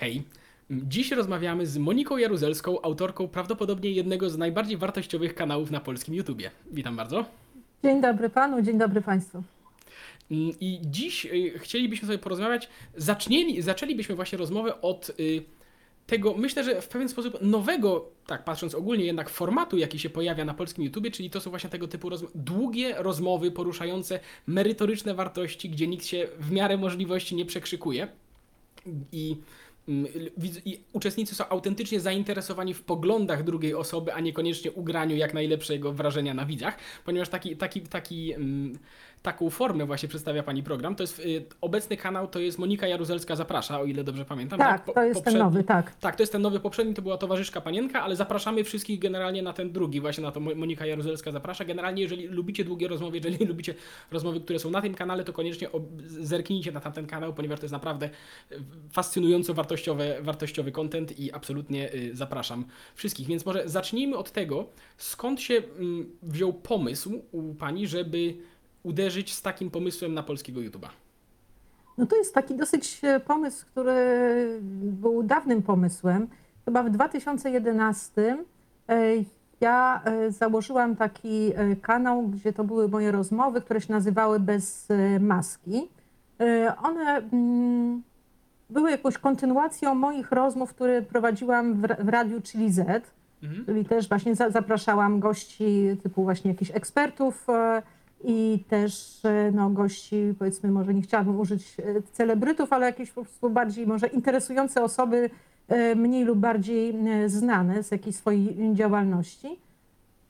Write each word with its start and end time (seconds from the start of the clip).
Hej. 0.00 0.22
Dziś 0.70 1.10
rozmawiamy 1.10 1.66
z 1.66 1.78
Moniką 1.78 2.16
Jaruzelską, 2.16 2.82
autorką 2.82 3.28
prawdopodobnie 3.28 3.90
jednego 3.90 4.30
z 4.30 4.38
najbardziej 4.38 4.76
wartościowych 4.76 5.34
kanałów 5.34 5.70
na 5.70 5.80
polskim 5.80 6.14
YouTubie. 6.14 6.50
Witam 6.72 6.96
bardzo. 6.96 7.24
Dzień 7.84 8.00
dobry 8.00 8.30
panu, 8.30 8.62
dzień 8.62 8.78
dobry 8.78 9.02
państwu. 9.02 9.42
I 10.60 10.80
dziś 10.84 11.26
y, 11.26 11.58
chcielibyśmy 11.58 12.06
sobie 12.06 12.18
porozmawiać, 12.18 12.68
zacznieli, 12.96 13.62
zaczęlibyśmy 13.62 14.14
właśnie 14.14 14.38
rozmowę 14.38 14.80
od 14.80 15.10
y, 15.20 15.42
tego, 16.06 16.34
myślę, 16.34 16.64
że 16.64 16.82
w 16.82 16.88
pewien 16.88 17.08
sposób 17.08 17.42
nowego, 17.42 18.08
tak 18.26 18.44
patrząc 18.44 18.74
ogólnie 18.74 19.04
jednak 19.04 19.30
formatu, 19.30 19.78
jaki 19.78 19.98
się 19.98 20.10
pojawia 20.10 20.44
na 20.44 20.54
polskim 20.54 20.84
YouTubie, 20.84 21.10
czyli 21.10 21.30
to 21.30 21.40
są 21.40 21.50
właśnie 21.50 21.70
tego 21.70 21.88
typu 21.88 22.08
rozm- 22.10 22.28
długie 22.34 22.94
rozmowy 22.98 23.50
poruszające 23.50 24.20
merytoryczne 24.46 25.14
wartości, 25.14 25.70
gdzie 25.70 25.86
nikt 25.86 26.06
się 26.06 26.28
w 26.38 26.50
miarę 26.50 26.76
możliwości 26.76 27.34
nie 27.34 27.44
przekrzykuje. 27.44 28.08
I 29.12 29.36
uczestnicy 30.92 31.34
są 31.34 31.48
autentycznie 31.48 32.00
zainteresowani 32.00 32.74
w 32.74 32.82
poglądach 32.82 33.44
drugiej 33.44 33.74
osoby, 33.74 34.14
a 34.14 34.20
niekoniecznie 34.20 34.72
ugraniu 34.72 35.16
jak 35.16 35.34
najlepszego 35.34 35.92
wrażenia 35.92 36.34
na 36.34 36.46
widzach, 36.46 36.78
ponieważ 37.04 37.28
taki, 37.28 37.56
taki, 37.56 37.80
taki, 37.80 38.32
mm, 38.32 38.78
taką 39.22 39.50
formę 39.50 39.86
właśnie 39.86 40.08
przedstawia 40.08 40.42
pani 40.42 40.62
program. 40.62 40.94
To 40.96 41.02
jest 41.02 41.18
y, 41.18 41.44
obecny 41.60 41.96
kanał, 41.96 42.28
to 42.28 42.38
jest 42.38 42.58
Monika 42.58 42.86
Jaruzelska 42.86 43.36
Zaprasza, 43.36 43.80
o 43.80 43.84
ile 43.84 44.04
dobrze 44.04 44.24
pamiętam. 44.24 44.58
Tak, 44.58 44.84
Po- 44.84 44.92
to 44.92 45.02
jest 45.04 45.24
ten 45.24 45.34
poprzedni- 45.34 45.38
nowy, 45.44 45.64
tak. 45.64 45.94
tak, 45.94 46.16
to 46.16 46.22
jest 46.22 46.32
ten 46.32 46.42
nowy 46.42 46.60
poprzedni, 46.60 46.94
to 46.94 47.02
była 47.02 47.18
towarzyszka 47.18 47.60
panienka, 47.60 48.02
ale 48.02 48.16
zapraszamy 48.16 48.64
wszystkich 48.64 48.98
generalnie 48.98 49.42
na 49.42 49.52
ten 49.52 49.72
drugi, 49.72 50.00
właśnie 50.00 50.22
na 50.24 50.32
to 50.32 50.40
Mo- 50.40 50.54
Monika 50.54 50.86
Jaruzelska 50.86 51.32
zaprasza. 51.32 51.64
Generalnie, 51.64 52.02
jeżeli 52.02 52.26
lubicie 52.26 52.64
długie 52.64 52.88
rozmowy, 52.88 53.16
jeżeli 53.16 53.44
lubicie 53.52 53.74
rozmowy, 54.10 54.40
które 54.40 54.58
są 54.58 54.70
na 54.70 54.82
tym 54.82 54.94
kanale, 54.94 55.24
to 55.24 55.32
koniecznie 55.32 55.68
zerknijcie 56.06 56.72
na 56.72 56.80
tamten 56.80 57.06
kanał, 57.06 57.34
ponieważ 57.34 57.60
to 57.60 57.64
jest 57.64 57.72
naprawdę 57.72 58.06
e, 58.52 58.54
fascynująco 58.92 59.54
wartościowy, 59.54 60.16
wartościowy 60.20 60.72
content 60.72 61.18
i 61.18 61.32
absolutnie 61.32 61.94
y, 61.94 62.10
zapraszam 62.16 62.64
wszystkich. 62.94 63.26
Więc 63.26 63.46
może 63.46 63.68
zacznijmy 63.68 64.16
od 64.16 64.30
tego, 64.30 64.66
skąd 64.96 65.40
się 65.40 65.54
mm, 65.78 66.10
wziął 66.22 66.52
pomysł 66.52 67.22
u 67.32 67.54
pani, 67.54 67.86
żeby 67.88 68.34
uderzyć 68.82 69.34
z 69.34 69.42
takim 69.42 69.70
pomysłem 69.70 70.14
na 70.14 70.22
polskiego 70.22 70.60
YouTube'a. 70.60 70.88
No 71.98 72.06
to 72.06 72.16
jest 72.16 72.34
taki 72.34 72.54
dosyć 72.54 73.00
e, 73.02 73.20
pomysł, 73.20 73.66
który 73.66 73.94
był 74.82 75.22
dawnym 75.22 75.62
pomysłem. 75.62 76.28
Chyba 76.64 76.82
w 76.82 76.90
2011 76.90 78.38
e, 78.88 78.96
ja 79.60 80.02
e, 80.04 80.30
założyłam 80.30 80.96
taki 80.96 81.52
kanał, 81.82 82.28
gdzie 82.28 82.52
to 82.52 82.64
były 82.64 82.88
moje 82.88 83.12
rozmowy, 83.12 83.60
które 83.60 83.80
się 83.80 83.92
nazywały 83.92 84.40
Bez 84.40 84.88
maski. 85.20 85.88
One 86.82 87.16
mm, 87.32 88.02
były 88.70 88.90
jakąś 88.90 89.18
kontynuacją 89.18 89.94
moich 89.94 90.32
rozmów, 90.32 90.74
które 90.74 91.02
prowadziłam 91.02 91.74
w, 91.74 91.84
ra- 91.84 91.96
w 92.00 92.08
radiu 92.08 92.40
Chili 92.42 92.72
Z. 92.72 93.10
Mhm. 93.42 93.64
Czyli 93.66 93.84
też 93.84 94.08
właśnie 94.08 94.34
za, 94.34 94.50
zapraszałam 94.50 95.20
gości 95.20 95.96
typu 96.02 96.24
właśnie 96.24 96.50
jakichś 96.50 96.70
ekspertów 96.70 97.46
i 98.24 98.64
też 98.68 99.24
e, 99.24 99.50
no, 99.54 99.70
gości, 99.70 100.34
powiedzmy, 100.38 100.70
może 100.70 100.94
nie 100.94 101.02
chciałabym 101.02 101.40
użyć 101.40 101.76
e, 101.80 102.02
celebrytów, 102.12 102.72
ale 102.72 102.86
jakieś 102.86 103.10
po 103.10 103.22
prostu 103.22 103.50
bardziej 103.50 103.86
może 103.86 104.06
interesujące 104.06 104.82
osoby, 104.82 105.30
e, 105.68 105.94
mniej 105.94 106.24
lub 106.24 106.38
bardziej 106.38 106.94
znane 107.26 107.82
z 107.82 107.90
jakiejś 107.90 108.16
swojej 108.16 108.74
działalności. 108.74 109.60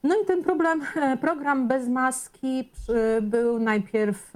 No 0.03 0.15
i 0.23 0.27
ten 0.27 0.43
problem, 0.43 0.83
program 1.21 1.69
bez 1.69 1.89
maski 1.89 2.71
był 3.23 3.59
najpierw 3.59 4.33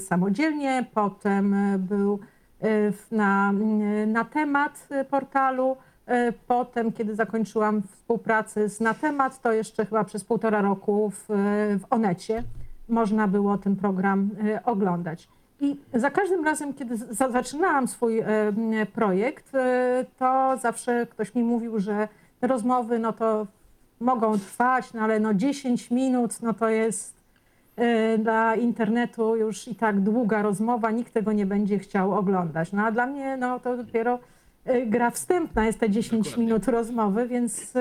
samodzielnie, 0.00 0.86
potem 0.94 1.56
był 1.78 2.18
na, 3.10 3.52
na 4.06 4.24
temat 4.24 4.88
portalu. 5.10 5.76
Potem, 6.46 6.92
kiedy 6.92 7.14
zakończyłam 7.14 7.82
współpracę 7.82 8.68
z 8.68 8.80
Na 8.80 8.94
temat, 8.94 9.42
to 9.42 9.52
jeszcze 9.52 9.86
chyba 9.86 10.04
przez 10.04 10.24
półtora 10.24 10.60
roku 10.60 11.10
w, 11.10 11.24
w 11.80 11.84
Onecie 11.90 12.44
można 12.88 13.28
było 13.28 13.58
ten 13.58 13.76
program 13.76 14.30
e, 14.44 14.64
oglądać. 14.64 15.28
I 15.60 15.76
za 15.94 16.10
każdym 16.10 16.44
razem, 16.44 16.74
kiedy 16.74 16.96
za, 16.96 17.30
zaczynałam 17.30 17.88
swój 17.88 18.18
m, 18.18 18.26
projekt, 18.92 19.54
e, 19.54 20.04
to 20.18 20.56
zawsze 20.62 21.06
ktoś 21.06 21.34
mi 21.34 21.42
mówił, 21.42 21.78
że 21.78 22.08
te 22.40 22.46
rozmowy 22.46 22.98
no 22.98 23.12
to 23.12 23.46
mogą 24.00 24.38
trwać, 24.38 24.92
no 24.92 25.00
ale 25.00 25.20
no 25.20 25.34
10 25.34 25.90
minut 25.90 26.42
no 26.42 26.54
to 26.54 26.68
jest 26.68 27.18
dla 28.18 28.54
internetu 28.54 29.36
już 29.36 29.68
i 29.68 29.74
tak 29.74 30.00
długa 30.00 30.42
rozmowa, 30.42 30.90
nikt 30.90 31.12
tego 31.12 31.32
nie 31.32 31.46
będzie 31.46 31.78
chciał 31.78 32.14
oglądać. 32.14 32.72
No 32.72 32.82
a 32.82 32.92
dla 32.92 33.06
mnie 33.06 33.36
no 33.36 33.60
to 33.60 33.76
dopiero 33.76 34.18
gra 34.86 35.10
wstępna 35.10 35.66
jest 35.66 35.78
te 35.78 35.90
10 35.90 36.24
Dokładnie. 36.24 36.44
minut 36.44 36.68
rozmowy, 36.68 37.28
więc, 37.28 37.72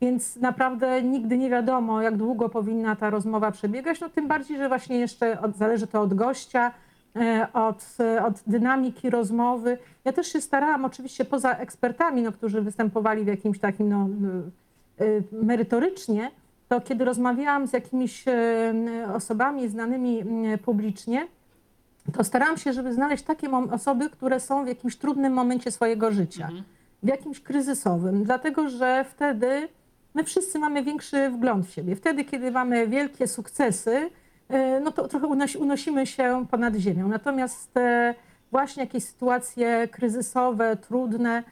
więc 0.00 0.36
naprawdę 0.36 1.02
nigdy 1.02 1.38
nie 1.38 1.50
wiadomo, 1.50 2.02
jak 2.02 2.16
długo 2.16 2.48
powinna 2.48 2.96
ta 2.96 3.10
rozmowa 3.10 3.50
przebiegać. 3.50 4.00
No 4.00 4.08
tym 4.08 4.28
bardziej, 4.28 4.56
że 4.56 4.68
właśnie 4.68 4.98
jeszcze 4.98 5.40
od, 5.40 5.56
zależy 5.56 5.86
to 5.86 6.00
od 6.00 6.14
gościa, 6.14 6.72
e, 7.16 7.48
od, 7.52 7.96
e, 8.00 8.24
od 8.24 8.42
dynamiki 8.46 9.10
rozmowy. 9.10 9.78
Ja 10.04 10.12
też 10.12 10.26
się 10.32 10.40
starałam 10.40 10.84
oczywiście 10.84 11.24
poza 11.24 11.52
ekspertami, 11.52 12.22
no, 12.22 12.32
którzy 12.32 12.62
występowali 12.62 13.24
w 13.24 13.26
jakimś 13.26 13.58
takim 13.58 13.88
no, 13.88 14.08
y, 15.00 15.04
y, 15.04 15.24
merytorycznie, 15.32 16.30
to 16.68 16.80
kiedy 16.80 17.04
rozmawiałam 17.04 17.66
z 17.66 17.72
jakimiś 17.72 18.28
e, 18.28 18.74
osobami 19.14 19.68
znanymi 19.68 20.24
publicznie, 20.64 21.26
to 22.12 22.24
starałam 22.24 22.56
się, 22.56 22.72
żeby 22.72 22.92
znaleźć 22.92 23.24
takie 23.24 23.50
osoby, 23.50 24.10
które 24.10 24.40
są 24.40 24.64
w 24.64 24.68
jakimś 24.68 24.96
trudnym 24.96 25.32
momencie 25.32 25.70
swojego 25.70 26.12
życia, 26.12 26.44
Mhm. 26.44 26.64
w 27.02 27.08
jakimś 27.08 27.40
kryzysowym, 27.40 28.24
dlatego 28.24 28.68
że 28.68 29.04
wtedy 29.10 29.68
my 30.16 30.24
wszyscy 30.24 30.58
mamy 30.58 30.82
większy 30.82 31.30
wgląd 31.30 31.66
w 31.66 31.70
siebie. 31.70 31.96
Wtedy, 31.96 32.24
kiedy 32.24 32.50
mamy 32.50 32.88
wielkie 32.88 33.28
sukcesy, 33.28 34.10
e, 34.48 34.80
no 34.80 34.92
to 34.92 35.08
trochę 35.08 35.26
unosi, 35.26 35.58
unosimy 35.58 36.06
się 36.06 36.46
ponad 36.50 36.74
ziemią. 36.74 37.08
Natomiast 37.08 37.76
e, 37.76 38.14
właśnie 38.50 38.82
jakieś 38.82 39.04
sytuacje 39.04 39.88
kryzysowe, 39.88 40.76
trudne, 40.76 41.42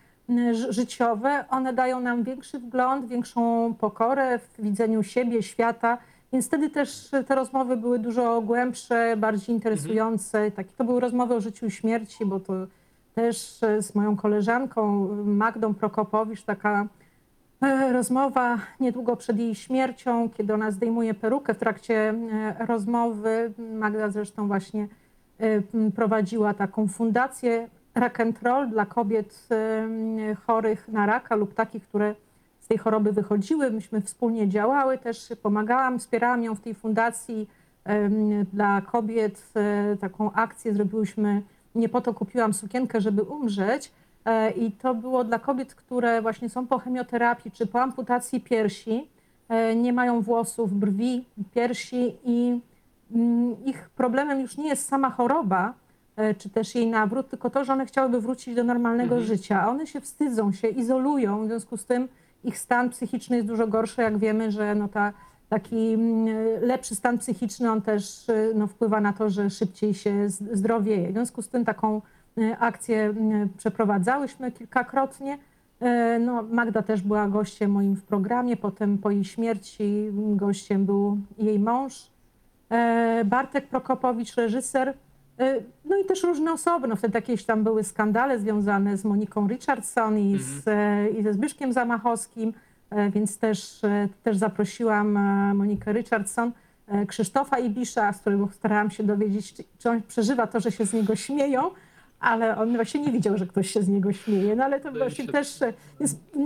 życiowe, 0.68 1.44
one 1.50 1.72
dają 1.72 2.00
nam 2.00 2.22
większy 2.22 2.58
wgląd, 2.58 3.08
większą 3.08 3.74
pokorę 3.74 4.38
w 4.38 4.62
widzeniu 4.62 5.02
siebie, 5.02 5.42
świata. 5.42 5.98
Więc 6.32 6.46
wtedy 6.46 6.70
też 6.70 7.10
te 7.26 7.34
rozmowy 7.34 7.76
były 7.76 7.98
dużo 7.98 8.40
głębsze, 8.40 9.16
bardziej 9.16 9.54
interesujące. 9.54 10.50
Takie, 10.50 10.70
to 10.76 10.84
były 10.84 11.00
rozmowy 11.00 11.34
o 11.34 11.40
życiu 11.40 11.66
i 11.66 11.70
śmierci, 11.70 12.26
bo 12.26 12.40
to 12.40 12.52
też 13.14 13.62
e, 13.62 13.82
z 13.82 13.94
moją 13.94 14.16
koleżanką 14.16 15.08
Magdą 15.24 15.74
Prokopowicz 15.74 16.42
taka 16.42 16.86
rozmowa 17.92 18.58
niedługo 18.80 19.16
przed 19.16 19.38
jej 19.38 19.54
śmiercią, 19.54 20.30
kiedy 20.30 20.54
ona 20.54 20.70
zdejmuje 20.70 21.14
perukę 21.14 21.54
w 21.54 21.58
trakcie 21.58 22.14
e, 22.32 22.66
rozmowy. 22.66 23.52
Magda 23.74 24.10
zresztą 24.10 24.46
właśnie 24.46 24.88
e, 25.38 25.90
prowadziła 25.90 26.54
taką 26.54 26.88
fundację 26.88 27.68
Rock 27.94 28.20
and 28.20 28.42
Roll 28.42 28.68
dla 28.68 28.86
kobiet 28.86 29.48
e, 29.50 30.34
chorych 30.34 30.88
na 30.88 31.06
raka 31.06 31.36
lub 31.36 31.54
takich, 31.54 31.88
które 31.88 32.14
z 32.60 32.66
tej 32.66 32.78
choroby 32.78 33.12
wychodziły. 33.12 33.70
Myśmy 33.70 34.00
wspólnie 34.00 34.48
działały 34.48 34.98
też, 34.98 35.32
pomagałam, 35.42 35.98
wspierałam 35.98 36.42
ją 36.42 36.54
w 36.54 36.60
tej 36.60 36.74
fundacji 36.74 37.48
dla 38.52 38.80
kobiet. 38.80 39.52
e, 39.56 39.96
Taką 39.96 40.32
akcję 40.32 40.74
zrobiłyśmy, 40.74 41.42
nie 41.74 41.88
po 41.88 42.00
to 42.00 42.14
kupiłam 42.14 42.54
sukienkę, 42.54 43.00
żeby 43.00 43.22
umrzeć. 43.22 43.92
E, 44.24 44.50
I 44.50 44.72
to 44.72 44.94
było 44.94 45.24
dla 45.24 45.38
kobiet, 45.38 45.74
które 45.74 46.22
właśnie 46.22 46.48
są 46.48 46.66
po 46.66 46.78
chemioterapii 46.78 47.50
czy 47.50 47.66
po 47.66 47.82
amputacji 47.82 48.40
piersi, 48.40 49.08
e, 49.48 49.76
nie 49.76 49.92
mają 49.92 50.20
włosów, 50.20 50.74
brwi, 50.74 51.24
piersi 51.54 52.16
i 52.24 52.60
mm, 53.14 53.64
ich 53.64 53.88
problemem 53.90 54.40
już 54.40 54.56
nie 54.56 54.68
jest 54.68 54.88
sama 54.88 55.10
choroba, 55.10 55.74
e, 56.16 56.34
czy 56.34 56.50
też 56.50 56.74
jej 56.74 56.86
nawrót, 56.86 57.28
tylko 57.30 57.50
to, 57.50 57.64
że 57.64 57.72
one 57.72 57.86
chciałyby 57.86 58.20
wrócić 58.20 58.54
do 58.54 58.64
normalnego 58.64 59.14
Mhm. 59.14 59.26
życia. 59.26 59.62
A 59.62 59.68
one 59.68 59.86
się 59.86 60.00
wstydzą, 60.00 60.52
się 60.52 60.68
izolują, 60.68 61.44
w 61.44 61.46
związku 61.46 61.76
z 61.76 61.84
tym 61.84 62.08
ich 62.44 62.58
stan 62.58 62.90
psychiczny 62.90 63.36
jest 63.36 63.48
dużo 63.48 63.66
gorszy, 63.66 64.02
jak 64.02 64.18
wiemy, 64.18 64.50
że 64.50 64.74
no 64.74 64.88
ta, 64.88 65.12
taki 65.48 65.92
mm, 65.92 66.26
lepszy 66.60 66.94
stan 66.94 67.18
psychiczny, 67.18 67.70
on 67.70 67.82
też 67.82 68.28
y, 68.28 68.52
no, 68.54 68.66
wpływa 68.66 69.00
na 69.00 69.12
to, 69.12 69.30
że 69.30 69.50
szybciej 69.50 69.94
się 69.94 70.28
zdrowieje. 70.28 71.08
W 71.08 71.12
związku 71.12 71.42
z 71.42 71.48
tym 71.48 71.64
taką 71.64 72.02
y, 72.38 72.56
akcję 72.58 73.14
y, 73.44 73.48
przeprowadzałyśmy 73.58 74.52
kilkakrotnie. 74.52 75.38
E, 75.80 76.18
No, 76.18 76.42
Magda 76.42 76.82
też 76.82 77.02
była 77.02 77.28
gościem 77.28 77.70
moim 77.70 77.96
w 77.96 78.02
programie, 78.02 78.56
potem 78.56 78.98
po 78.98 79.10
jej 79.10 79.24
śmierci 79.24 80.10
gościem 80.12 80.86
był 80.86 81.18
jej 81.38 81.58
mąż. 81.58 82.10
Bartek 83.24 83.68
Prokopowicz, 83.68 84.36
reżyser. 84.36 84.94
No 85.84 85.96
i 85.96 86.04
też 86.04 86.22
różne 86.22 86.52
osoby. 86.52 86.88
No 86.88 86.96
wtedy 86.96 87.18
jakieś 87.18 87.44
tam 87.44 87.64
były 87.64 87.84
skandale 87.84 88.38
związane 88.38 88.96
z 88.96 89.04
Moniką 89.04 89.48
Richardson 89.48 90.18
i, 90.18 90.38
z, 90.38 90.68
e, 90.68 91.08
i 91.10 91.22
ze 91.22 91.32
Zbyszkiem 91.32 91.72
Zamachowskim, 91.72 92.52
więc 93.10 93.38
też, 93.38 93.80
też 94.22 94.36
zaprosiłam 94.36 95.18
Monikę 95.56 95.92
Richardson, 95.92 96.52
Krzysztofa 97.06 97.58
Ibisza, 97.58 98.12
z 98.12 98.20
którego 98.20 98.48
starałam 98.52 98.90
się 98.90 99.02
dowiedzieć, 99.02 99.54
czy 99.78 99.90
on 99.90 100.02
przeżywa 100.02 100.46
to, 100.46 100.60
że 100.60 100.72
się 100.72 100.86
z 100.86 100.92
niego 100.92 101.16
śmieją, 101.16 101.70
ale 102.24 102.56
on 102.56 102.76
właśnie 102.76 103.00
nie 103.00 103.12
widział, 103.12 103.38
że 103.38 103.46
ktoś 103.46 103.70
się 103.70 103.82
z 103.82 103.88
niego 103.88 104.12
śmieje. 104.12 104.56
No 104.56 104.64
ale 104.64 104.80
to 104.80 104.92
właśnie 104.92 105.26
też, 105.26 105.58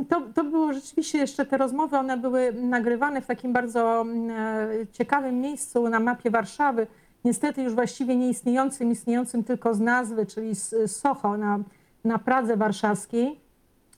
to, 0.08 0.22
to 0.34 0.44
było 0.44 0.72
rzeczywiście 0.72 1.18
jeszcze 1.18 1.46
te 1.46 1.56
rozmowy, 1.56 1.96
one 1.96 2.16
były 2.16 2.52
nagrywane 2.52 3.20
w 3.20 3.26
takim 3.26 3.52
bardzo 3.52 4.00
mm, 4.00 4.30
e, 4.30 4.86
ciekawym 4.92 5.40
miejscu 5.40 5.88
na 5.88 6.00
mapie 6.00 6.30
Warszawy. 6.30 6.86
Niestety 7.24 7.62
już 7.62 7.74
właściwie 7.74 8.16
nieistniejącym, 8.16 8.90
istniejącym 8.90 9.44
tylko 9.44 9.74
z 9.74 9.80
nazwy, 9.80 10.26
czyli 10.26 10.54
z 10.54 10.90
Soho 10.90 11.36
na, 11.36 11.58
na 12.04 12.18
Pradze 12.18 12.56
Warszawskiej. 12.56 13.40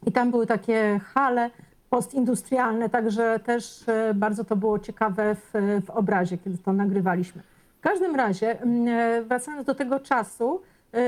I 0.07 0.13
tam 0.13 0.31
były 0.31 0.47
takie 0.47 1.01
hale 1.05 1.51
postindustrialne, 1.91 2.89
także 2.89 3.41
też 3.45 3.89
e, 3.89 4.15
bardzo 4.15 4.45
to 4.45 4.57
było 4.57 4.79
ciekawe 4.79 5.35
w, 5.35 5.53
w 5.87 5.91
obrazie, 5.91 6.39
kiedy 6.39 6.59
to 6.59 6.73
nagrywaliśmy. 6.73 7.43
W 7.79 7.81
każdym 7.83 8.17
razie, 8.17 8.61
mm, 8.63 8.89
e, 8.89 9.23
wracając 9.23 9.67
do 9.67 9.75
tego 9.75 10.01
czasu, 10.01 10.61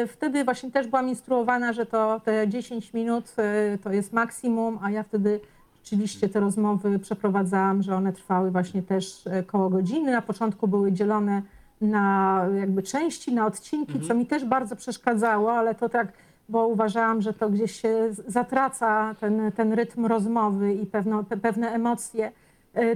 wtedy 0.09 0.45
właśnie 0.45 0.71
też 0.71 0.87
byłam 0.87 1.09
instruowana, 1.09 1.73
że 1.73 1.87
to 1.87 2.21
te 2.25 2.49
10 2.49 2.95
minut 2.95 3.35
e, 3.37 3.79
to 3.79 3.93
jest 3.93 4.13
maksimum, 4.13 4.79
a 4.83 4.91
ja 4.91 5.03
wtedy 5.03 5.41
rzeczywiście 5.85 6.29
te 6.29 6.41
rozmowy 6.41 6.99
przeprowadzałam, 6.99 7.83
że 7.83 7.97
one 7.97 8.13
trwały 8.13 8.51
właśnie 8.51 8.83
też 8.83 9.27
e, 9.27 9.43
koło 9.43 9.71
godziny. 9.71 10.13
Na 10.13 10.23
początku 10.23 10.69
były 10.69 10.93
dzielone 10.93 11.43
na 11.81 12.47
jakby 12.59 12.83
części, 12.83 13.35
na 13.35 13.47
odcinki, 13.47 14.01
co 14.01 14.15
mi 14.15 14.27
też 14.27 14.45
bardzo 14.45 14.77
przeszkadzało, 14.77 15.53
ale 15.53 15.75
to 15.75 15.89
tak, 15.89 16.13
bo 16.49 16.69
uważałam, 16.69 17.23
że 17.23 17.35
to 17.35 17.51
gdzieś 17.51 17.81
się 17.81 18.09
zatraca 18.27 19.15
ten, 19.21 19.53
ten 19.53 19.73
rytm 19.73 20.07
rozmowy 20.07 20.75
i 20.75 20.87
pewno, 20.87 21.25
pe, 21.25 21.37
pewne 21.37 21.71
emocje. 21.71 22.33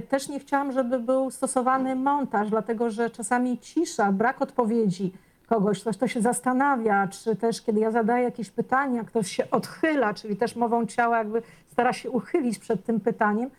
Też 0.09 0.29
nie 0.29 0.39
chciałam, 0.39 0.71
żeby 0.71 0.99
był 0.99 1.31
stosowany 1.31 1.95
montaż, 1.95 2.49
dlatego 2.49 2.89
że 2.89 3.09
czasami 3.09 3.57
cisza, 3.57 4.11
brak 4.11 4.41
odpowiedzi 4.41 5.13
kogoś, 5.47 5.81
ktoś 5.81 5.97
to 5.97 6.07
się 6.07 6.21
zastanawia, 6.21 7.07
czy 7.07 7.35
też 7.35 7.61
kiedy 7.61 7.79
ja 7.79 7.91
zadaję 7.91 8.23
jakieś 8.23 8.49
pytania, 8.51 9.03
ktoś 9.03 9.31
się 9.31 9.51
odchyla, 9.51 10.13
czyli 10.13 10.35
też 10.35 10.55
mową 10.55 10.85
ciała 10.85 11.17
jakby 11.17 11.41
stara 11.71 11.93
się 11.93 12.09
uchylić 12.09 12.59
przed 12.59 12.85
tym 12.85 12.99
pytaniem, 12.99 13.49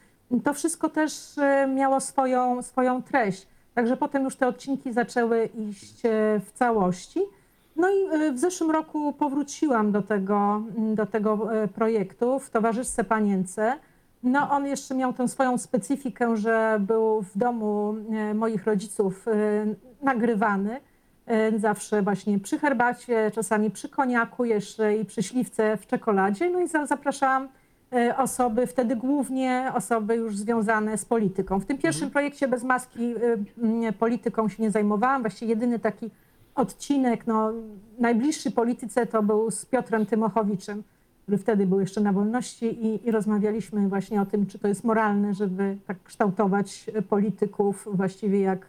to 0.44 0.54
wszystko 0.54 0.88
też 0.88 1.38
e, 1.38 1.66
miało 1.66 2.00
swoją, 2.00 2.62
swoją 2.62 3.02
treść. 3.02 3.46
Także 3.74 3.96
potem 3.96 4.24
już 4.24 4.36
te 4.36 4.48
odcinki 4.48 4.92
zaczęły 4.92 5.44
iść 5.44 6.06
e, 6.06 6.40
w 6.44 6.52
całości. 6.52 7.20
No 7.76 7.90
i 7.90 8.22
e, 8.22 8.32
w 8.32 8.38
zeszłym 8.38 8.70
roku 8.70 9.12
powróciłam 9.12 9.92
do 9.92 10.02
tego, 10.02 10.62
mm, 10.76 10.94
do 10.94 11.06
tego 11.06 11.48
projektu 11.74 12.38
w 12.38 12.50
Towarzystwie 12.50 13.04
Panience. 13.04 13.74
No 14.22 14.50
on 14.50 14.66
jeszcze 14.66 14.94
miał 14.94 15.12
tę 15.12 15.28
swoją 15.28 15.58
specyfikę, 15.58 16.36
że 16.36 16.78
był 16.80 17.22
w 17.22 17.38
domu 17.38 17.94
moich 18.34 18.64
rodziców 18.64 19.26
nagrywany. 20.02 20.80
E, 21.28 21.58
Zawsze 21.58 22.02
właśnie 22.02 22.38
przy 22.38 22.58
herbacie, 22.58 23.30
czasami 23.34 23.70
przy 23.70 23.88
koniaku 23.88 24.44
jeszcze 24.44 24.96
i 24.96 25.04
przy 25.04 25.22
śliwce 25.22 25.76
w 25.76 25.86
czekoladzie. 25.86 26.50
No 26.50 26.60
i 26.60 26.68
za- 26.68 26.86
zapraszałam 26.86 27.48
e, 27.92 28.16
osoby, 28.16 28.66
wtedy 28.66 28.96
głównie 28.96 29.70
osoby 29.74 30.16
już 30.16 30.36
związane 30.36 30.98
z 30.98 31.04
polityką. 31.04 31.60
W 31.60 31.64
tym 31.66 31.78
pierwszym 31.78 32.10
projekcie 32.10 32.48
bez 32.48 32.64
maski 32.64 33.14
e, 33.84 33.92
polityką 33.92 34.48
się 34.48 34.62
nie 34.62 34.70
zajmowałam. 34.70 35.22
Właściwie 35.22 35.50
jedyny 35.50 35.78
taki 35.78 36.10
odcinek, 36.54 37.26
no, 37.26 37.52
najbliższy 37.98 38.50
polityce 38.50 39.06
to 39.06 39.22
był 39.22 39.50
z 39.50 39.64
Piotrem 39.66 40.06
Tymochowiczem, 40.06 40.82
który 41.22 41.38
wtedy 41.38 41.66
był 41.66 41.80
jeszcze 41.80 42.00
na 42.00 42.12
wolności 42.12 42.66
i, 42.86 43.08
i 43.08 43.10
rozmawialiśmy 43.10 43.88
właśnie 43.88 44.20
o 44.22 44.26
tym, 44.26 44.46
czy 44.46 44.58
to 44.58 44.68
jest 44.68 44.84
moralne, 44.84 45.34
żeby 45.34 45.76
tak 45.86 46.02
kształtować 46.02 46.86
polityków 47.08 47.88
właściwie 47.92 48.40
jak 48.40 48.66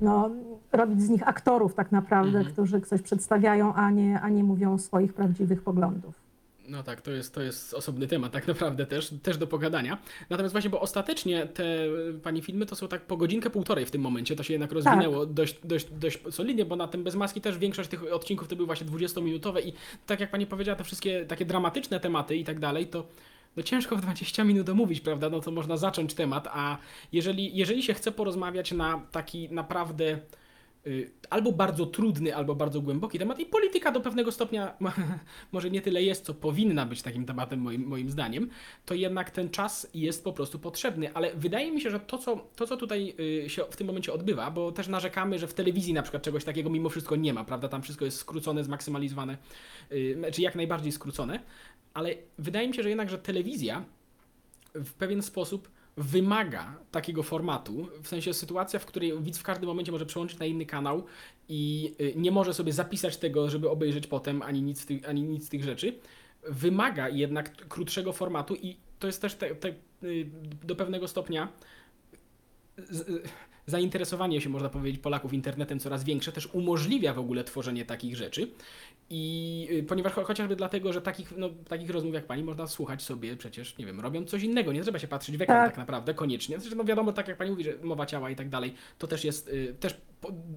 no, 0.00 0.30
robić 0.72 1.02
z 1.02 1.08
nich 1.08 1.28
aktorów 1.28 1.74
tak 1.74 1.92
naprawdę, 1.92 2.38
Mhm. 2.38 2.52
którzy 2.54 2.80
coś 2.80 3.02
przedstawiają, 3.02 3.74
a 3.74 3.90
nie, 3.90 4.20
a 4.20 4.28
nie 4.28 4.44
mówią 4.44 4.78
swoich 4.78 5.14
prawdziwych 5.14 5.62
poglądów. 5.62 6.14
No 6.68 6.82
tak, 6.82 7.00
to 7.00 7.10
jest, 7.10 7.34
to 7.34 7.42
jest 7.42 7.74
osobny 7.74 8.06
temat 8.06 8.32
tak 8.32 8.48
naprawdę 8.48 8.86
też, 8.86 9.14
też 9.22 9.36
do 9.36 9.46
pogadania. 9.46 9.98
Natomiast 10.30 10.52
właśnie, 10.52 10.70
bo 10.70 10.80
ostatecznie 10.80 11.46
te 11.46 11.84
y, 11.86 12.20
pani 12.22 12.42
filmy 12.42 12.66
to 12.66 12.76
są 12.76 12.88
tak 12.88 13.00
po 13.00 13.16
godzinkę, 13.16 13.50
półtorej 13.50 13.86
w 13.86 13.90
tym 13.90 14.00
momencie, 14.02 14.36
to 14.36 14.42
się 14.42 14.54
jednak 14.54 14.72
rozwinęło 14.72 15.26
dość, 15.26 15.60
dość, 15.64 15.86
dość 15.90 16.20
solidnie, 16.30 16.64
bo 16.64 16.76
na 16.76 16.88
tym 16.88 17.04
bez 17.04 17.14
maski 17.14 17.40
też 17.40 17.58
większość 17.58 17.88
tych 17.88 18.12
odcinków 18.12 18.48
to 18.48 18.56
były 18.56 18.66
właśnie 18.66 18.86
20-minutowe 18.86 19.66
i 19.66 19.72
tak 20.06 20.20
jak 20.20 20.30
pani 20.30 20.46
powiedziała, 20.46 20.76
te 20.76 20.84
wszystkie 20.84 21.24
takie 21.26 21.44
dramatyczne 21.44 22.00
tematy 22.00 22.36
i 22.36 22.44
tak 22.44 22.58
dalej, 22.60 22.86
to 22.86 23.06
no 23.56 23.62
ciężko 23.62 23.96
w 23.96 24.00
20 24.00 24.44
minut 24.44 24.68
omówić, 24.68 25.00
prawda? 25.00 25.30
No 25.30 25.40
to 25.40 25.50
można 25.50 25.76
zacząć 25.76 26.14
temat, 26.14 26.48
a 26.52 26.78
jeżeli, 27.12 27.56
jeżeli 27.56 27.82
się 27.82 27.94
chce 27.94 28.12
porozmawiać 28.12 28.72
na 28.72 29.02
taki 29.10 29.48
naprawdę 29.50 30.18
y, 30.86 31.10
albo 31.30 31.52
bardzo 31.52 31.86
trudny, 31.86 32.36
albo 32.36 32.54
bardzo 32.54 32.80
głęboki 32.80 33.18
temat 33.18 33.38
i 33.38 33.46
polityka 33.46 33.92
do 33.92 34.00
pewnego 34.00 34.32
stopnia 34.32 34.74
może 35.52 35.70
nie 35.70 35.80
tyle 35.80 36.02
jest, 36.02 36.24
co 36.24 36.34
powinna 36.34 36.86
być 36.86 37.02
takim 37.02 37.26
tematem 37.26 37.60
moim, 37.60 37.86
moim 37.86 38.10
zdaniem, 38.10 38.50
to 38.86 38.94
jednak 38.94 39.30
ten 39.30 39.50
czas 39.50 39.90
jest 39.94 40.24
po 40.24 40.32
prostu 40.32 40.58
potrzebny, 40.58 41.14
ale 41.14 41.34
wydaje 41.34 41.72
mi 41.72 41.80
się, 41.80 41.90
że 41.90 42.00
to, 42.00 42.18
co, 42.18 42.36
to, 42.56 42.66
co 42.66 42.76
tutaj 42.76 43.14
y, 43.44 43.50
się 43.50 43.64
w 43.70 43.76
tym 43.76 43.86
momencie 43.86 44.12
odbywa, 44.12 44.50
bo 44.50 44.72
też 44.72 44.88
narzekamy, 44.88 45.38
że 45.38 45.46
w 45.46 45.54
telewizji 45.54 45.92
na 45.92 46.02
przykład 46.02 46.22
czegoś 46.22 46.44
takiego 46.44 46.70
mimo 46.70 46.88
wszystko 46.88 47.16
nie 47.16 47.34
ma, 47.34 47.44
prawda, 47.44 47.68
tam 47.68 47.82
wszystko 47.82 48.04
jest 48.04 48.16
skrócone, 48.16 48.64
zmaksymalizowane, 48.64 49.38
y, 49.92 50.16
czy 50.32 50.42
jak 50.42 50.54
najbardziej 50.54 50.92
skrócone, 50.92 51.40
ale 51.94 52.14
wydaje 52.38 52.68
mi 52.68 52.74
się, 52.74 52.82
że 52.82 52.88
jednak, 52.88 53.10
że 53.10 53.18
telewizja 53.18 53.84
w 54.74 54.92
pewien 54.92 55.22
sposób 55.22 55.70
wymaga 55.96 56.76
takiego 56.90 57.22
formatu, 57.22 57.88
w 58.02 58.08
sensie 58.08 58.34
sytuacja, 58.34 58.78
w 58.78 58.86
której 58.86 59.22
widz 59.22 59.38
w 59.38 59.42
każdym 59.42 59.68
momencie 59.68 59.92
może 59.92 60.06
przełączyć 60.06 60.38
na 60.38 60.46
inny 60.46 60.66
kanał 60.66 61.04
i 61.48 61.92
y, 62.00 62.12
nie 62.16 62.30
może 62.30 62.54
sobie 62.54 62.72
zapisać 62.72 63.16
tego, 63.16 63.50
żeby 63.50 63.70
obejrzeć 63.70 64.06
potem, 64.06 64.42
ani 64.42 64.62
nic, 64.62 64.86
tych, 64.86 65.08
ani 65.08 65.22
nic 65.22 65.46
z 65.46 65.48
tych 65.48 65.64
rzeczy, 65.64 65.98
wymaga 66.48 67.08
jednak 67.08 67.68
krótszego 67.68 68.12
formatu 68.12 68.54
i 68.54 68.76
to 68.98 69.06
jest 69.06 69.22
też 69.22 69.34
te, 69.34 69.54
te, 69.54 69.68
y, 70.02 70.26
do 70.64 70.76
pewnego 70.76 71.08
stopnia 71.08 71.48
y, 72.78 72.84
zainteresowanie 73.66 74.40
się, 74.40 74.48
można 74.48 74.68
powiedzieć, 74.68 75.00
Polaków 75.00 75.32
internetem 75.32 75.80
coraz 75.80 76.04
większe, 76.04 76.32
też 76.32 76.46
umożliwia 76.46 77.14
w 77.14 77.18
ogóle 77.18 77.44
tworzenie 77.44 77.84
takich 77.84 78.16
rzeczy. 78.16 78.50
I 79.10 79.68
y, 79.70 79.82
ponieważ 79.82 80.12
cho- 80.12 80.24
chociażby 80.24 80.56
dlatego, 80.56 80.92
że 80.92 81.02
takich, 81.02 81.32
no, 81.36 81.50
takich 81.68 81.90
rozmów 81.90 82.14
jak 82.14 82.26
pani 82.26 82.42
można 82.44 82.66
słuchać 82.66 83.02
sobie 83.02 83.36
przecież, 83.36 83.78
nie 83.78 83.86
wiem, 83.86 84.00
robiąc 84.00 84.30
coś 84.30 84.42
innego, 84.42 84.72
nie 84.72 84.82
trzeba 84.82 84.98
się 84.98 85.08
patrzeć 85.08 85.36
w 85.36 85.42
ekran 85.42 85.58
tak, 85.58 85.70
Tak. 85.70 85.78
naprawdę, 85.78 86.14
koniecznie. 86.14 86.58
Zresztą 86.60 86.76
no 86.76 86.84
wiadomo, 86.84 87.12
tak 87.12 87.28
jak 87.28 87.36
pani 87.36 87.50
mówi, 87.50 87.64
że 87.64 87.72
mowa 87.82 88.06
ciała 88.06 88.30
i 88.30 88.36
tak 88.36 88.48
dalej, 88.48 88.74
to 88.98 89.06
też 89.06 89.24
jest, 89.24 89.48
y, 89.48 89.74
też 89.80 90.00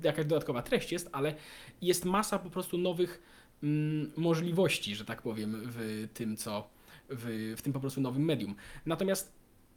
jakaś 0.03 0.25
dodatkowa 0.25 0.61
treść 0.61 0.91
jest, 0.91 1.09
ale 1.11 1.35
jest 1.81 2.05
masa 2.05 2.39
po 2.39 2.49
prostu 2.49 2.77
nowych 2.77 3.21
mm, 3.63 4.11
możliwości, 4.17 4.95
że 4.95 5.05
tak 5.05 5.21
powiem, 5.21 5.61
w 5.65 6.07
tym, 6.13 6.37
co, 6.37 6.69
w, 7.09 7.53
w 7.57 7.61
tym 7.61 7.73
po 7.73 7.79
prostu 7.79 8.01
nowym 8.01 8.25
medium. 8.25 8.55
Natomiast 8.85 9.33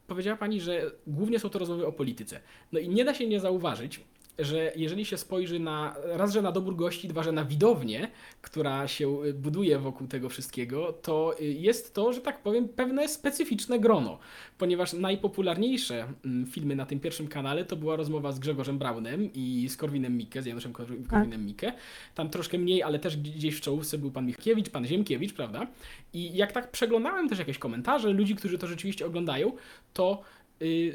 powiedziała 0.07 0.37
pani, 0.37 0.61
że 0.61 0.91
głównie 1.07 1.39
są 1.39 1.49
to 1.49 1.59
rozmowy 1.59 1.87
o 1.87 1.93
polityce. 1.93 2.41
No 2.73 2.79
i 2.79 2.89
nie 2.89 3.05
da 3.05 3.15
się 3.15 3.27
nie 3.27 3.41
zauważyć, 3.41 4.01
że 4.39 4.73
jeżeli 4.77 5.05
się 5.05 5.17
spojrzy 5.17 5.59
na 5.59 5.97
raz, 6.05 6.33
że 6.33 6.43
na 6.43 6.53
dobór 6.53 6.77
gości, 6.77 7.09
dwa, 7.09 7.23
że 7.23 7.33
na 7.33 7.45
widownię, 7.45 8.09
która 8.43 8.89
się 8.89 9.25
y, 9.25 9.35
buduje 9.35 9.79
wokół 9.79 10.07
tego 10.07 10.29
wszystkiego, 10.29 10.93
to 10.93 11.41
y, 11.41 11.45
jest 11.45 11.95
to, 11.95 12.13
że 12.13 12.21
tak 12.21 12.43
powiem, 12.43 12.69
pewne 12.69 13.09
specyficzne 13.09 13.79
grono, 13.79 14.19
ponieważ 14.59 14.93
najpopularniejsze 14.93 16.07
mm, 16.25 16.47
filmy 16.47 16.77
na 16.77 16.87
tym 16.87 17.01
pierwszym 17.01 17.29
kanale 17.29 17.65
to 17.65 17.77
była 17.77 17.97
rozmowa 17.97 18.33
z 18.33 18.39
Grzegorzem 18.39 18.79
Braunem 18.79 19.31
i 19.35 19.69
z 19.69 19.77
Korwinem 19.77 20.17
Mikke, 20.17 20.43
z 20.43 20.47
Januszem 20.47 20.73
Korwin- 20.73 21.07
Korwinem 21.07 21.47
Mikke. 21.47 21.73
Tam 22.15 22.31
troszkę 22.31 22.59
mniej, 22.59 22.83
ale 22.83 22.99
też 22.99 23.17
gdzieś 23.17 23.57
w 23.57 23.61
czołówce 23.61 23.99
był 23.99 24.11
pan 24.11 24.27
Michkiewicz, 24.27 24.71
pan 24.71 24.87
Ziemkiewicz, 24.87 25.33
prawda? 25.33 25.67
I 26.13 26.37
jak 26.37 26.53
tak 26.53 26.71
przeglądałem 26.71 27.29
też 27.29 27.39
jakieś 27.39 27.59
komentarze 27.59 28.11
ludzi, 28.11 28.35
którzy 28.35 28.59
to 28.59 28.67
rzeczywiście 28.67 29.07
oglądają, 29.07 29.53
to 29.93 30.23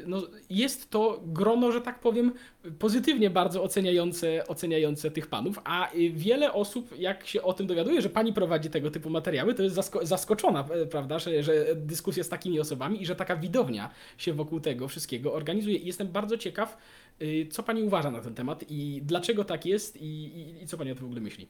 no, 0.06 0.22
jest 0.50 0.90
to 0.90 1.20
grono, 1.26 1.72
że 1.72 1.80
tak 1.80 2.00
powiem, 2.00 2.32
pozytywnie 2.78 3.30
bardzo 3.30 3.62
oceniające, 3.62 4.46
oceniające 4.46 5.10
tych 5.10 5.26
panów, 5.26 5.58
a 5.64 5.94
y, 5.94 6.10
wiele 6.10 6.52
osób, 6.52 6.98
jak 6.98 7.26
się 7.26 7.42
o 7.42 7.52
tym 7.52 7.66
dowiaduje, 7.66 8.02
że 8.02 8.08
pani 8.08 8.32
prowadzi 8.32 8.70
tego 8.70 8.90
typu 8.90 9.10
materiały, 9.10 9.54
to 9.54 9.62
jest 9.62 9.76
zasko- 9.76 10.06
zaskoczona, 10.06 10.68
e, 10.70 10.86
prawda, 10.86 11.18
że, 11.18 11.42
że 11.42 11.66
dyskusja 11.76 12.24
z 12.24 12.28
takimi 12.28 12.60
osobami 12.60 13.02
i 13.02 13.06
że 13.06 13.16
taka 13.16 13.36
widownia 13.36 13.90
się 14.18 14.32
wokół 14.32 14.60
tego 14.60 14.88
wszystkiego 14.88 15.32
organizuje. 15.34 15.76
I 15.76 15.86
jestem 15.86 16.08
bardzo 16.08 16.38
ciekaw, 16.38 16.78
y, 17.22 17.46
co 17.50 17.62
pani 17.62 17.82
uważa 17.82 18.10
na 18.10 18.20
ten 18.20 18.34
temat 18.34 18.64
i 18.68 19.02
dlaczego 19.04 19.44
tak 19.44 19.66
jest 19.66 19.96
i, 19.96 20.06
i, 20.06 20.62
i 20.62 20.66
co 20.66 20.78
pani 20.78 20.90
o 20.90 20.94
tym 20.94 21.02
w 21.02 21.06
ogóle 21.06 21.20
myśli. 21.20 21.48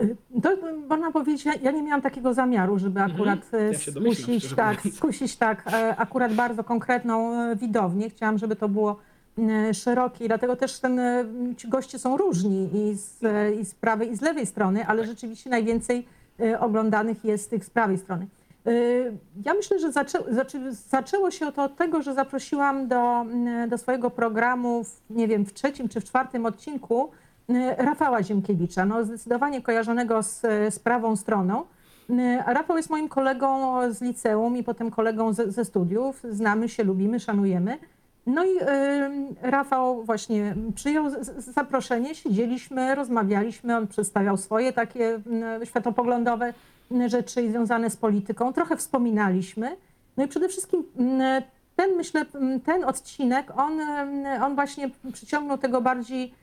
Y, 0.00 0.16
To 0.42 0.50
można 0.88 1.10
powiedzieć, 1.12 1.44
ja, 1.44 1.52
ja 1.62 1.70
nie 1.70 1.82
miałam 1.82 2.02
takiego 2.02 2.34
zamiaru, 2.34 2.78
żeby 2.78 3.00
Mhm. 3.00 3.16
akurat 3.16 3.54
y, 3.54 3.56
Ja 3.86 3.92
domyślam, 3.92 4.14
skusić, 4.24 4.38
szczerze 4.44 4.56
tak, 4.56 4.80
skusić 4.94 5.36
tak, 5.36 5.62
e, 5.72 5.96
akurat 5.96 6.34
bardzo 6.34 6.64
konkretną 6.64 7.32
e, 7.42 7.56
widownię. 7.56 8.10
Chciałam, 8.10 8.38
żeby 8.38 8.56
to 8.56 8.68
było 8.68 8.96
e, 9.38 9.74
szerokie 9.74 10.24
i 10.24 10.28
dlatego 10.28 10.56
też 10.56 10.80
ten, 10.80 10.98
e, 10.98 11.24
ci 11.56 11.68
goście 11.68 11.98
są 11.98 12.16
różni 12.16 12.70
i 12.74 12.94
z, 12.94 13.24
e, 13.24 13.52
i 13.54 13.64
z 13.64 13.74
prawej 13.74 14.10
i 14.12 14.16
z 14.16 14.20
lewej 14.20 14.46
strony, 14.46 14.86
ale 14.86 15.06
rzeczywiście 15.06 15.50
najwięcej 15.50 16.06
e, 16.40 16.60
oglądanych 16.60 17.24
jest 17.24 17.50
tych 17.50 17.64
z 17.64 17.70
prawej 17.70 17.98
strony. 17.98 18.26
E, 18.66 18.70
Ja 19.44 19.54
myślę, 19.54 19.78
że 19.78 19.92
zaczę, 19.92 20.18
zaczę, 20.30 20.72
zaczęło 20.72 21.30
się 21.30 21.52
to 21.52 21.62
od 21.64 21.76
tego, 21.76 22.02
że 22.02 22.14
zaprosiłam 22.14 22.88
do, 22.88 23.20
mm, 23.20 23.68
do 23.68 23.78
swojego 23.78 24.10
programu, 24.10 24.84
w, 24.84 25.00
nie 25.10 25.28
wiem, 25.28 25.44
w 25.46 25.52
trzecim 25.52 25.88
czy 25.88 26.00
w 26.00 26.04
czwartym 26.04 26.46
odcinku 26.46 27.04
e, 27.04 27.08
Rafała 27.78 28.22
Ziemkiewicza, 28.22 28.84
no 28.84 29.04
zdecydowanie 29.04 29.62
kojarzonego 29.62 30.22
z, 30.22 30.40
z 30.74 30.78
prawą 30.78 31.16
stroną. 31.16 31.62
A 32.46 32.52
Rafał 32.52 32.76
jest 32.76 32.90
moim 32.90 33.08
kolegą 33.08 33.72
z 33.92 34.02
liceum 34.02 34.56
i 34.56 34.62
potem 34.62 34.90
kolegą 34.90 35.32
ze, 35.32 35.52
ze 35.52 35.64
studiów. 35.64 36.22
Znamy 36.30 36.68
się, 36.68 36.84
lubimy, 36.84 37.20
szanujemy. 37.20 37.78
No 38.26 38.44
i 38.44 38.48
e, 38.60 39.10
Rafał 39.42 40.04
właśnie 40.04 40.54
przyjął 40.74 41.10
z- 41.10 41.26
z- 41.26 41.44
zaproszenie, 41.54 42.14
siedzieliśmy, 42.14 42.94
rozmawialiśmy, 42.94 43.76
on 43.76 43.86
przedstawiał 43.86 44.36
swoje 44.36 44.72
takie 44.72 45.20
mm, 45.26 45.66
światopoglądowe 45.66 46.54
mm, 46.90 47.08
rzeczy 47.08 47.50
związane 47.50 47.90
z 47.90 47.96
polityką, 47.96 48.52
trochę 48.52 48.76
wspominaliśmy. 48.76 49.76
No 50.16 50.24
i 50.24 50.28
przede 50.28 50.48
wszystkim 50.48 50.84
mm, 50.98 51.42
ten, 51.76 51.90
myślę, 51.96 52.24
ten 52.64 52.84
odcinek, 52.84 53.52
on, 53.56 53.80
on 54.42 54.54
właśnie 54.54 54.90
przyciągnął 55.12 55.58
tego 55.58 55.80
bardziej 55.80 56.34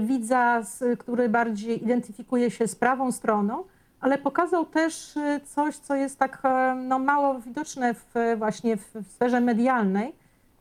widza, 0.00 0.62
z- 0.62 1.00
który 1.00 1.28
bardziej 1.28 1.82
identyfikuje 1.82 2.50
się 2.50 2.68
z 2.68 2.74
prawą 2.76 3.12
stroną, 3.12 3.64
ale 4.00 4.18
pokazał 4.18 4.66
też 4.66 5.16
e, 5.16 5.40
coś, 5.44 5.76
co 5.76 5.94
jest 5.94 6.18
tak 6.18 6.38
e, 6.44 6.74
no, 6.74 6.98
mało 6.98 7.40
widoczne 7.40 7.94
w, 7.94 8.14
właśnie 8.38 8.76
w, 8.76 8.90
w 8.94 9.12
sferze 9.12 9.40
medialnej, 9.40 10.12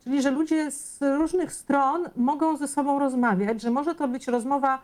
czyli 0.03 0.21
że 0.21 0.31
ludzie 0.31 0.71
z 0.71 0.99
różnych 1.17 1.53
stron 1.53 2.09
mogą 2.15 2.57
ze 2.57 2.67
sobą 2.67 2.99
rozmawiać, 2.99 3.61
że 3.61 3.71
może 3.71 3.95
to 3.95 4.07
być 4.07 4.27
rozmowa 4.27 4.79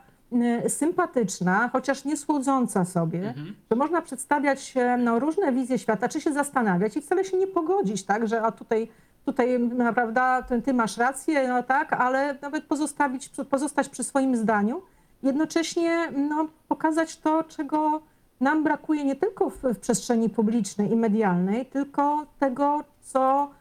e, 0.64 0.70
sympatyczna, 0.70 1.70
chociaż 1.74 2.06
nie 2.06 2.18
słodząca 2.18 2.86
sobie, 2.86 3.34
że 3.72 3.76
można 3.78 4.02
przedstawiać 4.02 4.74
e, 4.78 4.98
no, 4.98 5.20
różne 5.20 5.52
wizje 5.52 5.80
świata, 5.80 6.10
czy 6.10 6.22
się 6.22 6.34
zastanawiać 6.34 6.98
i 6.98 7.02
wcale 7.02 7.26
się 7.26 7.38
nie 7.38 7.48
pogodzić, 7.48 8.04
tak, 8.06 8.28
że 8.28 8.42
a 8.42 8.52
tutaj, 8.52 8.88
tutaj 9.26 9.60
naprawdę 9.60 10.44
ty, 10.50 10.62
ty 10.62 10.74
masz 10.74 10.98
rację, 10.98 11.48
no 11.48 11.64
tak, 11.64 11.94
ale 11.94 12.38
nawet 12.42 12.64
pozostawić, 12.64 13.30
pozostać 13.50 13.90
przy 13.90 14.04
swoim 14.04 14.36
zdaniu, 14.36 14.82
jednocześnie 15.24 16.12
no, 16.12 16.48
pokazać 16.68 17.18
to, 17.18 17.44
czego 17.44 18.02
nam 18.40 18.64
brakuje 18.64 19.04
nie 19.04 19.16
tylko 19.16 19.50
w, 19.50 19.64
w 19.64 19.80
przestrzeni 19.80 20.30
publicznej 20.30 20.92
i 20.92 20.96
medialnej, 20.96 21.66
tylko 21.66 22.26
tego, 22.40 22.84
co 23.02 23.52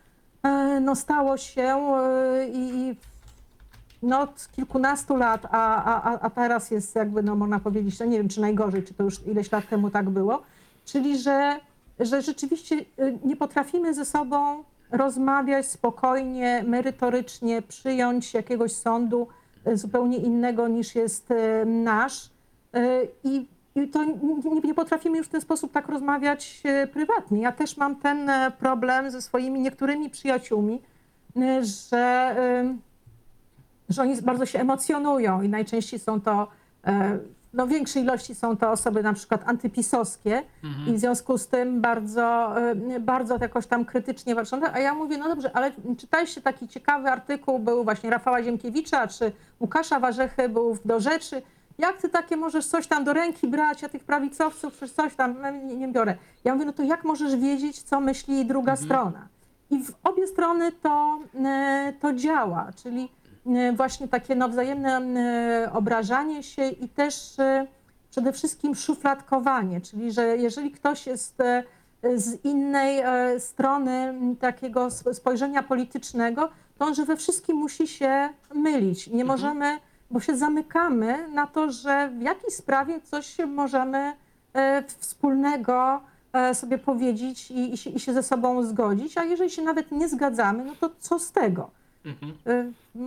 e, 0.42 0.80
no, 0.80 0.94
stało 0.94 1.36
się 1.36 1.62
e, 1.62 2.48
i 2.48 2.96
no, 4.02 4.20
od 4.20 4.48
kilkunastu 4.56 5.16
lat, 5.16 5.46
a, 5.50 5.84
a, 5.84 6.18
a- 6.20 6.30
teraz 6.30 6.70
jest 6.70 6.94
jakby, 6.96 7.22
no 7.22 7.34
można 7.36 7.60
powiedzieć, 7.60 8.00
no 8.00 8.06
nie 8.06 8.18
wiem 8.18 8.28
czy 8.28 8.40
najgorzej, 8.40 8.82
czy 8.82 8.94
to 8.94 9.04
już 9.04 9.26
ileś 9.26 9.52
lat 9.52 9.68
temu 9.68 9.90
tak 9.90 10.10
było, 10.10 10.42
czyli 10.84 11.18
że, 11.18 11.60
że 12.00 12.22
rzeczywiście 12.22 12.76
y, 12.98 13.18
nie 13.24 13.36
potrafimy 13.36 13.94
ze 13.94 14.04
sobą 14.04 14.64
rozmawiać 14.90 15.66
spokojnie, 15.66 16.64
merytorycznie, 16.66 17.62
przyjąć 17.62 18.34
jakiegoś 18.34 18.72
sądu 18.72 19.28
y, 19.68 19.76
zupełnie 19.76 20.18
innego 20.18 20.68
niż 20.68 20.94
jest 20.94 21.30
y, 21.30 21.66
nasz. 21.66 22.26
Y, 22.26 23.08
I, 23.24 23.46
i 23.74 23.88
to 23.88 24.04
nie, 24.04 24.14
nie 24.64 24.74
potrafimy 24.74 25.18
już 25.18 25.26
w 25.26 25.30
ten 25.30 25.40
sposób 25.40 25.72
tak 25.72 25.88
rozmawiać 25.88 26.62
prywatnie. 26.92 27.40
Ja 27.40 27.52
też 27.52 27.76
mam 27.76 27.96
ten 27.96 28.28
e, 28.28 28.52
problem 28.58 29.10
ze 29.10 29.22
swoimi 29.22 29.60
niektórymi 29.60 30.10
przyjaciółmi, 30.10 30.82
że 31.60 32.34
że 33.88 34.02
oni 34.02 34.22
bardzo 34.22 34.46
się 34.46 34.60
emocjonują 34.60 35.42
i 35.42 35.48
najczęściej 35.48 36.00
są 36.00 36.20
to, 36.20 36.48
e, 36.86 37.18
no 37.54 37.66
w 37.66 37.68
większej 37.68 38.02
ilości 38.02 38.34
są 38.34 38.56
to 38.56 38.70
osoby 38.70 39.02
na 39.02 39.12
przykład 39.12 39.42
antypisowskie 39.46 40.42
i 40.86 40.92
w 40.92 40.98
związku 40.98 41.38
z 41.38 41.48
tym 41.48 41.80
bardzo, 41.80 42.54
e, 42.70 43.00
bardzo 43.00 43.38
jakoś 43.40 43.66
tam 43.66 43.84
krytycznie 43.84 44.34
walczą. 44.34 44.60
A 44.72 44.78
ja 44.78 44.94
mówię, 44.94 45.18
no 45.18 45.28
dobrze, 45.28 45.56
ale 45.56 45.72
czytaliście 45.98 46.40
taki 46.40 46.68
ciekawy 46.68 47.10
artykuł, 47.10 47.58
był 47.58 47.84
właśnie 47.84 48.10
Rafała 48.10 48.42
Ziemkiewicza 48.42 49.06
czy 49.06 49.32
Łukasza 49.60 50.00
Warzechy, 50.00 50.48
był 50.48 50.78
do 50.84 51.00
rzeczy. 51.00 51.42
Jak 51.78 51.96
ty 51.96 52.08
takie 52.08 52.36
możesz 52.36 52.66
coś 52.66 52.86
tam 52.86 53.04
do 53.04 53.12
ręki 53.12 53.48
brać, 53.48 53.84
a 53.84 53.88
tych 53.88 54.04
prawicowców 54.04 54.72
przecież 54.72 54.92
coś 54.92 55.14
tam 55.14 55.40
no, 55.40 55.50
nie, 55.50 55.76
nie 55.76 55.88
biorę. 55.88 56.16
Ja 56.44 56.54
mówię, 56.54 56.66
no 56.66 56.72
to 56.72 56.82
jak 56.82 57.04
możesz 57.04 57.36
wiedzieć, 57.36 57.82
co 57.82 58.00
myśli 58.00 58.46
druga 58.46 58.76
strona? 58.76 59.28
I 59.70 59.84
w 59.84 59.92
obie 60.04 60.26
strony 60.26 60.72
to, 60.72 61.18
e, 61.44 61.92
to 62.00 62.12
działa, 62.12 62.70
czyli 62.82 63.08
właśnie 63.76 64.08
takie 64.08 64.34
no, 64.34 64.48
wzajemne 64.48 64.98
e, 64.98 65.72
obrażanie 65.72 66.42
się 66.42 66.68
i 66.68 66.88
też 66.88 67.38
e, 67.38 67.66
przede 68.10 68.32
wszystkim 68.32 68.74
szufladkowanie, 68.74 69.80
czyli 69.80 70.12
że 70.12 70.36
jeżeli 70.36 70.70
ktoś 70.70 71.06
jest 71.06 71.40
e, 71.40 71.64
z 72.16 72.44
innej 72.44 72.98
e, 72.98 73.40
strony 73.40 74.14
takiego 74.40 74.86
sp- 74.98 75.14
spojrzenia 75.14 75.62
politycznego, 75.62 76.48
to 76.78 76.84
on, 76.84 76.94
że 76.94 77.04
we 77.04 77.16
wszystkim 77.16 77.56
musi 77.56 77.88
się 77.88 78.28
mylić. 78.54 79.06
Nie 79.06 79.24
możemy, 79.24 79.78
bo 80.10 80.20
się 80.20 80.36
zamykamy 80.36 81.28
na 81.28 81.46
to, 81.46 81.70
że 81.70 82.10
w 82.18 82.22
jakiejś 82.22 82.54
sprawie 82.54 83.00
coś 83.00 83.36
możemy 83.46 84.12
e, 84.52 84.82
wspólnego 84.98 86.00
e, 86.32 86.54
sobie 86.54 86.78
powiedzieć 86.78 87.50
i, 87.50 87.74
i, 87.74 87.76
się, 87.76 87.90
i 87.90 88.00
się 88.00 88.12
ze 88.12 88.22
sobą 88.22 88.62
zgodzić, 88.62 89.18
a 89.18 89.24
jeżeli 89.24 89.50
się 89.50 89.62
nawet 89.62 89.92
nie 89.92 90.08
zgadzamy, 90.08 90.64
no 90.64 90.72
to 90.80 90.90
co 90.98 91.18
z 91.18 91.32
tego? 91.32 91.70
Mhm. 92.04 92.32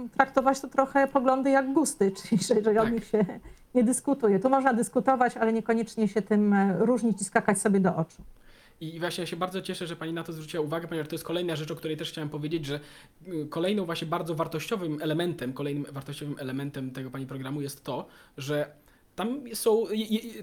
Y, 0.05 0.09
Traktować 0.15 0.59
to 0.59 0.67
trochę 0.67 1.07
poglądy 1.07 1.49
jak 1.49 1.73
gusty, 1.73 2.11
czyli 2.21 2.43
że, 2.43 2.63
że 2.63 2.71
o 2.81 2.83
Tak. 2.83 2.93
nich 2.93 3.05
się 3.05 3.25
nie 3.75 3.83
dyskutuje. 3.83 4.39
Tu 4.39 4.49
można 4.49 4.73
dyskutować, 4.73 5.37
ale 5.37 5.53
niekoniecznie 5.53 6.07
się 6.07 6.21
tym 6.21 6.53
e, 6.53 6.77
różnić 6.79 7.21
i 7.21 7.25
skakać 7.25 7.61
sobie 7.61 7.79
do 7.79 7.95
oczu. 7.95 8.21
I 8.81 8.99
właśnie 8.99 9.21
ja 9.21 9.25
się 9.27 9.35
bardzo 9.35 9.61
cieszę, 9.61 9.87
że 9.87 9.95
Pani 9.95 10.13
na 10.13 10.23
to 10.23 10.33
zwróciła 10.33 10.63
uwagę, 10.63 10.87
ponieważ 10.87 11.07
to 11.09 11.15
jest 11.15 11.25
kolejna 11.25 11.55
rzecz, 11.55 11.71
o 11.71 11.75
której 11.75 11.97
też 11.97 12.09
chciałem 12.11 12.29
powiedzieć, 12.29 12.65
że 12.65 12.79
y, 13.27 13.47
kolejną 13.49 13.85
właśnie 13.85 14.07
bardzo 14.07 14.35
wartościowym 14.35 15.01
elementem, 15.01 15.53
kolejnym 15.53 15.85
wartościowym 15.91 16.35
elementem 16.39 16.91
tego 16.91 17.11
Pani 17.11 17.25
programu 17.25 17.61
jest 17.61 17.83
to, 17.83 18.05
że 18.37 18.71
tam 19.17 19.41
są, 19.53 19.85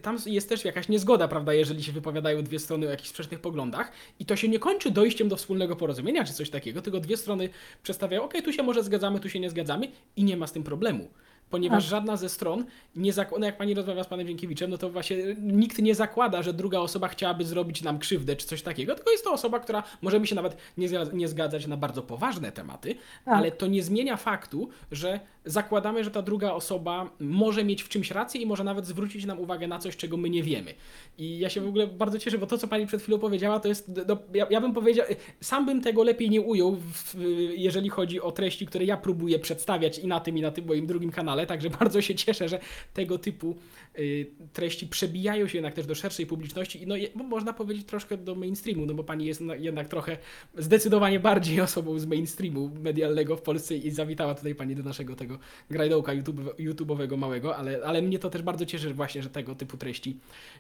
tam 0.03 0.19
jest 0.27 0.49
też 0.49 0.65
jakaś 0.65 0.89
niezgoda, 0.89 1.29
prawda, 1.29 1.55
jeżeli 1.55 1.85
się 1.85 1.93
wypowiadają 1.93 2.43
dwie 2.43 2.59
strony 2.59 2.87
o 2.87 2.91
jakichś 2.91 3.09
sprzecznych 3.09 3.41
poglądach 3.41 3.93
i 4.19 4.27
to 4.27 4.37
się 4.37 4.49
nie 4.49 4.59
kończy 4.59 4.91
dojściem 4.91 5.29
do 5.29 5.37
wspólnego 5.37 5.77
porozumienia 5.77 6.25
czy 6.25 6.33
coś 6.33 6.51
takiego, 6.51 6.83
tylko 6.83 7.01
dwie 7.01 7.17
strony 7.17 7.49
przedstawiają, 7.83 8.23
ok, 8.23 8.35
tu 8.45 8.53
się 8.53 8.63
może 8.63 8.83
zgadzamy, 8.83 9.21
tu 9.21 9.29
się 9.29 9.41
nie 9.41 9.51
zgadzamy 9.51 9.89
i 10.17 10.25
nie 10.25 10.37
ma 10.37 10.47
z 10.47 10.53
tym 10.53 10.63
problemu. 10.63 11.09
Ponieważ 11.51 11.85
Tak. 11.85 11.91
żadna 11.91 12.17
ze 12.17 12.29
stron 12.29 12.65
nie 12.97 13.13
zakłada, 13.13 13.41
no 13.41 13.47
jak 13.47 13.57
pani 13.57 13.75
rozmawia 13.75 14.05
z 14.05 14.07
panem 14.07 14.27
Dziękiewiczem, 14.27 14.71
no 14.71 14.79
to 14.79 14.91
właśnie 14.91 15.17
nikt 15.43 15.79
nie 15.79 15.95
zakłada, 15.95 16.43
że 16.43 16.53
druga 16.53 16.79
osoba 16.79 17.09
chciałaby 17.09 17.45
zrobić 17.45 17.83
nam 17.83 17.99
krzywdę 17.99 18.37
czy 18.37 18.47
coś 18.47 18.63
takiego, 18.63 18.95
tylko 18.95 19.11
jest 19.11 19.25
to 19.25 19.33
osoba, 19.33 19.61
która 19.61 19.83
możemy 20.03 20.27
się 20.27 20.35
nawet 20.35 20.57
nie, 20.79 20.89
nie 21.13 21.29
zgadzać 21.29 21.67
na 21.67 21.77
bardzo 21.77 22.03
poważne 22.03 22.53
tematy, 22.53 22.95
Tak. 23.25 23.35
ale 23.35 23.51
to 23.51 23.67
nie 23.67 23.83
zmienia 23.83 24.17
faktu, 24.17 24.69
że 24.93 25.21
zakładamy, 25.45 26.05
że 26.05 26.11
ta 26.11 26.23
druga 26.23 26.53
osoba 26.53 27.11
może 27.21 27.65
mieć 27.65 27.83
w 27.83 27.89
czymś 27.89 28.11
rację 28.11 28.41
i 28.41 28.47
może 28.47 28.65
nawet 28.65 28.87
zwrócić 28.87 29.25
nam 29.25 29.41
uwagę 29.41 29.67
na 29.69 29.79
coś, 29.79 29.97
czego 29.97 30.17
my 30.17 30.31
nie 30.31 30.43
wiemy. 30.43 30.75
I 31.19 31.39
ja 31.39 31.49
się 31.51 31.61
w 31.61 31.69
ogóle 31.69 31.87
bardzo 31.87 32.19
cieszę, 32.19 32.39
bo 32.39 32.47
to, 32.47 32.59
co 32.59 32.69
pani 32.69 32.87
przed 32.87 33.03
chwilą 33.03 33.19
powiedziała, 33.19 33.61
to 33.61 33.69
jest, 33.69 33.91
no, 34.09 34.17
ja, 34.35 34.47
ja 34.51 34.61
bym 34.61 34.73
powiedział, 34.75 35.07
sam 35.41 35.67
bym 35.67 35.81
tego 35.83 36.03
lepiej 36.03 36.31
nie 36.31 36.41
ujął, 36.41 36.77
w, 36.77 37.15
jeżeli 37.57 37.89
chodzi 37.89 38.21
o 38.21 38.33
treści, 38.33 38.67
które 38.67 38.85
ja 38.85 38.97
próbuję 38.97 39.39
przedstawiać 39.39 39.99
i 39.99 40.07
na 40.07 40.21
tym, 40.21 40.39
i 40.39 40.41
na 40.43 40.51
tym 40.51 40.67
moim 40.67 40.87
drugim 40.87 41.11
kanale, 41.11 41.34
także 41.47 41.71
bardzo 41.81 42.03
się 42.03 42.15
cieszę, 42.15 42.49
że 42.49 42.59
tego 42.95 43.19
typu 43.19 43.57
y, 43.99 44.27
treści 44.53 44.87
przebijają 44.87 45.49
się 45.49 45.59
jednak 45.59 45.75
też 45.75 45.87
do 45.87 45.95
szerszej 45.95 46.27
publiczności 46.27 46.83
i 46.83 46.87
no, 46.87 46.95
można 47.15 47.53
powiedzieć 47.53 47.87
troszkę 47.87 48.17
do 48.17 48.35
mainstreamu, 48.35 48.87
no 48.87 48.95
bo 48.95 49.05
pani 49.05 49.27
jest 49.27 49.41
na- 49.41 49.57
jednak 49.57 49.89
trochę 49.89 50.19
zdecydowanie 50.59 51.21
bardziej 51.21 51.61
osobą 51.69 51.99
z 51.99 52.07
mainstreamu 52.07 52.71
medialnego 52.83 53.37
w 53.37 53.43
Polsce 53.43 53.77
i 53.77 53.91
zawitała 53.91 54.35
tutaj 54.35 54.55
pani 54.55 54.77
do 54.77 54.83
naszego 54.83 55.17
tego 55.17 55.39
grajdołka 55.71 56.13
YouTube, 56.13 56.41
YouTube'owego 56.59 57.17
małego, 57.17 57.57
ale, 57.57 57.81
ale 57.85 58.03
mnie 58.03 58.19
to 58.19 58.31
też 58.31 58.43
bardzo 58.43 58.67
cieszy 58.67 58.85
że 58.89 58.95
właśnie, 58.95 59.23
że 59.23 59.31
tego 59.31 59.55
typu 59.55 59.77
treści 59.77 60.17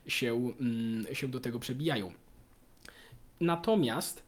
się, 0.07 0.52
mm, 0.61 1.07
się 1.12 1.28
do 1.28 1.40
tego 1.40 1.59
przebijają. 1.59 2.12
Natomiast 3.40 4.23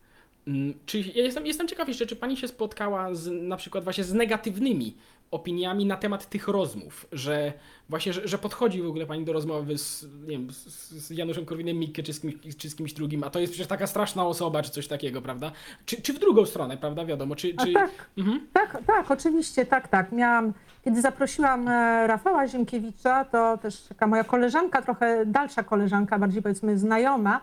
mm, 0.46 0.74
czy 0.86 1.00
ja 1.00 1.24
jestem, 1.24 1.46
jestem 1.46 1.68
ciekaw 1.68 1.88
jeszcze, 1.88 2.06
czy 2.06 2.16
pani 2.16 2.36
się 2.36 2.48
spotkała 2.48 3.14
z, 3.14 3.30
na 3.42 3.56
przykład 3.56 3.84
właśnie 3.84 4.04
z 4.04 4.12
negatywnymi 4.12 4.94
opiniami 5.30 5.86
na 5.86 5.96
temat 5.96 6.28
tych 6.28 6.48
rozmów, 6.48 7.06
że 7.12 7.52
właśnie, 7.88 8.12
że, 8.12 8.28
że 8.28 8.38
podchodzi 8.38 8.82
w 8.82 8.86
ogóle 8.88 9.06
pani 9.06 9.24
do 9.24 9.32
rozmowy 9.32 9.78
z, 9.78 10.06
nie 10.20 10.26
wiem, 10.38 10.48
z, 10.50 11.10
Januszem 11.10 11.44
Korwinem-Mikke 11.44 12.02
czy 12.02 12.12
z, 12.12 12.20
kimś, 12.20 12.34
czy 12.56 12.70
z 12.70 12.74
kimś 12.76 12.92
drugim, 12.92 13.24
a 13.24 13.30
to 13.30 13.40
jest 13.40 13.52
przecież 13.52 13.66
taka 13.68 13.86
straszna 13.86 14.26
osoba, 14.26 14.62
czy 14.62 14.70
coś 14.70 14.88
takiego, 14.88 15.22
prawda? 15.22 15.52
Czy, 15.86 16.02
czy 16.02 16.12
w 16.12 16.18
drugą 16.18 16.46
stronę, 16.46 16.76
prawda? 16.76 17.04
Wiadomo, 17.04 17.36
czy... 17.36 17.54
Czy... 17.54 17.72
tak, 17.72 17.90
Mhm. 18.18 18.46
tak, 18.52 18.78
tak, 18.86 19.10
oczywiście, 19.10 19.66
tak, 19.66 19.88
tak. 19.88 20.12
Miałam, 20.12 20.52
kiedy 20.84 21.00
zaprosiłam 21.00 21.68
e, 21.68 22.06
Rafała 22.06 22.48
Ziemkiewicza, 22.48 23.24
to 23.24 23.58
też 23.58 23.80
taka 23.82 24.06
moja 24.06 24.24
koleżanka, 24.24 24.82
trochę 24.82 25.26
dalsza 25.26 25.62
koleżanka, 25.62 26.18
bardziej 26.18 26.42
powiedzmy 26.42 26.78
znajoma, 26.78 27.40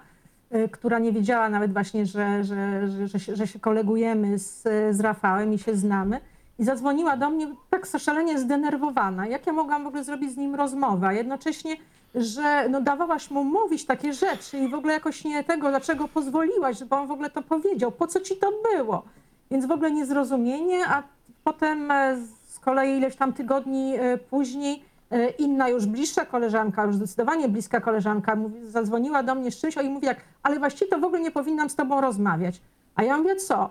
e, 0.51 0.69
która 0.69 0.99
nie 0.99 1.11
wiedziała 1.11 1.49
nawet 1.49 1.73
właśnie, 1.73 2.05
że, 2.05 2.43
że, 2.43 2.87
że, 2.89 3.07
że, 3.07 3.19
się, 3.19 3.35
że 3.35 3.47
się 3.47 3.59
kolegujemy 3.59 4.39
z, 4.39 4.61
z 4.95 4.99
Rafałem 4.99 5.53
i 5.53 5.59
się 5.59 5.75
znamy. 5.75 6.19
I 6.63 6.65
zadzwoniła 6.65 7.17
do 7.17 7.29
mnie 7.29 7.47
tak 7.69 7.85
szalenie 7.99 8.39
zdenerwowana. 8.39 9.27
Jak 9.27 9.47
ja 9.47 9.53
mogłam 9.53 9.83
w 9.83 9.87
ogóle 9.87 10.03
zrobić 10.03 10.31
z 10.31 10.37
nim 10.37 10.55
rozmowę? 10.55 11.07
A 11.07 11.13
jednocześnie, 11.13 11.77
że 12.15 12.69
no, 12.69 12.81
dawałaś 12.81 13.31
mu 13.31 13.43
mówić 13.43 13.85
takie 13.85 14.13
rzeczy 14.13 14.57
i 14.57 14.67
w 14.67 14.73
ogóle 14.73 14.93
jakoś 14.93 15.23
nie 15.23 15.43
tego, 15.43 15.69
dlaczego 15.69 16.07
pozwoliłaś, 16.07 16.79
żeby 16.79 16.95
on 16.95 17.07
w 17.07 17.11
ogóle 17.11 17.29
to 17.29 17.41
powiedział, 17.41 17.91
po 17.91 18.07
co 18.07 18.19
ci 18.19 18.35
to 18.37 18.51
było? 18.73 19.03
Więc 19.51 19.65
w 19.65 19.71
ogóle 19.71 19.91
niezrozumienie, 19.91 20.87
a 20.87 21.03
potem 21.43 21.91
e, 21.91 22.17
z 22.49 22.59
kolei 22.59 22.97
ileś 22.97 23.15
tam 23.15 23.33
tygodni 23.33 23.95
e, 23.95 24.17
później 24.17 24.83
E, 25.13 25.29
Inna 25.29 25.69
już 25.69 25.85
bliższa 25.85 26.25
koleżanka, 26.25 26.85
już 26.85 26.95
zdecydowanie 26.95 27.49
bliska 27.49 27.81
koleżanka, 27.81 28.35
mówi, 28.35 28.65
zadzwoniła 28.65 29.23
do 29.23 29.35
mnie 29.35 29.51
z 29.51 29.57
czymś 29.57 29.75
i 29.77 29.89
mówi 29.89 30.05
jak, 30.05 30.17
ale 30.43 30.59
właściwie 30.59 30.91
to 30.91 30.99
w 30.99 31.03
ogóle 31.03 31.21
nie 31.21 31.31
powinnam 31.31 31.69
z 31.69 31.75
tobą 31.75 32.01
rozmawiać. 32.01 32.61
A 32.95 33.03
ja 33.03 33.17
mówię, 33.17 33.35
co? 33.35 33.69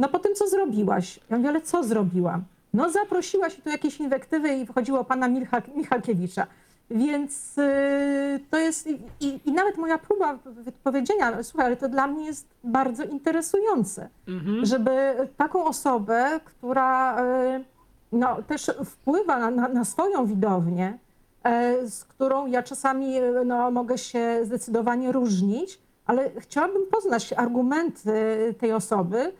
No 0.00 0.08
po 0.08 0.18
tym, 0.18 0.34
co 0.34 0.48
zrobiłaś. 0.48 1.20
Ja 1.30 1.36
mówię, 1.36 1.48
ale 1.48 1.60
co 1.60 1.84
zrobiłam? 1.84 2.44
No 2.74 2.90
zaprosiłaś 2.90 3.54
tu 3.56 3.68
jakieś 3.68 4.00
inwektywy 4.00 4.48
i 4.56 4.66
wchodziło 4.66 5.04
pana 5.04 5.28
Milcha, 5.28 5.62
Michalkiewicza. 5.76 6.46
Więc 6.90 7.58
y, 7.58 8.40
to 8.50 8.58
jest 8.58 8.86
i, 8.86 9.00
i, 9.20 9.52
nawet 9.52 9.76
moja 9.76 9.98
próba 9.98 10.38
wypowiedzenia, 10.44 11.42
słuchaj, 11.42 11.66
ale 11.66 11.76
to 11.76 11.88
dla 11.88 12.06
mnie 12.06 12.26
jest 12.26 12.46
bardzo 12.64 13.04
interesujące, 13.04 14.08
Mhm. 14.28 14.66
żeby 14.66 14.90
taką 15.36 15.64
osobę, 15.64 16.40
która 16.44 17.22
y, 17.56 17.64
no, 18.12 18.42
też 18.42 18.70
wpływa 18.84 19.38
na, 19.38 19.50
na, 19.50 19.68
na 19.68 19.84
swoją 19.84 20.26
widownię, 20.26 20.98
e, 21.44 21.86
z 21.86 22.04
którą 22.04 22.46
ja 22.46 22.62
czasami 22.62 23.16
e, 23.16 23.32
no, 23.44 23.70
mogę 23.70 23.98
się 23.98 24.40
zdecydowanie 24.44 25.12
różnić, 25.12 25.78
ale 26.06 26.30
chciałabym 26.38 26.82
poznać 26.90 27.32
argumenty 27.32 28.12
tej 28.60 28.72
osoby. 28.72 29.32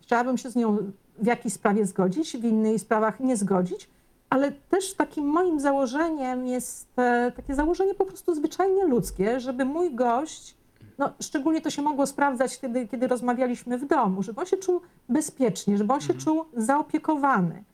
Chciałabym 0.00 0.38
się 0.38 0.50
z 0.50 0.56
nią 0.56 0.92
w 1.18 1.26
jakiejś 1.26 1.54
sprawie 1.54 1.86
zgodzić, 1.86 2.36
w 2.36 2.44
innych 2.44 2.80
sprawach 2.80 3.20
nie 3.20 3.36
zgodzić, 3.36 3.88
ale 4.30 4.52
też 4.52 4.94
takim 4.94 5.24
moim 5.24 5.60
założeniem 5.60 6.46
jest 6.46 6.98
e, 6.98 7.32
takie 7.36 7.54
założenie 7.54 7.94
po 7.94 8.06
prostu 8.06 8.34
zwyczajnie 8.34 8.86
ludzkie, 8.86 9.40
żeby 9.40 9.64
mój 9.64 9.94
gość, 9.94 10.56
no, 10.98 11.10
szczególnie 11.20 11.60
to 11.60 11.70
się 11.70 11.82
mogło 11.82 12.06
sprawdzać 12.06 12.54
wtedy, 12.54 12.88
kiedy 12.88 13.06
rozmawialiśmy 13.06 13.78
w 13.78 13.86
domu, 13.86 14.22
żeby 14.22 14.40
on 14.40 14.46
się 14.46 14.56
czuł 14.56 14.80
bezpiecznie, 15.08 15.76
żeby 15.76 15.92
on 15.92 16.00
się 16.00 16.14
czuł 16.14 16.44
zaopiekowany. 16.56 17.64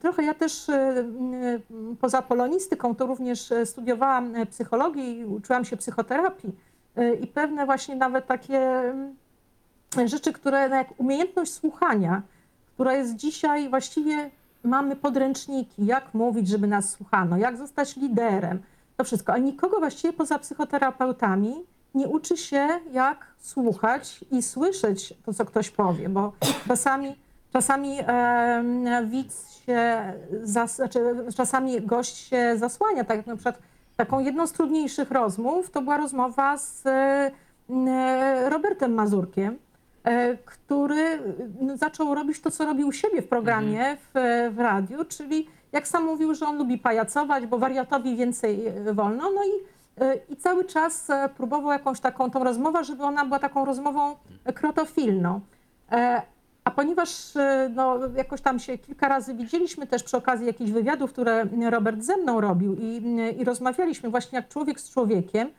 Trochę 0.00 0.22
ja 0.22 0.34
też 0.34 0.68
e, 0.68 1.04
poza 2.00 2.22
polonistyką 2.22 2.94
to 2.94 3.06
również 3.06 3.52
e, 3.52 3.66
studiowałam 3.66 4.34
psychologię 4.50 5.12
i 5.12 5.24
uczyłam 5.24 5.64
się 5.64 5.76
psychoterapii 5.76 6.52
i 7.20 7.26
pewne 7.26 7.66
właśnie 7.66 7.96
nawet 7.96 8.26
takie 8.26 8.82
rzeczy, 10.04 10.32
które 10.32 10.68
no 10.68 10.76
jak 10.76 11.00
umiejętność 11.00 11.52
słuchania, 11.52 12.22
która 12.74 12.92
jest 12.92 13.16
dzisiaj 13.16 13.68
właściwie 13.68 14.30
mamy 14.64 14.96
podręczniki, 14.96 15.86
jak 15.86 16.14
mówić, 16.14 16.48
żeby 16.48 16.66
nas 16.66 16.90
słuchano, 16.90 17.36
jak 17.36 17.56
zostać 17.56 17.96
liderem, 17.96 18.62
to 18.96 19.04
wszystko, 19.04 19.32
a 19.32 19.38
nikogo 19.38 19.78
właściwie 19.78 20.12
poza 20.12 20.38
psychoterapeutami 20.38 21.54
nie 21.94 22.08
uczy 22.08 22.36
się, 22.36 22.68
jak 22.92 23.26
słuchać 23.40 24.24
i 24.30 24.42
słyszeć 24.42 25.14
to, 25.24 25.34
co 25.34 25.44
ktoś 25.44 25.70
powie, 25.70 26.08
bo 26.08 26.32
czasami, 26.68 27.16
czasami 27.52 27.98
e, 28.00 29.04
widz 29.06 29.50
się, 29.52 30.12
zas, 30.42 30.76
znaczy, 30.76 31.00
czasami 31.36 31.80
gość 31.82 32.16
się 32.16 32.56
zasłania, 32.56 33.04
tak 33.04 33.16
jak 33.16 33.26
na 33.26 33.36
przykład 33.36 33.58
taką 33.96 34.20
jedną 34.20 34.46
z 34.46 34.52
trudniejszych 34.52 35.10
rozmów 35.10 35.70
to 35.70 35.82
była 35.82 35.96
rozmowa 35.96 36.58
z 36.58 36.82
e, 36.86 37.30
Robertem 38.50 38.94
Mazurkiem, 38.94 39.58
który 40.44 41.18
no, 41.60 41.76
zaczął 41.76 42.14
robić 42.14 42.40
to, 42.40 42.50
co 42.50 42.64
robił 42.64 42.88
u 42.88 42.92
siebie 42.92 43.22
w 43.22 43.28
programie 43.28 43.96
w, 43.96 44.10
w 44.54 44.58
radiu, 44.58 45.04
czyli 45.04 45.46
jak 45.72 45.88
sam 45.88 46.04
mówił, 46.04 46.34
że 46.34 46.46
on 46.46 46.58
lubi 46.58 46.78
pajacować, 46.78 47.46
bo 47.46 47.58
wariatowi 47.58 48.16
więcej 48.16 48.66
e, 48.66 48.94
wolno, 48.94 49.30
no 49.30 49.40
i, 49.44 49.50
e, 50.04 50.16
i 50.28 50.36
cały 50.36 50.64
czas 50.64 51.10
e, 51.10 51.28
próbował 51.36 51.72
jakąś 51.72 52.00
taką 52.00 52.30
tą 52.30 52.44
rozmowę, 52.44 52.84
żeby 52.84 53.02
ona 53.04 53.24
była 53.24 53.38
taką 53.38 53.64
rozmową 53.64 54.16
krotofilną. 54.54 55.40
E, 55.92 56.22
A 56.64 56.70
ponieważ 56.70 57.36
e, 57.36 57.70
no, 57.74 57.98
jakoś 58.16 58.40
tam 58.40 58.58
się 58.58 58.78
kilka 58.78 59.08
razy 59.08 59.34
widzieliśmy 59.34 59.86
też 59.86 60.02
przy 60.02 60.16
okazji 60.16 60.46
jakichś 60.46 60.70
wywiadów, 60.70 61.12
które 61.12 61.46
Robert 61.70 62.02
ze 62.02 62.16
mną 62.16 62.40
robił 62.40 62.74
i, 62.74 63.02
i 63.38 63.44
rozmawialiśmy 63.44 64.10
właśnie 64.10 64.36
jak 64.36 64.48
człowiek 64.48 64.80
z 64.80 64.90
człowiekiem, 64.90 65.48
E, 65.48 65.52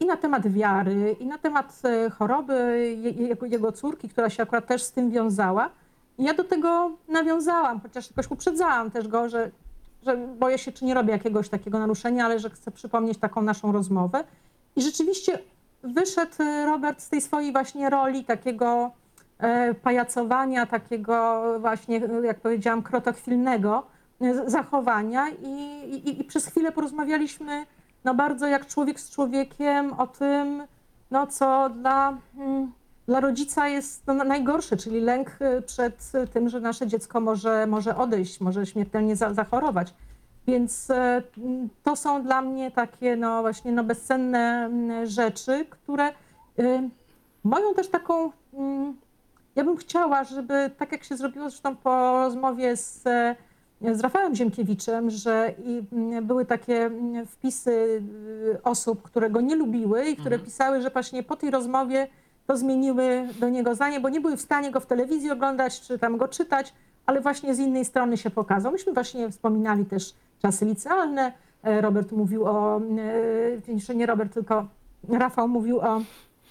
i 0.00 0.06
na 0.06 0.16
temat 0.16 0.48
wiary, 0.52 1.16
i 1.20 1.26
na 1.26 1.38
temat 1.38 1.82
e, 1.84 2.10
choroby 2.10 2.54
je- 3.02 3.36
jego, 3.48 3.72
córki, 3.72 4.08
która 4.08 4.30
się 4.30 4.42
akurat 4.42 4.66
też 4.66 4.82
z 4.82 4.92
tym 4.92 5.10
wiązała. 5.10 5.70
I 6.18 6.24
ja 6.24 6.34
do 6.34 6.44
tego 6.44 6.90
nawiązałam, 7.08 7.80
chociaż 7.80 8.10
jakoś 8.10 8.30
uprzedzałam 8.30 8.90
też 8.90 9.08
go, 9.08 9.28
że, 9.28 9.50
że 10.02 10.16
boję 10.16 10.58
się, 10.58 10.72
czy 10.72 10.84
nie 10.84 10.94
robię 10.94 11.12
jakiegoś 11.12 11.48
takiego 11.48 11.78
naruszenia, 11.78 12.24
ale 12.24 12.38
że 12.38 12.50
chcę 12.50 12.70
przypomnieć 12.70 13.18
taką 13.18 13.42
naszą 13.42 13.72
rozmowę. 13.72 14.24
I 14.76 14.82
rzeczywiście 14.82 15.38
wyszedł 15.82 16.42
e, 16.42 16.66
Robert 16.66 17.00
z 17.00 17.08
tej 17.08 17.20
swojej 17.20 17.52
właśnie 17.52 17.90
roli 17.90 18.24
takiego 18.24 18.90
e, 19.38 19.74
pajacowania, 19.74 20.66
takiego 20.66 21.42
właśnie, 21.60 21.96
e, 22.04 22.26
jak 22.26 22.40
powiedziałam, 22.40 22.82
krotochwilnego 22.82 23.86
e, 24.20 24.50
zachowania 24.50 25.28
i, 25.28 25.50
i, 25.94 26.20
i 26.20 26.24
przez 26.24 26.46
chwilę 26.46 26.72
porozmawialiśmy 26.72 27.66
no 28.08 28.14
bardzo 28.14 28.46
jak 28.46 28.66
człowiek 28.66 29.00
z 29.00 29.10
człowiekiem 29.10 29.92
o 29.92 30.06
tym, 30.06 30.62
no 31.10 31.26
co 31.26 31.70
dla, 31.70 32.18
mm, 32.36 32.72
dla 33.06 33.20
rodzica 33.20 33.68
jest 33.68 34.06
no, 34.06 34.14
najgorsze, 34.14 34.76
czyli 34.76 35.00
lęk 35.00 35.38
y, 35.58 35.62
przed 35.62 36.12
tym, 36.32 36.48
że 36.48 36.60
nasze 36.60 36.86
dziecko 36.86 37.20
może, 37.20 37.66
może 37.66 37.96
odejść, 37.96 38.40
może 38.40 38.66
śmiertelnie 38.66 39.16
za, 39.16 39.34
zachorować. 39.34 39.94
Więc 40.46 40.90
e, 40.90 41.22
mm, 41.38 41.68
to 41.82 41.96
są 41.96 42.22
dla 42.22 42.42
mnie 42.42 42.70
takie 42.70 43.16
no 43.16 43.42
właśnie 43.42 43.72
no 43.72 43.84
bezcenne 43.84 44.64
mm, 44.64 45.06
rzeczy, 45.06 45.66
które 45.70 46.08
y, 46.58 46.90
moją 47.44 47.74
też 47.74 47.88
taką, 47.88 48.32
ja 49.56 49.64
bym 49.64 49.76
chciała, 49.76 50.24
żeby 50.24 50.70
tak 50.78 50.92
jak 50.92 51.04
się 51.04 51.16
zrobiło 51.16 51.50
zresztą 51.50 51.76
po 51.76 52.12
rozmowie 52.24 52.76
z 52.76 53.04
z 53.80 54.00
Rafałem 54.00 54.34
Ziemkiewiczem, 54.34 55.10
że 55.10 55.54
i 55.64 55.82
mm, 55.92 56.26
były 56.26 56.44
takie 56.46 56.86
mm, 56.86 57.26
wpisy 57.26 57.70
y, 58.54 58.62
osób, 58.62 59.02
które 59.02 59.30
go 59.30 59.40
nie 59.40 59.56
lubiły 59.56 60.04
i 60.04 60.16
które 60.16 60.38
pisały, 60.38 60.82
że 60.82 60.90
właśnie 60.90 61.22
po 61.22 61.36
tej 61.36 61.50
rozmowie 61.50 62.08
to 62.46 62.56
zmieniły 62.56 63.28
do 63.40 63.48
niego 63.48 63.74
zdanie, 63.74 64.00
bo 64.00 64.08
nie 64.08 64.20
były 64.20 64.36
w 64.36 64.40
stanie 64.40 64.70
go 64.70 64.80
w 64.80 64.86
telewizji 64.86 65.30
oglądać, 65.30 65.80
czy 65.80 65.98
tam 65.98 66.16
go 66.16 66.28
czytać, 66.28 66.74
ale 67.06 67.20
właśnie 67.20 67.54
z 67.54 67.58
innej 67.58 67.84
strony 67.84 68.16
się 68.16 68.30
pokazał. 68.30 68.72
Myśmy 68.72 68.92
właśnie 68.92 69.30
wspominali 69.30 69.84
też 69.84 70.14
czasy 70.42 70.64
licealne. 70.64 71.32
E, 71.62 71.80
Robert 71.80 72.12
mówił 72.12 72.44
o, 72.44 72.80
e, 73.68 73.72
jeszcze 73.72 73.94
nie 73.94 74.06
Robert, 74.06 74.34
tylko 74.34 74.66
Rafał 75.08 75.48
mówił 75.48 75.80
o, 75.80 76.00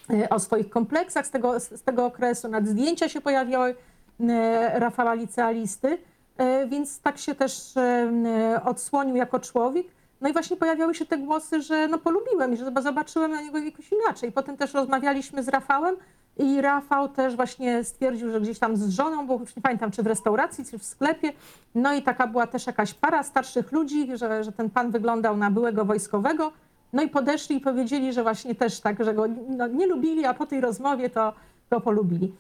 e, 0.10 0.30
o 0.30 0.40
swoich 0.40 0.70
kompleksach 0.70 1.28
z 1.28 1.32
tego, 1.32 1.60
z 1.60 1.84
tego 1.84 2.06
okresu. 2.06 2.48
Nad 2.48 2.68
zdjęcia 2.68 3.10
się 3.10 3.22
pojawiały 3.22 3.76
Rafała 4.74 5.14
licealisty. 5.14 5.98
E, 6.38 6.68
więc 6.68 7.02
tak 7.02 7.18
się 7.18 7.36
też 7.36 7.78
e, 7.78 8.62
odsłonił 8.66 9.16
jako 9.16 9.40
człowiek. 9.40 9.88
No 10.22 10.30
i 10.30 10.34
właśnie 10.34 10.58
pojawiały 10.58 10.96
się 10.96 11.06
te 11.06 11.18
głosy, 11.18 11.62
że 11.62 11.88
no 11.88 11.98
polubiłem 11.98 12.54
i 12.54 12.58
że 12.58 12.72
zobaczyłem 12.82 13.32
na 13.32 13.42
niego 13.42 13.58
jakoś 13.58 13.92
inaczej. 13.92 14.32
Potem 14.32 14.58
też 14.58 14.74
rozmawialiśmy 14.74 15.44
z 15.44 15.48
Rafałem 15.48 15.96
i 16.38 16.62
Rafał 16.62 17.10
też 17.10 17.36
właśnie 17.36 17.84
stwierdził, 17.84 18.32
że 18.32 18.42
gdzieś 18.42 18.60
tam 18.60 18.78
z 18.78 18.90
żoną, 18.90 19.28
bo 19.28 19.40
już 19.40 19.56
nie 19.56 19.62
pamiętam, 19.62 19.92
czy 19.92 20.04
w 20.04 20.08
restauracji, 20.08 20.66
czy 20.66 20.80
w 20.80 20.86
sklepie. 20.86 21.34
No 21.76 21.94
i 21.94 22.02
taka 22.02 22.28
była 22.28 22.48
też 22.48 22.68
jakaś 22.68 22.94
para 22.94 23.24
starszych 23.24 23.72
ludzi, 23.72 24.18
że, 24.18 24.44
że 24.44 24.52
ten 24.52 24.70
pan 24.70 24.92
wyglądał 24.92 25.38
na 25.38 25.52
byłego 25.52 25.86
wojskowego. 25.86 26.52
No 26.94 27.04
i 27.04 27.10
podeszli 27.10 27.56
i 27.56 27.62
powiedzieli, 27.62 28.14
że 28.14 28.24
właśnie 28.24 28.56
też 28.56 28.80
tak, 28.80 29.04
że 29.04 29.14
go 29.14 29.26
no, 29.50 29.68
nie 29.68 29.88
lubili, 29.88 30.26
a 30.26 30.34
po 30.34 30.46
tej 30.46 30.62
rozmowie 30.62 31.10
to 31.10 31.34
go 31.72 31.82
polubili. 31.82 32.34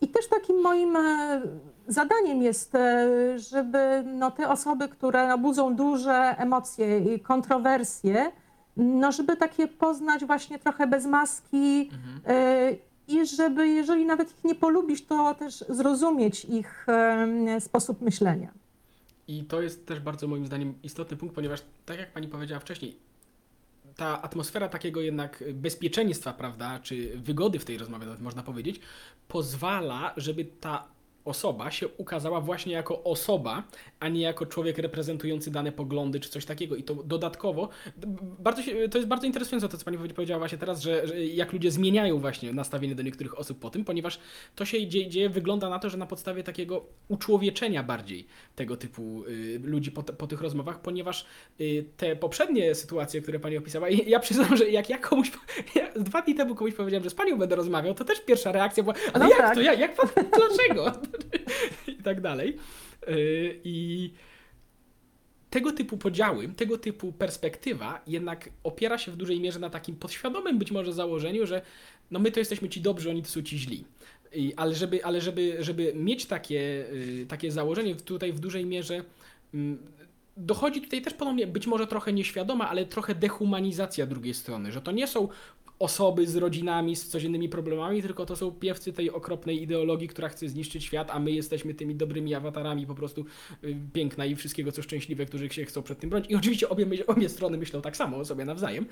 I 0.00 0.08
też 0.08 0.28
takim 0.28 0.60
moim 0.60 0.96
e, 0.96 1.42
zadaniem 1.88 2.42
jest, 2.42 2.74
e, 2.74 3.38
żeby 3.38 4.04
no, 4.06 4.30
te 4.30 4.48
osoby, 4.48 4.88
które 4.88 5.28
no, 5.28 5.38
budzą 5.38 5.76
duże 5.76 6.34
emocje 6.38 7.14
i 7.14 7.20
kontrowersje, 7.20 8.32
no, 8.76 9.12
żeby 9.12 9.36
takie 9.36 9.68
poznać 9.68 10.24
właśnie 10.24 10.58
trochę 10.58 10.86
bez 10.86 11.06
maski 11.06 11.90
e, 12.26 12.72
i 13.08 13.26
żeby, 13.26 13.68
jeżeli 13.68 14.04
nawet 14.04 14.38
ich 14.38 14.44
nie 14.44 14.54
polubisz, 14.54 15.06
to 15.06 15.34
też 15.34 15.64
zrozumieć 15.68 16.44
ich 16.44 16.86
em, 16.88 17.60
sposób 17.60 18.02
myślenia. 18.02 18.50
I 19.28 19.44
to 19.44 19.62
jest 19.62 19.86
też 19.86 20.00
bardzo 20.00 20.28
moim 20.28 20.46
zdaniem 20.46 20.74
istotny 20.82 21.16
punkt, 21.16 21.34
ponieważ 21.34 21.62
tak 21.86 21.98
jak 21.98 22.12
pani 22.12 22.28
powiedziała 22.28 22.60
wcześniej, 22.60 22.96
ta 23.96 24.22
atmosfera 24.22 24.68
takiego 24.68 25.00
jednak 25.00 25.44
bezpieczeństwa, 25.54 26.32
prawda, 26.32 26.80
czy 26.82 27.18
wygody 27.18 27.58
w 27.58 27.64
tej 27.64 27.78
rozmowie, 27.78 28.06
nawet 28.06 28.20
można 28.20 28.42
powiedzieć, 28.42 28.80
pozwala, 29.28 30.12
żeby 30.16 30.44
ta 30.44 30.88
osoba 31.26 31.70
się 31.70 31.88
ukazała 31.88 32.40
właśnie 32.40 32.72
jako 32.72 33.02
osoba, 33.02 33.62
a 34.00 34.08
nie 34.08 34.20
jako 34.20 34.46
człowiek 34.46 34.78
reprezentujący 34.78 35.50
dane 35.50 35.72
poglądy 35.72 36.20
czy 36.20 36.28
coś 36.28 36.44
takiego. 36.44 36.76
I 36.76 36.82
to 36.82 36.94
dodatkowo, 36.94 37.68
bardzo 38.38 38.62
się, 38.62 38.88
to 38.88 38.98
jest 38.98 39.08
bardzo 39.08 39.26
interesujące 39.26 39.68
to, 39.68 39.78
co 39.78 39.84
pani 39.84 39.98
powiedziała 39.98 40.38
właśnie 40.38 40.58
teraz, 40.58 40.80
że, 40.82 41.06
że 41.06 41.24
jak 41.24 41.52
ludzie 41.52 41.70
zmieniają 41.70 42.18
właśnie 42.18 42.52
nastawienie 42.52 42.94
do 42.94 43.02
niektórych 43.02 43.38
osób 43.38 43.58
po 43.58 43.70
tym, 43.70 43.84
ponieważ 43.84 44.18
to 44.54 44.64
się 44.64 44.86
dzieje, 44.86 45.08
dzieje 45.08 45.30
wygląda 45.30 45.68
na 45.68 45.78
to, 45.78 45.90
że 45.90 45.96
na 45.96 46.06
podstawie 46.06 46.42
takiego 46.42 46.86
uczłowieczenia 47.08 47.82
bardziej 47.82 48.26
tego 48.56 48.76
typu 48.76 49.24
y, 49.24 49.60
ludzi 49.64 49.90
po, 49.90 50.02
po 50.02 50.26
tych 50.26 50.40
rozmowach, 50.40 50.80
ponieważ 50.80 51.26
y, 51.60 51.84
te 51.96 52.16
poprzednie 52.16 52.74
sytuacje, 52.74 53.22
które 53.22 53.40
pani 53.40 53.56
opisała, 53.56 53.88
i 53.90 54.10
ja 54.10 54.20
przyznam, 54.20 54.56
że 54.56 54.70
jak 54.70 54.90
ja 54.90 54.98
komuś, 54.98 55.30
ja 55.74 55.92
dwa 55.96 56.22
dni 56.22 56.34
temu 56.34 56.54
komuś 56.54 56.74
powiedziałem, 56.74 57.04
że 57.04 57.10
z 57.10 57.14
panią 57.14 57.38
będę 57.38 57.56
rozmawiał, 57.56 57.94
to 57.94 58.04
też 58.04 58.20
pierwsza 58.20 58.52
reakcja 58.52 58.82
była, 58.82 58.94
ale 59.12 59.24
No 59.24 59.30
jak 59.30 59.38
tak. 59.38 59.54
to, 59.54 59.60
jak, 59.60 59.78
jak 59.78 59.94
pan, 59.96 60.08
dlaczego? 60.14 60.92
I 61.98 62.02
tak 62.02 62.20
dalej. 62.20 62.56
Y, 63.08 63.60
I 63.64 64.10
tego 65.50 65.72
typu 65.72 65.96
podziały, 65.98 66.48
tego 66.48 66.78
typu 66.78 67.12
perspektywa 67.12 68.02
jednak 68.06 68.50
opiera 68.64 68.98
się 68.98 69.12
w 69.12 69.16
dużej 69.16 69.40
mierze 69.40 69.58
na 69.58 69.70
takim 69.70 69.96
podświadomym 69.96 70.58
być 70.58 70.70
może 70.70 70.92
założeniu, 70.92 71.46
że 71.46 71.62
no 72.10 72.18
my 72.18 72.30
to 72.30 72.40
jesteśmy 72.40 72.68
ci 72.68 72.80
dobrzy, 72.80 73.10
oni 73.10 73.22
to 73.22 73.28
są 73.28 73.42
ci 73.42 73.58
źli. 73.58 73.84
I, 74.32 74.54
ale 74.56 74.74
żeby, 74.74 75.04
ale 75.04 75.20
żeby, 75.20 75.56
żeby 75.60 75.92
mieć 75.94 76.26
takie, 76.26 76.86
y, 76.92 77.26
takie 77.28 77.52
założenie, 77.52 77.94
tutaj 77.94 78.32
w 78.32 78.40
dużej 78.40 78.66
mierze 78.66 79.04
mm, 79.54 79.78
dochodzi 80.36 80.80
tutaj 80.80 81.02
też 81.02 81.14
ponownie 81.14 81.46
być 81.46 81.66
może 81.66 81.86
trochę 81.86 82.12
nieświadoma, 82.12 82.68
ale 82.68 82.86
trochę 82.86 83.14
dehumanizacja 83.14 84.06
drugiej 84.06 84.34
strony, 84.34 84.72
że 84.72 84.80
to 84.80 84.92
nie 84.92 85.06
są 85.06 85.28
osoby 85.78 86.26
z 86.26 86.36
rodzinami, 86.36 86.96
z 86.96 87.08
codziennymi 87.08 87.48
problemami, 87.48 88.02
tylko 88.02 88.26
to 88.26 88.36
są 88.36 88.50
piewcy 88.52 88.92
tej 88.92 89.10
okropnej 89.10 89.62
ideologii, 89.62 90.08
która 90.08 90.28
chce 90.28 90.48
zniszczyć 90.48 90.84
świat, 90.84 91.10
a 91.10 91.18
my 91.18 91.30
jesteśmy 91.30 91.74
tymi 91.74 91.94
dobrymi 91.94 92.34
awatarami 92.34 92.86
po 92.86 92.94
prostu 92.94 93.24
y, 93.64 93.76
piękna 93.92 94.24
i 94.26 94.36
wszystkiego 94.36 94.72
co 94.72 94.82
szczęśliwe, 94.82 95.26
którzy 95.26 95.48
się 95.50 95.64
chcą 95.64 95.82
przed 95.82 95.98
tym 95.98 96.10
bronić. 96.10 96.30
I 96.30 96.36
oczywiście 96.36 96.68
obie, 96.68 96.86
my- 96.86 97.06
obie 97.06 97.28
strony 97.28 97.58
myślą 97.58 97.82
tak 97.82 97.96
samo 97.96 98.16
o 98.16 98.24
sobie 98.24 98.44
nawzajem. 98.44 98.86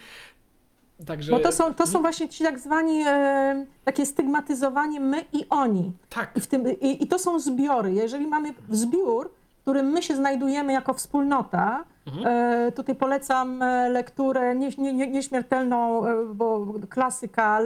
Także 1.06 1.32
Bo 1.32 1.38
to 1.40 1.52
są, 1.52 1.74
to 1.74 1.86
są 1.86 2.00
właśnie 2.00 2.28
ci 2.28 2.44
tak 2.44 2.58
zwani 2.60 3.02
e, 3.06 3.66
takie 3.84 4.06
stygmatyzowanie 4.06 5.00
my 5.00 5.24
i 5.32 5.44
oni. 5.50 5.92
tak, 6.08 6.36
I, 6.36 6.40
w 6.40 6.46
tym, 6.46 6.80
i, 6.80 7.04
I 7.04 7.06
to 7.06 7.18
są 7.18 7.40
zbiory. 7.40 7.92
Jeżeli 7.92 8.26
mamy 8.26 8.54
zbiór, 8.70 9.30
którym 9.64 9.86
my 9.86 10.02
się 10.02 10.16
znajdujemy 10.16 10.72
jako 10.72 10.94
wspólnota, 10.94 11.84
Mhm. 12.06 12.26
e, 12.26 12.72
tutaj 12.72 12.94
polecam 12.94 13.62
e, 13.62 13.88
lekturę 13.88 14.56
nie, 14.56 14.68
nie, 14.78 14.92
nie, 14.92 15.06
nieśmiertelną, 15.06 16.06
e, 16.06 16.24
bo 16.34 16.66
klasyka, 16.88 17.60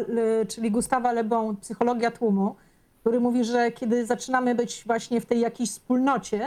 czyli 0.49 0.71
Gustawa 0.71 1.13
Le 1.13 1.25
Bon, 1.25 1.57
Psychologia 1.57 2.11
tłumu, 2.11 2.55
który 3.01 3.21
mówi, 3.21 3.45
że 3.45 3.73
kiedy 3.73 4.07
zaczynamy 4.07 4.55
być 4.55 4.83
właśnie 4.87 5.21
w 5.21 5.27
tej 5.27 5.41
jakiejś 5.41 5.71
wspólnocie, 5.71 6.47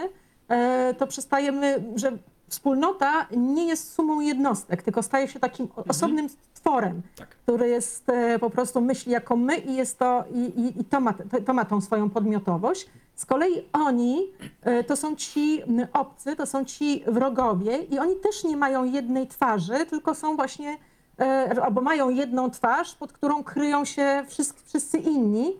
e, 0.49 0.93
to 0.93 1.07
przestajemy, 1.07 1.83
że 1.95 2.11
wspólnota 2.49 3.27
nie 3.37 3.65
jest 3.67 3.93
sumą 3.93 4.19
jednostek, 4.19 4.83
tylko 4.83 5.03
staje 5.03 5.27
się 5.27 5.39
takim 5.39 5.67
o- 5.75 5.83
osobnym 5.83 6.29
stworem 6.53 7.01
tak. 7.17 7.27
który 7.29 7.69
jest 7.69 8.07
po 8.39 8.49
prostu 8.49 8.81
myśli 8.81 9.11
jako 9.11 9.35
my 9.35 9.57
i 9.57 9.75
jest 9.75 9.99
to, 9.99 10.23
i, 10.33 10.39
i, 10.39 10.81
i 10.81 10.85
to, 10.85 10.99
ma, 10.99 11.13
to, 11.13 11.41
to 11.45 11.53
ma 11.53 11.65
tą 11.65 11.81
swoją 11.81 12.09
podmiotowość. 12.09 12.87
Z 13.21 13.25
kolei 13.25 13.69
oni 13.73 14.27
e, 14.61 14.83
to 14.83 14.95
są 14.95 15.15
ci 15.15 15.63
obcy, 15.93 16.35
to 16.35 16.45
są 16.45 16.65
ci 16.65 17.03
wrogowie 17.07 17.77
i 17.77 17.99
oni 17.99 18.15
też 18.15 18.43
nie 18.43 18.57
mają 18.57 18.83
jednej 18.83 19.27
twarzy, 19.27 19.85
tylko 19.89 20.15
są 20.15 20.35
właśnie, 20.35 20.77
e, 21.19 21.55
albo 21.63 21.81
mają 21.81 22.09
jedną 22.09 22.51
twarz, 22.51 22.95
pod 22.95 23.13
którą 23.13 23.43
kryją 23.43 23.85
się 23.85 24.23
wszyscy, 24.27 24.65
wszyscy 24.65 24.97
inni. 24.97 25.53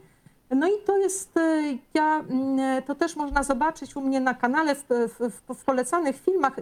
No 0.49 0.67
i 0.67 0.71
to 0.85 0.97
jest, 0.97 1.37
e, 1.37 1.61
ja, 1.93 2.23
to 2.85 2.95
też 2.95 3.15
można 3.15 3.43
zobaczyć 3.43 3.95
u 3.95 4.01
mnie 4.01 4.19
na 4.19 4.33
kanale 4.33 4.75
w, 4.75 4.83
w, 4.89 5.53
w, 5.55 5.63
polecanych 5.63 6.15
filmach. 6.21 6.55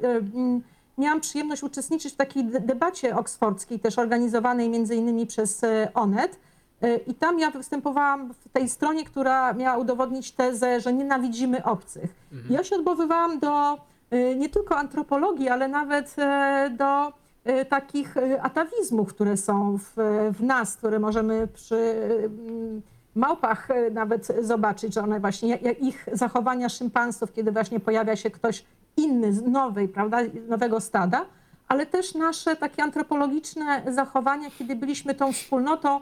Miałam 0.97 1.21
przyjemność 1.21 1.63
uczestniczyć 1.63 2.13
w 2.13 2.17
takiej 2.17 2.45
de- 2.45 2.59
debacie 2.59 3.15
oksfordzkiej, 3.15 3.79
też 3.79 3.99
organizowanej 3.99 4.69
między 4.69 4.95
innymi 4.95 5.27
przez 5.27 5.61
Onet. 5.93 6.39
E, 6.81 6.95
I 6.97 7.13
tam 7.13 7.39
ja 7.39 7.51
występowałam 7.51 8.33
w 8.33 8.49
tej 8.49 8.69
stronie, 8.69 9.05
która 9.05 9.53
miała 9.53 9.77
udowodnić 9.77 10.31
tezę, 10.31 10.81
że 10.81 10.93
nienawidzimy 10.93 11.63
obcych. 11.63 12.15
Ja 12.49 12.63
się 12.63 12.75
odwoływałam 12.75 13.39
do 13.39 13.77
e, 14.11 14.35
nie 14.35 14.49
tylko 14.49 14.77
antropologii, 14.77 15.49
ale 15.49 15.67
nawet 15.67 16.15
e, 16.17 16.69
do 16.77 17.13
e, 17.43 17.65
takich 17.65 18.17
e, 18.17 18.41
atawizmów, 18.41 19.13
które 19.13 19.37
są 19.37 19.77
w, 19.77 19.93
w 20.37 20.43
nas, 20.43 20.75
które 20.75 20.99
możemy 20.99 21.47
przy 21.47 21.75
mm, 21.75 22.81
małpach 23.15 23.67
nawet 23.91 24.27
zobaczyć, 24.41 24.93
że 24.93 25.01
one 25.03 25.19
właśnie, 25.19 25.55
ich 25.57 26.07
zachowania 26.13 26.69
szympansów, 26.69 27.33
kiedy 27.33 27.51
właśnie 27.51 27.79
pojawia 27.79 28.15
się 28.15 28.31
ktoś 28.31 28.65
inny, 28.97 29.33
z 29.33 29.41
nowej, 29.41 29.87
prawda, 29.87 30.17
nowego 30.47 30.79
stada, 30.79 31.25
ale 31.67 31.85
też 31.85 32.15
nasze 32.15 32.55
takie 32.55 32.83
antropologiczne 32.83 33.83
zachowania, 33.87 34.49
kiedy 34.57 34.75
byliśmy 34.75 35.15
tą 35.15 35.33
wspólnotą 35.33 35.99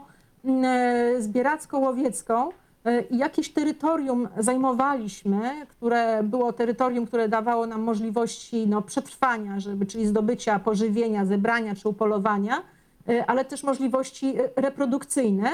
zbieracko-łowiecką 1.19 2.50
e, 2.86 3.02
i 3.02 3.17
jakieś 3.17 3.50
terytorium 3.54 4.28
zajmowaliśmy, 4.38 5.65
które 5.69 6.23
było 6.23 6.54
terytorium, 6.54 7.06
które 7.06 7.30
dawało 7.30 7.67
nam 7.67 7.82
możliwości 7.82 8.67
no, 8.67 8.82
przetrwania, 8.82 9.60
żeby, 9.60 9.86
czyli 9.86 10.08
zdobycia 10.08 10.60
pożywienia, 10.60 11.26
zebrania 11.26 11.76
czy 11.76 11.89
upolowania, 11.89 12.63
e, 13.10 13.26
ale 13.26 13.45
też 13.45 13.63
możliwości 13.63 14.39
e, 14.39 14.50
reprodukcyjne. 14.62 15.50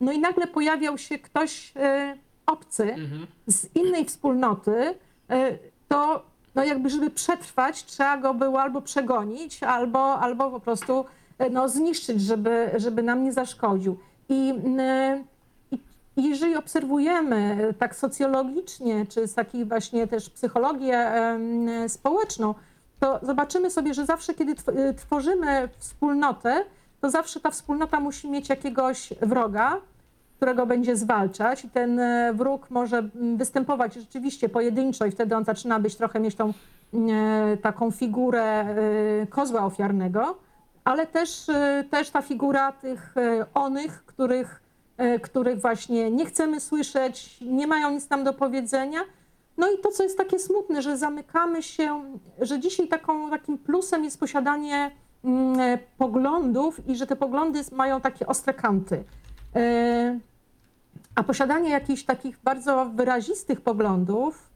No 0.00 0.12
i 0.12 0.18
nagle 0.18 0.46
pojawiał 0.46 0.98
się 0.98 1.18
ktoś 1.18 1.72
e, 1.76 2.16
obcy 2.46 2.94
Mhm. 2.94 3.26
z 3.46 3.76
innej 3.76 4.04
wspólnoty, 4.04 4.94
e, 5.30 5.58
to 5.88 6.22
no 6.54 6.64
jakby, 6.64 6.90
żeby 6.90 7.10
przetrwać, 7.10 7.84
trzeba 7.84 8.16
go 8.16 8.34
było 8.34 8.62
albo 8.62 8.80
przegonić, 8.82 9.62
albo, 9.62 10.20
albo 10.20 10.50
po 10.50 10.60
prostu 10.60 11.04
e, 11.38 11.50
no, 11.50 11.68
zniszczyć, 11.68 12.22
żeby, 12.22 12.70
żeby 12.76 13.02
nam 13.02 13.24
nie 13.24 13.32
zaszkodził. 13.32 13.98
I, 14.28 14.50
mm, 14.50 15.24
i 15.70 15.78
i 16.18 16.24
jeżeli 16.28 16.56
obserwujemy 16.56 17.74
tak 17.78 17.96
socjologicznie, 17.96 19.06
czy 19.06 19.26
z 19.26 19.34
takiej 19.34 19.64
właśnie 19.64 20.06
też 20.06 20.30
psychologię 20.30 21.10
społeczną, 21.88 22.54
to 23.00 23.20
zobaczymy 23.22 23.70
sobie, 23.70 23.94
że 23.94 24.06
zawsze, 24.06 24.34
kiedy 24.34 24.54
e, 24.76 24.94
tworzymy 24.94 25.68
wspólnotę, 25.78 26.64
to 27.00 27.10
zawsze 27.10 27.40
ta 27.40 27.50
wspólnota 27.50 28.00
musi 28.00 28.30
mieć 28.30 28.48
jakiegoś 28.48 29.12
wroga, 29.20 29.80
którego 30.36 30.66
będzie 30.66 30.96
zwalczać. 30.96 31.64
I 31.64 31.70
ten 31.70 32.00
e, 32.00 32.32
wróg 32.34 32.70
może 32.70 32.98
mm, 32.98 33.36
występować 33.36 33.94
rzeczywiście 33.94 34.48
pojedynczo 34.48 35.06
i 35.06 35.10
wtedy 35.10 35.36
on 35.36 35.44
zaczyna 35.44 35.80
być 35.80 35.96
trochę 35.96 36.20
mieć 36.20 36.34
tą 36.34 36.52
e, 36.94 37.56
taką 37.56 37.90
figurę 37.90 38.42
e, 38.42 39.26
kozła 39.26 39.64
ofiarnego, 39.64 40.38
ale 40.88 41.06
też, 41.06 41.48
e, 41.48 41.84
też 41.90 42.10
ta 42.10 42.22
figura 42.22 42.72
tych 42.72 43.16
e, 43.16 43.46
onych, 43.54 44.04
których, 44.04 44.62
e, 44.96 45.20
których 45.20 45.60
właśnie 45.60 46.10
nie 46.10 46.26
chcemy 46.26 46.60
słyszeć, 46.60 47.40
nie 47.40 47.66
mają 47.66 47.90
nic 47.90 48.10
nam 48.10 48.24
do 48.24 48.32
powiedzenia. 48.32 49.00
No 49.56 49.72
i 49.72 49.78
to, 49.78 49.90
co 49.90 50.02
jest 50.02 50.18
takie 50.18 50.38
smutne, 50.38 50.82
że 50.82 50.96
zamykamy 50.96 51.62
się, 51.62 52.18
że 52.40 52.60
dzisiaj 52.60 52.88
taką, 52.88 53.30
takim 53.30 53.58
plusem 53.58 54.04
jest 54.04 54.20
posiadanie 54.20 54.90
mm, 55.24 55.78
poglądów 55.98 56.88
i 56.88 56.96
że 56.96 57.06
te 57.06 57.16
poglądy 57.16 57.60
mają 57.72 58.00
takie 58.00 58.26
ostre 58.26 58.54
kanty. 58.54 59.04
A 61.14 61.22
posiadanie 61.22 61.70
jakichś 61.70 62.02
takich 62.02 62.38
bardzo 62.44 62.86
wyrazistych 62.86 63.60
poglądów, 63.60 64.47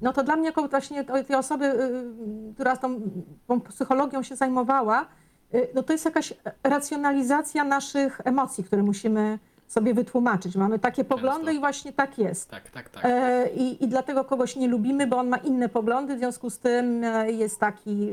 no 0.00 0.12
to 0.12 0.22
dla 0.22 0.36
mnie 0.36 0.46
jako 0.46 0.68
właśnie 0.68 1.04
tej 1.04 1.36
osoby, 1.36 1.64
y, 1.64 2.54
która 2.54 2.76
tą, 2.76 3.00
tą 3.46 3.60
psychologią 3.60 4.22
się 4.22 4.36
zajmowała, 4.36 5.06
y, 5.54 5.68
no 5.74 5.82
to 5.82 5.92
jest 5.92 6.04
jakaś 6.04 6.34
racjonalizacja 6.64 7.64
naszych 7.64 8.20
emocji, 8.24 8.64
które 8.64 8.82
musimy 8.82 9.38
sobie 9.66 9.94
wytłumaczyć. 9.94 10.56
Mamy 10.56 10.78
takie 10.78 11.04
poglądy 11.04 11.44
Często. 11.44 11.56
i 11.56 11.58
właśnie 11.60 11.92
tak 11.92 12.18
jest. 12.18 12.50
Tak, 12.50 12.70
tak, 12.70 12.88
tak. 12.88 13.04
E, 13.04 13.48
I, 13.56 13.84
I 13.84 13.88
dlatego 13.88 14.24
kogoś 14.24 14.56
nie 14.56 14.68
lubimy, 14.68 15.06
bo 15.06 15.16
on 15.16 15.28
ma 15.28 15.36
inne 15.36 15.68
poglądy, 15.68 16.14
w 16.16 16.18
związku 16.18 16.50
z 16.50 16.58
tym 16.58 17.04
e, 17.04 17.32
jest 17.32 17.60
taki, 17.60 18.10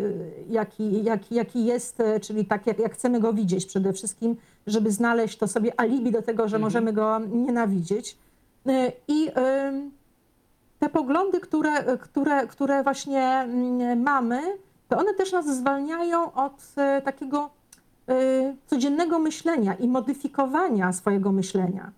jaki, 0.50 1.04
jaki, 1.04 1.36
jaki 1.36 1.66
jest, 1.66 2.00
e, 2.00 2.20
czyli 2.20 2.46
tak, 2.46 2.68
jak, 2.68 2.80
jak 2.80 2.94
chcemy 2.94 3.20
go 3.20 3.34
widzieć 3.34 3.66
przede 3.66 3.94
wszystkim, 3.94 4.36
żeby 4.68 4.92
znaleźć 4.92 5.38
to 5.38 5.48
sobie 5.48 5.80
alibi 5.80 6.12
do 6.12 6.22
tego, 6.22 6.48
że 6.48 6.56
Mhm. 6.56 6.62
możemy 6.62 6.94
go 6.94 7.20
nienawidzieć. 7.20 8.18
I 9.08 9.32
te 10.80 10.90
poglądy, 10.90 11.40
które, 11.40 11.98
które, 11.98 12.48
które 12.48 12.84
właśnie 12.84 13.24
mm, 13.28 14.02
mamy, 14.02 14.42
to 14.90 14.98
one 14.98 15.14
też 15.14 15.32
nas 15.32 15.46
zwalniają 15.58 16.34
od 16.34 16.54
e, 16.78 17.02
takiego 17.02 17.50
e, 18.10 18.14
codziennego 18.68 19.20
myślenia 19.20 19.74
i 19.74 19.88
modyfikowania 19.88 20.94
swojego 20.94 21.32
myślenia 21.32 21.92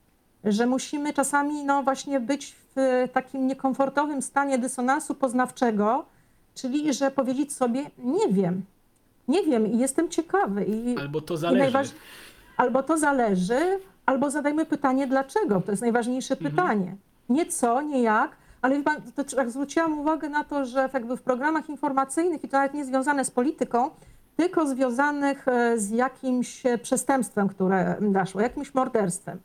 że 0.44 0.66
musimy 0.66 1.14
czasami 1.14 1.64
no 1.64 1.84
właśnie 1.84 2.20
być 2.20 2.56
w 2.76 3.08
takim 3.14 3.48
niekomfortowym 3.48 4.22
stanie 4.22 4.58
dysonansu 4.58 5.16
poznawczego, 5.16 6.06
czyli 6.56 6.94
że 6.94 7.12
powiedzieć 7.12 7.54
sobie 7.54 7.86
nie 7.98 8.28
wiem, 8.28 8.66
nie 9.28 9.44
wiem 9.44 9.68
i 9.68 9.78
jestem 9.78 10.10
ciekawy 10.10 10.66
i, 10.66 10.98
Albo 10.98 11.22
to 11.22 11.38
zależy. 11.38 11.78
albo 12.58 12.84
to 12.84 12.98
zależy, 12.98 13.80
albo 14.06 14.30
zadajmy 14.32 14.66
pytanie 14.66 15.08
dlaczego, 15.08 15.62
to 15.62 15.72
jest 15.72 15.82
najważniejsze 15.82 16.34
Mhm. 16.34 16.52
pytanie. 16.52 16.96
Nie 17.30 17.46
co, 17.46 17.82
nie 17.82 18.02
jak, 18.02 18.32
ale 18.62 18.84
pan, 18.84 19.02
zwróciłam 19.48 20.00
uwagę 20.00 20.30
na 20.30 20.44
to, 20.44 20.66
że 20.66 20.90
jakby 20.94 21.18
w 21.18 21.22
programach 21.22 21.70
informacyjnych 21.70 22.44
i 22.44 22.48
to 22.48 22.58
nawet 22.58 22.74
nie 22.74 22.86
związane 22.86 23.26
z 23.26 23.32
polityką, 23.32 23.90
tylko 24.38 24.68
związanych 24.68 25.48
e, 25.48 25.80
z 25.80 25.90
jakimś 25.90 26.66
e, 26.66 26.78
przestępstwem, 26.78 27.48
które 27.48 27.96
zaszło, 28.14 28.42
jakimś 28.42 28.74
morderstwem. 28.74 29.40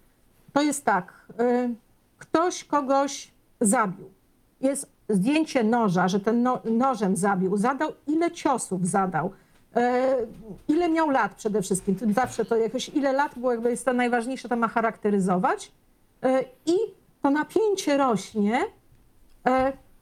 To 0.52 0.62
jest 0.62 0.84
tak, 0.84 1.26
y, 1.40 1.74
ktoś 2.18 2.64
kogoś 2.64 3.30
zabił. 3.60 4.10
Jest 4.60 4.92
zdjęcie 5.08 5.64
noża, 5.64 6.08
że 6.08 6.20
ten 6.20 6.42
no, 6.42 6.60
nożem 6.64 7.16
zabił, 7.16 7.56
zadał, 7.56 7.92
ile 8.06 8.30
ciosów 8.30 8.88
zadał, 8.88 9.30
ile 10.68 10.88
miał 10.88 11.10
lat 11.10 11.34
przede 11.34 11.62
wszystkim. 11.62 11.96
Zawsze 12.14 12.44
to 12.44 12.56
jakoś 12.56 12.88
ile 12.88 13.12
lat, 13.12 13.32
bo 13.36 13.52
jakby 13.52 13.70
jest 13.70 13.84
to 13.84 13.92
najważniejsze, 13.92 14.48
to 14.48 14.56
ma 14.56 14.68
charakteryzować. 14.68 15.72
I 16.66 16.74
to 17.22 17.30
napięcie 17.30 17.96
rośnie, 17.96 18.60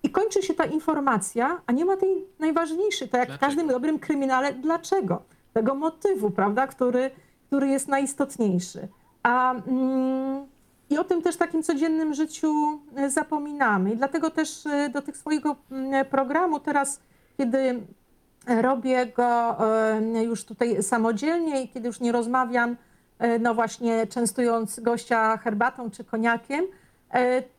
I 0.03 0.11
kończy 0.11 0.43
się 0.43 0.55
ta 0.55 0.65
informacja, 0.65 1.61
a 1.67 1.73
nie 1.73 1.85
ma 1.85 1.97
tej 1.97 2.27
najważniejszej, 2.39 3.09
tak 3.09 3.19
jak 3.19 3.29
w 3.29 3.31
Dlaczego? 3.31 3.47
każdym 3.47 3.69
dobrym 3.69 3.99
kryminale, 3.99 4.53
dlaczego? 4.53 5.23
Tego 5.53 5.75
motywu, 5.75 6.31
prawda, 6.31 6.67
który, 6.67 7.11
który 7.47 7.69
jest 7.69 7.89
najistotniejszy. 7.89 8.89
A, 9.23 9.55
mm, 9.55 10.47
I 10.91 10.99
o 10.99 11.05
tym 11.05 11.23
też 11.23 11.35
w 11.35 11.39
takim 11.39 11.63
codziennym 11.63 12.15
życiu 12.15 12.53
e, 12.97 13.11
zapominamy. 13.11 13.93
I 13.93 13.97
dlatego 13.97 14.31
też 14.31 14.67
e, 14.67 14.89
do 14.89 15.03
tych 15.03 15.17
swojego 15.17 15.57
mm, 15.71 16.07
programu 16.07 16.61
teraz, 16.61 17.01
kiedy 17.37 17.81
robię 18.47 19.07
go 19.07 19.57
e, 19.83 20.25
już 20.25 20.45
tutaj 20.45 20.83
samodzielnie 20.83 21.63
i 21.63 21.69
kiedy 21.69 21.87
już 21.87 22.01
nie 22.01 22.13
rozmawiam, 22.13 22.77
e, 23.19 23.39
no 23.39 23.55
właśnie 23.55 24.07
częstując 24.07 24.81
gościa 24.81 25.37
herbatą 25.37 25.91
czy 25.91 26.05
koniakiem, 26.05 26.65
e, 26.65 26.80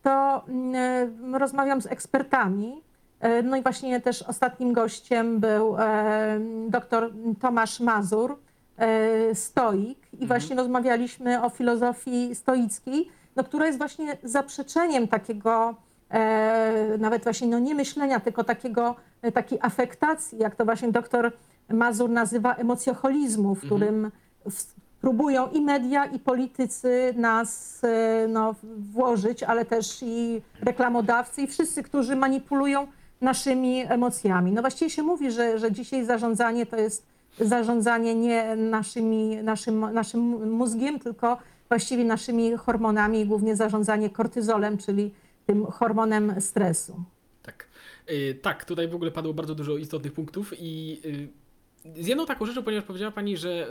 to 0.02 0.44
mm, 0.48 1.34
rozmawiam 1.34 1.82
z 1.82 1.86
ekspertami. 1.86 2.82
E, 3.20 3.42
No 3.42 3.56
i 3.56 3.62
właśnie 3.62 4.00
też 4.00 4.22
ostatnim 4.22 4.72
gościem 4.72 5.40
był 5.40 5.76
e, 5.78 6.40
dr 6.68 7.12
Tomasz 7.40 7.80
Mazur, 7.80 8.38
e, 8.76 9.34
stoik. 9.34 9.98
I 10.20 10.26
właśnie 10.26 10.56
rozmawialiśmy 10.56 11.42
o 11.42 11.50
filozofii 11.50 12.34
stoickiej, 12.34 13.08
no, 13.36 13.44
która 13.44 13.66
jest 13.66 13.78
właśnie 13.78 14.16
zaprzeczeniem 14.22 15.08
takiego 15.08 15.74
e, 16.10 16.98
nawet 16.98 17.22
właśnie 17.22 17.48
no 17.48 17.58
nie 17.58 17.74
myślenia, 17.74 18.20
tylko 18.20 18.44
takiego, 18.44 18.96
e, 19.22 19.32
takiej 19.32 19.58
afektacji, 19.62 20.38
jak 20.38 20.54
to 20.56 20.64
właśnie 20.64 20.92
doktor 20.92 21.32
Mazur 21.68 22.10
nazywa 22.10 22.54
emocjoholizmu, 22.54 23.54
w 23.54 23.60
którym 23.66 24.10
w, 24.50 24.81
próbują 25.02 25.50
i 25.50 25.60
media, 25.60 26.06
i 26.06 26.18
politycy 26.18 27.14
nas 27.16 27.80
e, 27.84 28.26
no, 28.28 28.54
włożyć, 28.92 29.42
ale 29.42 29.64
też 29.64 29.98
i 30.02 30.42
reklamodawcy, 30.60 31.42
i 31.42 31.46
wszyscy, 31.46 31.82
którzy 31.82 32.16
manipulują 32.16 32.86
naszymi 33.20 33.82
emocjami. 33.88 34.52
No 34.52 34.60
właściwie 34.60 34.90
się 34.90 35.02
mówi, 35.02 35.30
że, 35.30 35.58
że 35.58 35.72
dzisiaj 35.72 36.04
zarządzanie 36.04 36.66
to 36.66 36.76
jest 36.76 37.06
zarządzanie 37.40 38.14
nie 38.14 38.56
naszymi, 38.56 39.36
naszym, 39.36 39.80
naszym 39.92 40.50
mózgiem, 40.50 41.00
tylko 41.00 41.38
właściwie 41.68 42.04
naszymi 42.04 42.56
hormonami, 42.56 43.26
głównie 43.26 43.56
zarządzanie 43.56 44.10
kortyzolem, 44.10 44.78
czyli 44.78 45.10
tym 45.46 45.66
hormonem 45.66 46.40
stresu. 46.40 47.04
Tak. 47.42 47.66
Y, 48.10 48.38
tak, 48.42 48.64
tutaj 48.64 48.88
w 48.88 48.94
ogóle 48.94 49.10
padło 49.10 49.34
bardzo 49.34 49.54
dużo 49.54 49.76
istotnych 49.76 50.12
punktów 50.12 50.52
i 50.58 51.00
y, 51.04 52.02
z 52.02 52.06
jedną 52.06 52.26
taką 52.26 52.46
rzeczą, 52.46 52.62
ponieważ 52.62 52.84
powiedziała 52.84 53.12
Pani, 53.12 53.36
że 53.36 53.68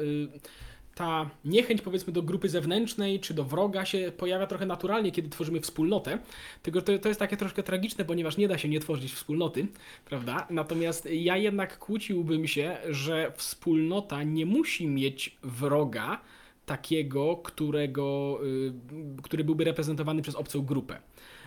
ta 1.01 1.29
niechęć 1.45 1.81
powiedzmy 1.81 2.13
do 2.13 2.21
grupy 2.21 2.49
zewnętrznej 2.49 3.19
czy 3.19 3.33
do 3.33 3.43
wroga 3.43 3.85
się 3.85 4.11
pojawia 4.17 4.47
trochę 4.47 4.65
naturalnie, 4.65 5.11
kiedy 5.11 5.29
tworzymy 5.29 5.61
wspólnotę. 5.61 6.19
Tylko 6.61 6.81
to, 6.81 6.99
to 6.99 7.07
jest 7.07 7.19
takie 7.19 7.37
troszkę 7.37 7.63
tragiczne, 7.63 8.05
ponieważ 8.05 8.37
nie 8.37 8.47
da 8.47 8.57
się 8.57 8.69
nie 8.69 8.79
tworzyć 8.79 9.13
wspólnoty, 9.13 9.67
prawda? 10.05 10.47
Natomiast 10.49 11.07
ja 11.11 11.37
jednak 11.37 11.77
kłóciłbym 11.77 12.47
się, 12.47 12.77
że 12.89 13.31
wspólnota 13.35 14.23
nie 14.23 14.45
musi 14.45 14.87
mieć 14.87 15.37
wroga 15.43 16.21
takiego, 16.65 17.37
którego, 17.37 18.39
y, 19.17 19.21
który 19.23 19.43
byłby 19.43 19.63
reprezentowany 19.63 20.21
przez 20.21 20.35
obcą 20.35 20.61
grupę 20.61 20.97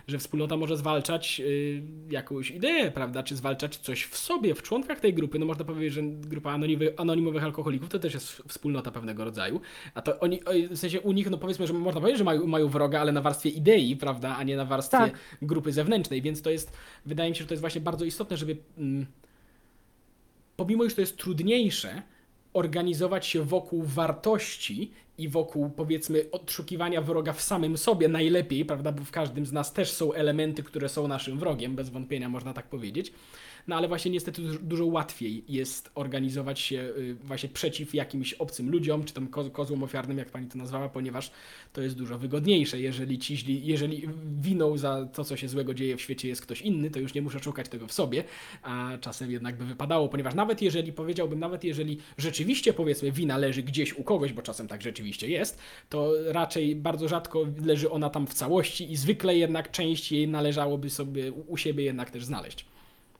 że 0.07 0.19
wspólnota 0.19 0.57
może 0.57 0.77
zwalczać 0.77 1.41
y, 1.45 1.81
jakąś 2.09 2.51
ideę, 2.51 2.91
prawda, 2.91 3.23
czy 3.23 3.35
zwalczać 3.35 3.77
coś 3.77 4.05
w 4.05 4.17
sobie, 4.17 4.55
w 4.55 4.61
członkach 4.61 4.99
tej 4.99 5.13
grupy. 5.13 5.39
No 5.39 5.45
można 5.45 5.65
powiedzieć, 5.65 5.93
że 5.93 6.01
grupa 6.03 6.51
anonimowych, 6.51 6.93
anonimowych 6.97 7.43
alkoholików 7.43 7.89
to 7.89 7.99
też 7.99 8.13
jest 8.13 8.43
wspólnota 8.47 8.91
pewnego 8.91 9.25
rodzaju, 9.25 9.61
a 9.93 10.01
to 10.01 10.19
oni, 10.19 10.39
w 10.69 10.77
sensie 10.77 11.01
u 11.01 11.11
nich, 11.11 11.29
no 11.29 11.37
powiedzmy, 11.37 11.67
że 11.67 11.73
można 11.73 12.01
powiedzieć, 12.01 12.17
że 12.17 12.23
mają, 12.23 12.47
mają 12.47 12.67
wroga, 12.67 13.01
ale 13.01 13.11
na 13.11 13.21
warstwie 13.21 13.49
idei, 13.49 13.95
prawda, 13.95 14.35
a 14.37 14.43
nie 14.43 14.57
na 14.57 14.65
warstwie 14.65 14.97
Tak. 14.97 15.19
grupy 15.41 15.71
zewnętrznej, 15.71 16.21
więc 16.21 16.41
to 16.41 16.49
jest, 16.49 16.77
wydaje 17.05 17.29
mi 17.29 17.35
się, 17.35 17.41
że 17.41 17.47
to 17.47 17.53
jest 17.53 17.61
właśnie 17.61 17.81
bardzo 17.81 18.05
istotne, 18.05 18.37
żeby 18.37 18.57
mm, 18.77 19.05
pomimo, 20.55 20.83
iż 20.83 20.95
to 20.95 21.01
jest 21.01 21.17
trudniejsze, 21.17 22.01
organizować 22.53 23.25
się 23.25 23.43
wokół 23.43 23.83
wartości 23.83 24.91
i 25.17 25.29
wokół, 25.29 25.69
powiedzmy, 25.69 26.25
odszukiwania 26.31 27.01
wroga 27.01 27.33
w 27.33 27.41
samym 27.41 27.77
sobie 27.77 28.07
najlepiej, 28.07 28.65
prawda? 28.65 28.91
Bo 28.91 29.03
w 29.03 29.11
każdym 29.11 29.45
z 29.45 29.51
nas 29.51 29.73
też 29.73 29.91
są 29.91 30.13
elementy, 30.13 30.63
które 30.63 30.89
są 30.89 31.07
naszym 31.07 31.39
wrogiem, 31.39 31.75
bez 31.75 31.89
wątpienia 31.89 32.29
można 32.29 32.53
tak 32.53 32.67
powiedzieć. 32.67 33.13
No 33.67 33.75
ale 33.75 33.87
właśnie 33.87 34.11
niestety 34.11 34.41
dużo, 34.41 34.85
łatwiej 34.85 35.43
jest 35.47 35.91
organizować 35.95 36.59
się 36.59 36.93
y, 36.97 37.15
właśnie 37.15 37.49
przeciw 37.49 37.93
jakimś 37.93 38.33
obcym 38.33 38.71
ludziom, 38.71 39.03
czy 39.03 39.13
tam 39.13 39.27
ko 39.27 39.49
kozłom 39.49 39.83
ofiarnym, 39.83 40.17
jak 40.17 40.29
pani 40.29 40.47
to 40.47 40.57
nazwała, 40.57 40.89
ponieważ 40.89 41.31
to 41.73 41.81
jest 41.81 41.95
dużo 41.95 42.17
wygodniejsze. 42.17 42.81
Jeżeli 42.81 43.19
ci 43.19 43.61
jeżeli 43.65 44.09
winą 44.41 44.77
za 44.77 45.05
to, 45.05 45.23
co 45.23 45.37
się 45.37 45.47
złego 45.47 45.73
dzieje 45.73 45.97
w 45.97 46.01
świecie 46.01 46.27
jest 46.27 46.41
ktoś 46.41 46.61
inny, 46.61 46.89
to 46.89 46.99
już 46.99 47.13
nie 47.13 47.21
muszę 47.21 47.39
szukać 47.39 47.69
tego 47.69 47.87
w 47.87 47.93
sobie, 47.93 48.23
a 48.61 48.97
czasem 49.01 49.31
jednak 49.31 49.57
by 49.57 49.65
wypadało, 49.65 50.09
ponieważ 50.09 50.35
nawet 50.35 50.61
jeżeli, 50.61 50.93
powiedziałbym, 50.93 51.39
nawet 51.39 51.63
jeżeli 51.63 51.97
rzeczywiście 52.17 52.73
powiedzmy 52.73 53.11
wina 53.11 53.37
leży 53.37 53.63
gdzieś 53.63 53.93
u 53.93 54.03
kogoś, 54.03 54.33
bo 54.33 54.41
czasem 54.41 54.67
tak 54.67 54.81
rzeczywiście 54.81 55.29
jest, 55.29 55.59
to 55.89 56.11
raczej 56.25 56.75
bardzo 56.75 57.07
rzadko 57.07 57.45
leży 57.65 57.91
ona 57.91 58.09
tam 58.09 58.27
w 58.27 58.33
całości 58.33 58.91
i 58.91 58.95
zwykle 58.95 59.37
jednak 59.37 59.71
część 59.71 60.11
jej 60.11 60.27
należałoby 60.27 60.89
sobie 60.89 61.31
u 61.31 61.57
siebie 61.57 61.83
jednak 61.83 62.11
też 62.11 62.25
znaleźć. 62.25 62.74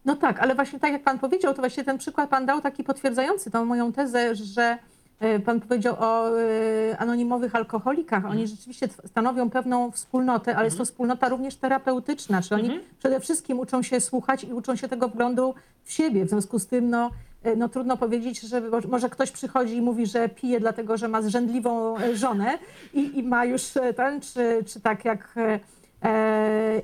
No 0.06 0.16
tak, 0.16 0.40
ale 0.40 0.56
właśnie 0.56 0.80
tak 0.80 0.92
jak 0.92 1.04
pan 1.04 1.20
powiedział, 1.20 1.54
to 1.54 1.62
właśnie 1.62 1.84
ten 1.84 1.98
przykład 1.98 2.30
pan 2.30 2.46
dał 2.46 2.62
taki 2.62 2.84
potwierdzający 2.84 3.52
tą 3.52 3.66
moją 3.66 3.94
tezę, 3.94 4.36
że 4.36 4.78
e, 5.20 5.40
pan 5.40 5.62
powiedział 5.62 5.96
o 6.00 6.40
e, 6.40 6.98
anonimowych 6.98 7.56
alkoholikach. 7.56 8.26
Oni 8.26 8.48
rzeczywiście 8.48 8.88
tw- 8.88 9.08
stanowią 9.08 9.50
pewną 9.50 9.92
wspólnotę, 9.92 10.56
ale 10.56 10.66
jest 10.66 10.78
to 10.78 10.86
wspólnota 10.86 11.30
również 11.30 11.56
terapeutyczna, 11.56 12.42
czyli 12.42 12.62
oni 12.62 12.70
przede 13.00 13.20
wszystkim 13.20 13.60
uczą 13.60 13.82
się 13.84 14.00
słuchać 14.02 14.44
i 14.44 14.54
uczą 14.54 14.76
się 14.76 14.88
tego 14.88 15.08
wglądu 15.10 15.56
w 15.84 15.92
siebie. 15.92 16.26
W 16.26 16.30
związku 16.30 16.60
z 16.60 16.68
tym 16.68 16.90
no, 16.90 17.12
e, 17.44 17.56
no 17.56 17.70
trudno 17.70 17.98
powiedzieć, 17.98 18.42
że 18.42 18.62
mo- 18.62 18.80
może 18.90 19.10
ktoś 19.10 19.32
przychodzi 19.32 19.76
i 19.76 19.82
mówi, 19.82 20.06
że 20.06 20.30
pije 20.30 20.60
dlatego, 20.60 20.98
że 20.98 21.08
ma 21.08 21.22
zrzędliwą 21.22 21.96
żonę 22.14 22.58
i, 22.94 23.20
i 23.20 23.24
ma 23.24 23.46
już 23.46 23.64
ten, 23.96 24.22
czy, 24.22 24.64
czy 24.68 24.82
tak 24.82 25.06
jak 25.06 25.36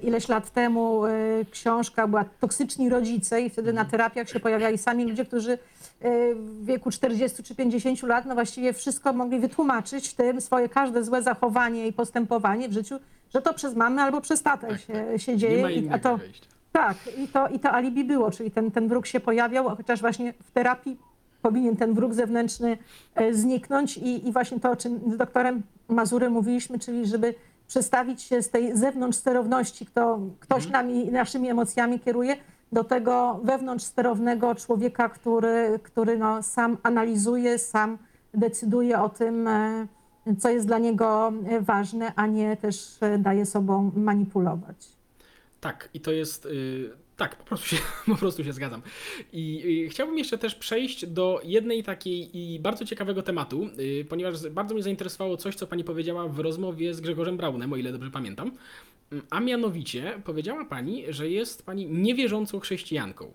ileś 0.03 0.27
lat 0.29 0.49
temu 0.51 1.05
e, 1.05 1.11
książka 1.51 2.07
była 2.07 2.25
Toksyczni 2.39 2.89
rodzice 2.89 3.41
i 3.41 3.49
wtedy 3.49 3.73
na 3.73 3.85
terapiach 3.85 4.29
się 4.29 4.39
pojawiali 4.39 4.77
sami 4.77 5.05
ludzie, 5.05 5.25
którzy 5.25 5.51
e, 5.53 5.57
w 6.35 6.65
wieku 6.65 6.91
40 6.91 7.43
czy 7.43 7.55
50 7.55 8.03
lat 8.03 8.25
no 8.25 8.33
właściwie 8.35 8.73
wszystko 8.73 9.13
mogli 9.13 9.39
wytłumaczyć 9.39 10.07
w 10.09 10.13
tym 10.13 10.41
swoje 10.41 10.69
każde 10.69 11.03
złe 11.03 11.21
zachowanie 11.21 11.87
i 11.87 11.93
postępowanie 11.93 12.69
w 12.69 12.73
życiu, 12.73 12.95
że 13.33 13.41
to 13.41 13.53
przez 13.53 13.75
mamę 13.75 14.01
albo 14.01 14.21
przez 14.21 14.41
tatę 14.43 14.67
Tak, 14.67 14.79
się, 14.81 15.19
się 15.19 15.31
Nie 15.31 15.37
dzieje. 15.37 15.61
ma 15.63 15.71
I- 15.71 15.89
A 15.89 15.99
to, 15.99 16.17
wejścia. 16.17 16.45
tak, 16.71 16.97
i 17.17 17.27
to, 17.27 17.47
i 17.47 17.59
to 17.59 17.71
alibi 17.71 18.03
było, 18.03 18.31
czyli 18.31 18.51
ten, 18.51 18.71
ten 18.71 18.87
wróg 18.87 19.07
się 19.07 19.19
pojawiał, 19.19 19.75
chociaż 19.75 20.01
właśnie 20.01 20.33
w 20.43 20.51
terapii 20.51 20.97
powinien 21.41 21.77
ten 21.77 21.93
wróg 21.93 22.13
zewnętrzny 22.13 22.77
e, 23.15 23.33
zniknąć 23.33 23.97
i, 23.97 24.27
i 24.27 24.31
właśnie 24.31 24.59
to, 24.59 24.71
o 24.71 24.75
czym 24.75 24.99
z 25.13 25.17
doktorem 25.17 25.61
Mazurem 25.89 26.33
mówiliśmy, 26.33 26.79
czyli 26.79 27.05
żeby 27.05 27.35
przestawić 27.71 28.21
się 28.21 28.41
z 28.41 28.49
tej 28.49 28.77
zewnątrz 28.77 29.17
sterowności, 29.17 29.85
kto, 29.85 30.19
ktoś 30.39 30.69
nami, 30.69 31.11
naszymi 31.11 31.49
emocjami 31.49 31.99
kieruje, 31.99 32.37
do 32.71 32.83
tego 32.83 33.39
wewnątrz 33.43 33.85
sterownego 33.85 34.55
człowieka, 34.55 35.09
który, 35.09 35.79
który 35.83 36.17
no, 36.17 36.43
sam 36.43 36.77
analizuje, 36.83 37.59
sam 37.59 37.97
decyduje 38.33 39.01
o 39.01 39.09
tym, 39.09 39.47
e, 39.47 39.87
co 40.39 40.49
jest 40.49 40.67
dla 40.67 40.79
niego 40.79 41.33
e, 41.45 41.61
ważne, 41.61 42.13
a 42.15 42.27
nie 42.27 42.57
też 42.57 42.97
e, 43.01 43.17
daje 43.17 43.45
sobą 43.45 43.91
manipulować. 43.95 44.89
Tak, 45.61 45.89
i 45.93 45.99
to 46.01 46.11
jest. 46.11 46.45
y, 46.45 46.89
tak, 47.17 47.35
po 47.35 47.43
prostu, 47.43 47.67
się, 47.67 47.77
po 48.05 48.15
prostu 48.15 48.43
się 48.43 48.53
zgadzam. 48.53 48.81
I 49.33 49.87
chciałbym 49.89 50.17
jeszcze 50.17 50.37
też 50.37 50.55
przejść 50.55 51.05
do 51.05 51.41
jednej 51.43 51.83
takiej 51.83 52.37
i 52.37 52.59
bardzo 52.59 52.85
ciekawego 52.85 53.23
tematu, 53.23 53.69
y, 53.79 54.05
ponieważ 54.09 54.49
bardzo 54.49 54.73
mnie 54.73 54.83
zainteresowało 54.83 55.37
coś, 55.37 55.55
co 55.55 55.67
pani 55.67 55.83
powiedziała 55.83 56.27
w 56.27 56.39
rozmowie 56.39 56.93
z 56.93 57.01
Grzegorzem 57.01 57.37
Braunem, 57.37 57.73
o 57.73 57.75
ile 57.75 57.91
dobrze 57.91 58.11
pamiętam. 58.11 58.51
Mm, 59.11 59.25
A 59.29 59.39
mianowicie 59.39 60.21
powiedziała 60.23 60.65
pani, 60.65 61.03
że 61.09 61.29
jest 61.29 61.65
pani 61.65 61.85
niewierzącą 61.85 62.59
chrześcijanką. 62.59 63.31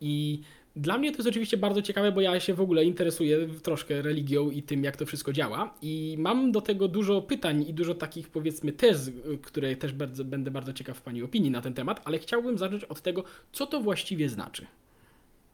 I 0.00 0.40
dla 0.76 0.98
mnie 0.98 1.12
to 1.12 1.18
jest 1.18 1.28
oczywiście 1.28 1.56
bardzo 1.56 1.82
ciekawe, 1.82 2.12
bo 2.12 2.20
ja 2.20 2.40
się 2.40 2.54
w 2.54 2.60
ogóle 2.60 2.84
interesuję 2.84 3.48
troszkę 3.62 4.02
religią 4.02 4.50
i 4.50 4.62
tym, 4.62 4.84
jak 4.84 4.96
to 4.96 5.06
wszystko 5.06 5.32
działa. 5.32 5.74
I 5.82 6.16
mam 6.18 6.52
do 6.52 6.60
tego 6.60 6.88
dużo 6.88 7.22
pytań 7.22 7.64
i 7.68 7.74
dużo 7.74 7.94
takich, 7.94 8.28
powiedzmy, 8.28 8.72
tez, 8.72 9.08
y, 9.08 9.12
które 9.42 9.76
też 9.76 9.92
bardzo, 9.92 10.24
będę 10.24 10.50
bardzo 10.50 10.72
ciekaw 10.72 11.00
Pani 11.00 11.22
opinii 11.22 11.50
na 11.50 11.60
ten 11.60 11.74
temat, 11.74 12.00
ale 12.04 12.18
chciałbym 12.18 12.58
zacząć 12.58 12.84
od 12.84 13.00
tego, 13.00 13.24
co 13.52 13.66
to 13.66 13.80
właściwie 13.80 14.28
znaczy. 14.28 14.66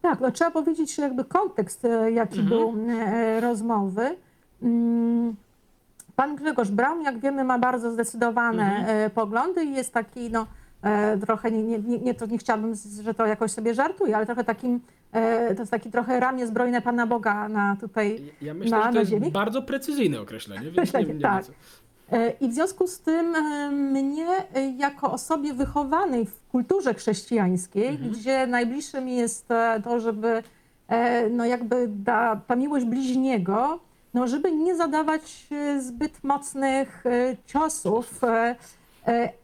Tak, 0.02 0.20
no 0.20 0.30
trzeba 0.30 0.50
powiedzieć 0.50 0.98
jakby 0.98 1.24
kontekst, 1.24 1.85
e, 1.85 2.12
jaki 2.12 2.42
był 2.42 2.74
e, 2.90 3.40
rozmowy. 3.40 4.16
Mm, 4.62 5.37
Pan 6.16 6.37
Grzegorz 6.37 6.70
Braun, 6.70 7.02
jak 7.02 7.18
wiemy, 7.18 7.44
ma 7.44 7.59
bardzo 7.59 7.92
zdecydowane 7.92 8.87
e, 8.88 9.11
poglądy 9.11 9.64
i 9.64 9.72
jest 9.72 9.92
taki, 9.92 10.30
no 10.30 10.46
trochę, 11.26 11.50
nie, 11.50 11.62
nie, 11.62 11.78
nie, 11.78 11.98
nie, 11.98 12.14
to 12.14 12.26
nie 12.26 12.38
chciałabym, 12.38 12.74
że 13.02 13.14
to 13.14 13.26
jakoś 13.26 13.50
sobie 13.50 13.74
żartuje, 13.74 14.16
ale 14.16 14.26
trochę 14.26 14.44
takim, 14.44 14.80
to 15.57 15.62
jest 15.62 15.70
taki 15.70 15.90
trochę 15.90 16.20
ramię 16.20 16.46
zbrojne 16.46 16.83
Pana 16.83 17.07
Boga 17.07 17.49
na 17.49 17.77
tutaj 17.81 18.33
Ja 18.42 18.55
myślę, 18.55 18.79
na, 18.79 18.87
że 18.87 18.92
to 18.92 18.99
jest 18.99 19.11
ziemi. 19.11 19.31
bardzo 19.31 19.62
precyzyjne 19.62 20.20
określenie, 20.20 20.70
więc 20.70 20.92
nie, 20.92 21.01
nie 21.01 21.07
wiem 21.07 21.20
tak. 21.20 21.44
co. 21.44 21.53
E, 22.12 22.31
I 22.40 22.49
w 22.49 22.53
związku 22.55 22.87
z 22.87 23.01
tym 23.01 23.35
e, 23.37 23.70
mnie, 23.70 24.27
e, 24.55 24.70
jako 24.70 25.12
osobie 25.12 25.55
wychowanej 25.55 26.27
w 26.27 26.40
kulturze 26.49 26.94
chrześcijańskiej, 26.94 27.88
Mhm. 27.88 28.11
gdzie 28.12 28.46
najbliższe 28.46 29.01
mi 29.01 29.16
jest 29.16 29.51
e, 29.51 29.81
to, 29.85 30.01
żeby 30.01 30.42
e, 30.88 31.29
no 31.31 31.44
jakby 31.44 31.88
ta, 32.07 32.40
ta 32.46 32.57
miłość 32.57 32.85
bliźniego, 32.87 33.81
no 34.14 34.27
żeby 34.29 34.53
nie 34.53 34.77
zadawać 34.77 35.46
e, 35.53 35.81
zbyt 35.81 36.25
mocnych 36.25 37.07
e, 37.07 37.37
ciosów, 37.46 38.25
e, 38.25 38.29
e, 38.29 38.57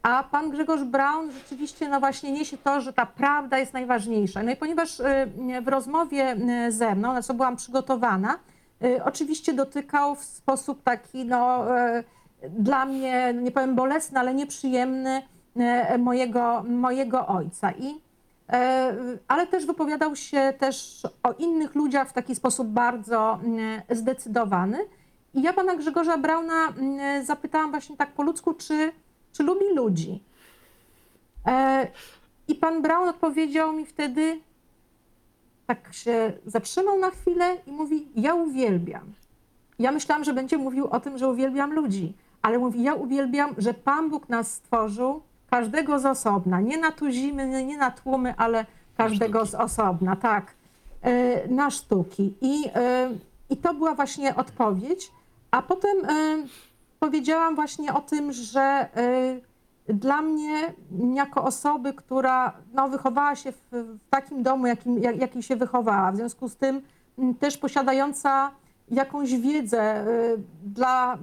a 0.03 0.23
pan 0.23 0.49
Grzegorz 0.49 0.83
Braun 0.83 1.31
rzeczywiście 1.31 1.89
no 1.89 1.99
właśnie 1.99 2.31
niesie 2.31 2.57
to, 2.57 2.81
że 2.81 2.93
ta 2.93 3.05
prawda 3.05 3.57
jest 3.57 3.73
najważniejsza. 3.73 4.43
No 4.43 4.51
i 4.51 4.55
ponieważ 4.55 4.99
e, 4.99 5.27
w 5.61 5.67
rozmowie 5.67 6.23
e, 6.23 6.71
ze 6.71 6.95
mną, 6.95 7.13
na 7.13 7.21
co 7.21 7.33
byłam 7.33 7.55
przygotowana, 7.55 8.39
e, 8.83 9.03
oczywiście 9.03 9.53
dotykał 9.53 10.15
w 10.15 10.23
sposób 10.23 10.83
taki 10.83 11.25
no 11.25 11.77
e, 11.77 12.03
dla 12.49 12.85
mnie, 12.85 13.33
nie 13.33 13.51
powiem 13.51 13.75
bolesny, 13.75 14.19
ale 14.19 14.33
nieprzyjemny 14.33 15.21
e, 15.55 15.97
mojego, 15.97 16.63
mojego 16.63 17.27
ojca. 17.27 17.71
I, 17.71 18.01
e, 18.49 18.93
ale 19.27 19.47
też 19.47 19.65
wypowiadał 19.65 20.15
się 20.15 20.53
też 20.59 21.07
o 21.23 21.33
innych 21.33 21.75
ludziach 21.75 22.09
w 22.09 22.13
taki 22.13 22.35
sposób 22.35 22.67
bardzo 22.67 23.39
mm, 23.43 23.81
zdecydowany. 23.89 24.77
I 25.33 25.41
ja 25.41 25.53
pana 25.53 25.75
Grzegorza 25.75 26.17
Brauna 26.17 26.67
mm, 26.67 27.25
zapytałam 27.25 27.71
właśnie 27.71 27.97
tak 27.97 28.11
po 28.11 28.23
ludzku, 28.23 28.53
czy, 28.53 28.91
czy 29.37 29.43
lubi 29.43 29.65
ludzi. 29.75 30.23
E, 31.47 31.87
I 32.47 32.55
pan 32.55 32.81
Braun 32.81 33.09
odpowiedział 33.09 33.73
mi 33.73 33.85
wtedy, 33.85 34.39
tak 35.67 35.93
się 35.93 36.33
zatrzymał 36.45 36.99
na 36.99 37.09
chwilę 37.09 37.57
i 37.67 37.71
mówi: 37.71 38.07
Ja 38.15 38.35
uwielbiam. 38.35 39.13
Ja 39.79 39.91
myślałam, 39.91 40.23
że 40.23 40.33
będzie 40.33 40.57
mówił 40.57 40.87
o 40.87 40.99
tym, 40.99 41.17
że 41.17 41.29
uwielbiam 41.29 41.73
ludzi, 41.73 42.13
ale 42.41 42.57
mówi: 42.59 42.83
Ja 42.83 42.93
uwielbiam, 42.93 43.55
że 43.57 43.73
Pan 43.73 44.09
Bóg 44.09 44.29
nas 44.29 44.53
stworzył, 44.53 45.21
każdego 45.49 45.99
z 45.99 46.05
osobna. 46.05 46.61
Nie 46.61 46.77
na 46.77 46.91
tuzimy, 46.91 47.63
nie 47.65 47.77
na 47.77 47.91
tłumy, 47.91 48.33
ale 48.37 48.65
każdego 48.97 49.45
z 49.45 49.55
osobna, 49.55 50.15
tak. 50.15 50.53
E, 51.01 51.47
Na 51.47 51.71
sztuki. 51.71 52.33
I, 52.41 52.65
e, 52.75 53.09
I 53.49 53.57
to 53.57 53.73
była 53.73 53.95
właśnie 53.95 54.35
odpowiedź. 54.35 55.11
A 55.51 55.61
potem 55.61 56.05
e, 56.05 56.37
powiedziałam 56.99 57.55
właśnie 57.55 57.93
o 57.93 58.01
tym, 58.01 58.31
że 58.31 58.61
e, 58.61 59.93
dla 59.93 60.21
mnie, 60.21 60.73
jako 61.13 61.43
osoby, 61.43 61.93
która 61.93 62.53
no, 62.73 62.89
wychowała 62.89 63.35
się 63.35 63.51
w, 63.51 63.57
w 63.71 64.09
takim 64.09 64.43
domu, 64.43 64.67
jakim, 64.67 64.99
jak, 64.99 65.17
jaki 65.17 65.43
się 65.43 65.55
wychowała, 65.55 66.11
w 66.11 66.15
związku 66.15 66.49
z 66.49 66.55
tym 66.55 66.81
też 67.39 67.57
posiadająca 67.57 68.51
jakąś 68.91 69.35
wiedzę 69.35 70.07
y, 70.07 70.37
dla 70.63 71.17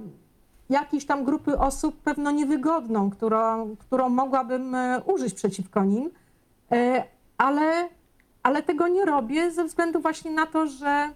jakiejś 0.69 1.05
tam 1.05 1.23
grupy 1.23 1.57
osób 1.57 2.01
pewno 2.01 2.31
niewygodną, 2.31 3.09
którą, 3.09 3.75
którą 3.75 4.09
mogłabym 4.09 4.75
y, 4.75 5.01
użyć 5.05 5.33
przeciwko 5.33 5.83
nim, 5.83 6.09
Y, 6.73 7.03
ale, 7.37 7.89
ale 8.43 8.63
tego 8.63 8.87
nie 8.87 9.05
robię 9.05 9.51
ze 9.51 9.63
względu 9.63 9.99
właśnie 9.99 10.31
na 10.31 10.45
to, 10.45 10.67
że 10.67 11.09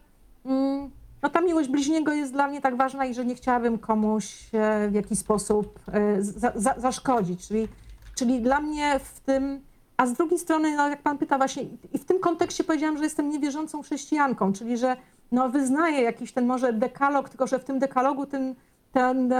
mm, 0.45 0.91
no, 1.21 1.29
ta 1.29 1.41
miłość 1.41 1.69
bliźniego 1.69 2.13
jest 2.13 2.33
dla 2.33 2.47
mnie 2.47 2.61
tak 2.61 2.75
ważna 2.75 3.05
i 3.05 3.13
że 3.13 3.25
nie 3.25 3.35
chciałabym 3.35 3.77
komuś 3.77 4.49
e, 4.53 4.89
w 4.89 4.93
jakiś 4.93 5.19
sposób 5.19 5.79
e, 5.93 6.21
za, 6.23 6.51
za, 6.55 6.75
zaszkodzić. 6.77 7.47
Czyli, 7.47 7.67
czyli 8.15 8.41
dla 8.41 8.61
mnie 8.61 8.99
w 8.99 9.19
tym, 9.19 9.61
a 9.97 10.05
z 10.05 10.13
drugiej 10.13 10.39
strony, 10.39 10.75
no, 10.75 10.89
jak 10.89 11.01
pan 11.01 11.17
pyta 11.17 11.37
właśnie, 11.37 11.63
i 11.93 11.97
w 11.97 12.05
tym 12.05 12.19
kontekście 12.19 12.63
powiedziałam, 12.63 12.97
że 12.97 13.03
jestem 13.03 13.29
niewierzącą 13.29 13.81
chrześcijanką, 13.81 14.53
czyli 14.53 14.77
że 14.77 14.97
no, 15.31 15.49
wyznaję 15.49 16.01
jakiś 16.01 16.31
ten 16.31 16.45
może 16.45 16.73
dekalog, 16.73 17.29
tylko 17.29 17.47
że 17.47 17.59
w 17.59 17.63
tym 17.63 17.79
dekalogu 17.79 18.25
ten, 18.25 18.55
ten, 18.91 19.33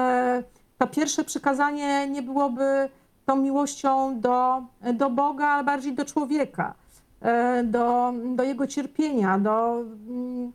to 0.77 0.87
pierwsze 0.87 1.23
przykazanie 1.23 2.07
nie 2.07 2.21
byłoby 2.21 2.89
tą 3.25 3.35
miłością 3.35 4.19
do, 4.19 4.63
do 4.93 5.09
Boga, 5.09 5.47
ale 5.47 5.63
bardziej 5.63 5.93
do 5.93 6.05
człowieka, 6.05 6.73
e, 7.21 7.63
do, 7.63 8.13
do 8.35 8.43
jego 8.43 8.67
cierpienia, 8.67 9.39
do, 9.39 9.83
mm, 10.09 10.53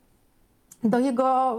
do 0.85 0.99
jego 0.99 1.59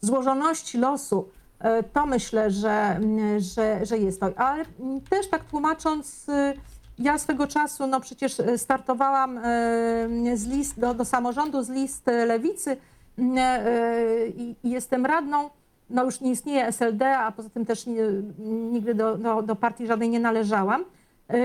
złożoności 0.00 0.78
losu. 0.78 1.28
E, 1.58 1.82
To 1.82 2.06
myślę, 2.06 2.50
że, 2.50 3.00
że, 3.38 3.86
że 3.86 3.98
jest 3.98 4.20
to. 4.20 4.26
Ale 4.36 4.64
też 5.10 5.28
tak 5.28 5.44
tłumacząc, 5.44 6.28
y, 6.28 6.54
ja 6.98 7.18
swego 7.18 7.46
czasu, 7.46 7.86
no 7.86 8.00
przecież 8.00 8.40
y, 8.40 8.58
startowałam 8.58 9.38
e, 9.38 9.42
z 10.34 10.46
list 10.46 10.80
do, 10.80 10.94
do 10.94 11.04
samorządu, 11.04 11.62
z 11.62 11.68
list 11.68 12.08
e, 12.08 12.26
lewicy 12.26 12.76
e, 13.18 14.28
i 14.28 14.56
jestem 14.64 15.06
radną. 15.06 15.50
No 15.90 16.04
już 16.04 16.20
nie 16.20 16.30
istnieje 16.30 16.66
SLD, 16.66 17.18
a 17.18 17.32
poza 17.32 17.50
tym 17.50 17.66
też 17.66 17.84
nigdy 18.38 18.94
do, 18.94 19.18
do, 19.18 19.42
do 19.42 19.56
partii 19.56 19.86
żadnej 19.86 20.08
nie 20.08 20.20
należałam. 20.20 20.84
E, 21.30 21.36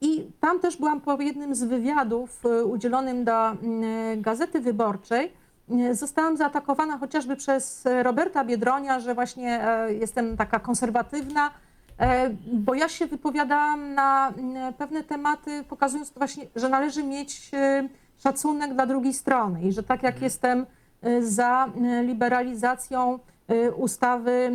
I 0.00 0.30
tam 0.40 0.60
też 0.60 0.76
byłam 0.76 1.00
po 1.00 1.22
jednym 1.22 1.54
z 1.54 1.64
wywiadów 1.64 2.46
e, 2.46 2.64
udzielonym 2.64 3.24
do 3.24 3.32
Gazety 4.16 4.60
Wyborczej. 4.60 5.43
Zostałam 5.92 6.36
zaatakowana 6.36 6.98
chociażby 6.98 7.36
przez 7.36 7.86
e, 7.86 8.02
Roberta 8.02 8.44
Biedronia, 8.44 9.00
że 9.00 9.14
właśnie 9.14 9.68
e, 9.68 9.94
jestem 9.94 10.36
taka 10.36 10.60
konserwatywna, 10.60 11.50
e, 11.98 12.30
bo 12.52 12.74
ja 12.74 12.88
się 12.88 13.06
wypowiadałam 13.06 13.94
na 13.94 14.32
pewne 14.78 15.02
tematy, 15.02 15.64
pokazując 15.68 16.10
właśnie, 16.10 16.46
że 16.56 16.68
należy 16.68 17.02
mieć 17.02 17.50
szacunek 18.18 18.74
dla 18.74 18.86
drugiej 18.86 19.14
strony 19.14 19.62
i 19.62 19.72
że 19.72 19.82
tak 19.82 20.02
jak 20.02 20.22
jestem 20.22 20.66
e, 21.02 21.22
za 21.22 21.68
liberalizacją 22.02 23.18
ustawy 23.76 24.50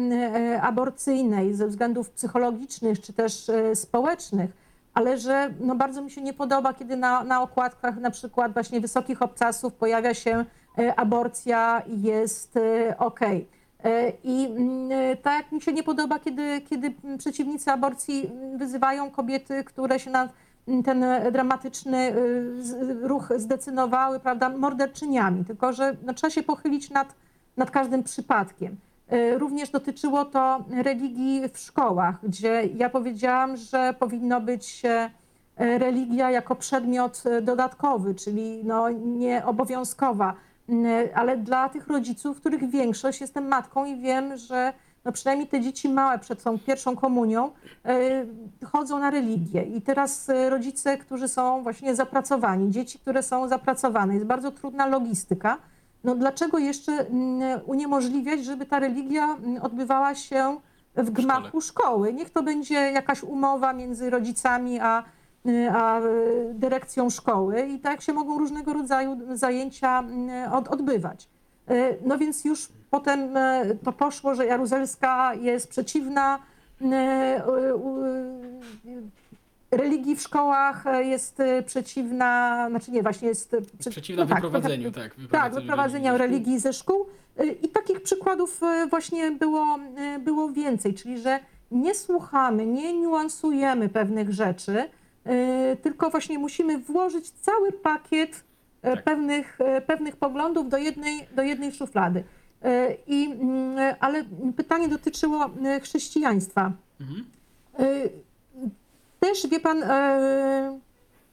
aborcyjnej 0.62 1.54
ze 1.54 1.68
względów 1.68 2.10
psychologicznych 2.10 3.02
czy 3.02 3.14
też 3.14 3.52
społecznych, 3.74 4.52
ale 4.94 5.18
że 5.18 5.50
no 5.60 5.76
bardzo 5.76 6.02
mi 6.02 6.12
się 6.12 6.22
nie 6.22 6.34
podoba, 6.34 6.74
kiedy 6.74 6.98
na, 6.98 7.24
na 7.24 7.42
okładkach 7.42 7.98
na 7.98 8.12
przykład 8.12 8.54
właśnie 8.54 8.82
wysokich 8.82 9.22
obcasów 9.22 9.74
pojawia 9.74 10.14
się 10.14 10.46
aborcja 10.96 11.82
i 11.88 12.02
jest 12.02 12.60
ok. 12.98 13.20
I 14.24 14.46
mm, 14.46 14.92
e, 14.92 15.16
tak 15.16 15.52
mi 15.52 15.62
się 15.62 15.74
nie 15.74 15.84
podoba, 15.84 16.20
kiedy, 16.20 16.62
kiedy 16.62 16.94
przeciwnicy 17.18 17.72
aborcji 17.72 18.32
wyzywają 18.58 19.12
kobiety, 19.12 19.64
które 19.64 20.00
się 20.00 20.12
na 20.12 20.30
ten 20.86 21.06
dramatyczny 21.32 21.98
e, 21.98 22.14
ruch 23.08 23.30
zdecydowały, 23.36 24.20
prawda, 24.20 24.50
morderczyniami. 24.50 25.46
Tylko, 25.46 25.74
że 25.74 25.96
no, 26.06 26.14
trzeba 26.14 26.32
się 26.32 26.44
pochylić 26.44 26.90
nad, 26.90 27.16
nad 27.58 27.72
każdym 27.72 28.04
przypadkiem. 28.04 28.78
E, 29.10 29.38
Również 29.38 29.70
dotyczyło 29.70 30.26
to 30.26 30.66
religii 30.84 31.42
w 31.54 31.58
szkołach, 31.58 32.16
gdzie 32.24 32.70
ja 32.76 32.90
powiedziałam, 32.90 33.58
że 33.58 33.94
powinno 34.00 34.42
być 34.42 34.82
e, 34.86 35.10
religia 35.58 36.32
jako 36.32 36.56
przedmiot 36.56 37.24
e, 37.26 37.42
dodatkowy, 37.42 38.16
czyli 38.16 38.62
no, 38.64 38.90
nieobowiązkowa, 38.90 40.34
ale 41.16 41.38
dla 41.38 41.70
tych 41.70 41.88
rodziców, 41.88 42.38
których 42.38 42.70
większość 42.70 43.22
jestem 43.22 43.48
matką 43.48 43.86
i 43.86 43.96
wiem, 43.96 44.38
że 44.38 44.74
no 45.06 45.12
przynajmniej 45.12 45.48
te 45.48 45.62
dzieci 45.62 45.90
małe 45.90 46.20
przed 46.20 46.44
tą 46.44 46.60
pierwszą 46.60 46.96
komunią 46.96 47.52
e, 47.86 48.26
chodzą 48.66 49.00
na 49.00 49.10
religię. 49.10 49.64
I 49.64 49.82
teraz 49.82 50.30
e, 50.30 50.50
rodzice, 50.50 50.98
którzy 50.98 51.28
są 51.28 51.64
właśnie 51.64 51.96
zapracowani, 51.96 52.72
dzieci, 52.72 53.00
które 53.00 53.24
są 53.24 53.48
zapracowane, 53.48 54.14
jest 54.14 54.26
bardzo 54.26 54.52
trudna 54.52 54.86
logistyka. 54.86 55.58
No 56.04 56.16
dlaczego 56.16 56.58
jeszcze 56.58 57.06
uniemożliwiać, 57.66 58.46
żeby 58.46 58.66
ta 58.66 58.80
religia 58.80 59.38
odbywała 59.62 60.16
się 60.16 60.58
w 60.96 61.12
gmachu 61.12 61.62
szkoły? 61.62 62.14
Niech 62.14 62.30
to 62.30 62.44
będzie 62.44 62.76
jakaś 62.76 63.24
umowa 63.24 63.74
między 63.74 64.10
rodzicami 64.10 64.80
a, 64.80 65.04
a 65.74 66.00
y, 66.00 66.04
dyrekcją 66.54 67.10
szkoły 67.10 67.62
i 67.62 67.80
tak 67.80 68.02
się 68.02 68.14
mogą 68.14 68.40
różnego 68.40 68.74
rodzaju 68.74 69.18
zajęcia 69.34 70.04
od, 70.52 70.68
odbywać. 70.68 71.28
Y, 71.72 71.98
No 72.06 72.18
więc 72.18 72.46
już 72.46 72.68
potem 72.90 73.38
y, 73.38 73.78
to 73.84 73.92
poszło, 73.92 74.36
że 74.36 74.46
Jaruzelska 74.46 75.34
jest 75.34 75.70
przeciwna 75.70 76.40
y, 76.82 76.86
y, 76.86 76.90
y, 79.72 79.78
religii 79.78 80.16
w 80.16 80.22
szkołach, 80.22 80.86
y, 80.86 81.04
jest 81.04 81.40
y, 81.40 81.64
przeciwna, 81.64 82.66
znaczy 82.70 82.92
nie, 82.92 83.04
właśnie 83.04 83.28
jest 83.28 83.54
y, 83.54 83.62
prze- 83.62 83.90
Przeciwna 83.90 84.24
no 84.24 84.30
tak, 84.30 84.38
wyprowadzeniu, 84.38 84.92
tak. 84.92 85.16
tak, 85.32 85.54
wyprowadzenia 85.54 86.18
religii 86.18 86.60
ze 86.60 86.74
szkół. 86.74 87.06
Y, 87.40 87.46
I 87.48 87.68
takich 87.68 88.02
przykładów 88.02 88.64
y, 88.64 88.88
właśnie 88.88 89.32
było, 89.32 89.80
y, 90.16 90.20
było 90.20 90.50
więcej, 90.50 90.94
czyli 90.94 91.18
że 91.20 91.40
nie 91.72 91.96
słuchamy, 91.96 92.66
nie 92.66 92.94
niuansujemy 93.00 93.90
pewnych 93.90 94.34
rzeczy, 94.34 94.72
y, 94.80 94.90
tylko 95.82 96.10
właśnie 96.10 96.40
musimy 96.40 96.78
włożyć 96.78 97.32
cały 97.32 97.72
pakiet 97.72 98.36
y, 98.36 98.42
Tak. 98.82 99.04
pewnych, 99.04 99.60
y, 99.78 99.82
pewnych 99.82 100.16
poglądów 100.16 100.70
do 100.70 100.78
jednej, 100.78 101.28
do 101.36 101.42
jednej 101.42 101.72
szuflady. 101.72 102.24
I, 103.08 103.26
mm, 103.26 103.96
ale 104.00 104.24
pytanie 104.58 104.88
dotyczyło 104.88 105.50
chrześcijaństwa. 105.82 106.72
Mhm. 107.02 107.26
Też 109.20 109.48
wie 109.48 109.60
pan, 109.60 109.84
e, 109.84 110.80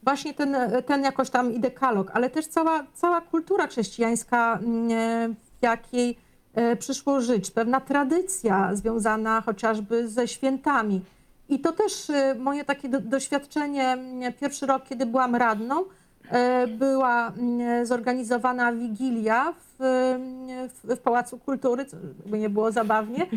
właśnie 0.03 0.35
ten, 0.35 0.57
ten 0.87 1.03
jakoś 1.05 1.31
tam 1.31 1.53
i 1.53 1.61
dekalog, 1.61 2.11
ale 2.15 2.31
też 2.31 2.47
cała, 2.47 2.87
cała 2.95 3.21
kultura 3.21 3.67
chrześcijańska, 3.67 4.59
mm, 4.63 4.91
e, 4.91 5.35
w 5.61 5.63
jakiej 5.63 6.19
e, 6.55 6.77
przyszło 6.77 7.21
żyć, 7.21 7.51
pewna 7.51 7.81
tradycja 7.81 8.75
związana 8.75 9.41
chociażby 9.41 10.09
ze 10.09 10.29
świętami. 10.29 11.03
I 11.49 11.61
to 11.61 11.73
też 11.73 12.11
e, 12.11 12.35
moje 12.35 12.65
takie 12.65 12.89
do, 12.89 13.01
doświadczenie, 13.01 13.89
m, 13.89 14.33
pierwszy 14.41 14.67
rok, 14.67 14.85
kiedy 14.89 15.07
byłam 15.07 15.35
radną, 15.37 15.85
e, 16.31 16.67
była 16.67 17.29
m, 17.29 17.87
zorganizowana 17.87 18.73
wigilia 18.73 19.53
w, 19.53 19.83
m, 19.83 20.47
w, 20.69 20.97
w 20.97 20.99
Pałacu 20.99 21.39
Kultury, 21.39 21.85
co 21.85 21.97
by 22.27 22.39
nie 22.39 22.51
było 22.51 22.73
zabawnie. 22.73 23.27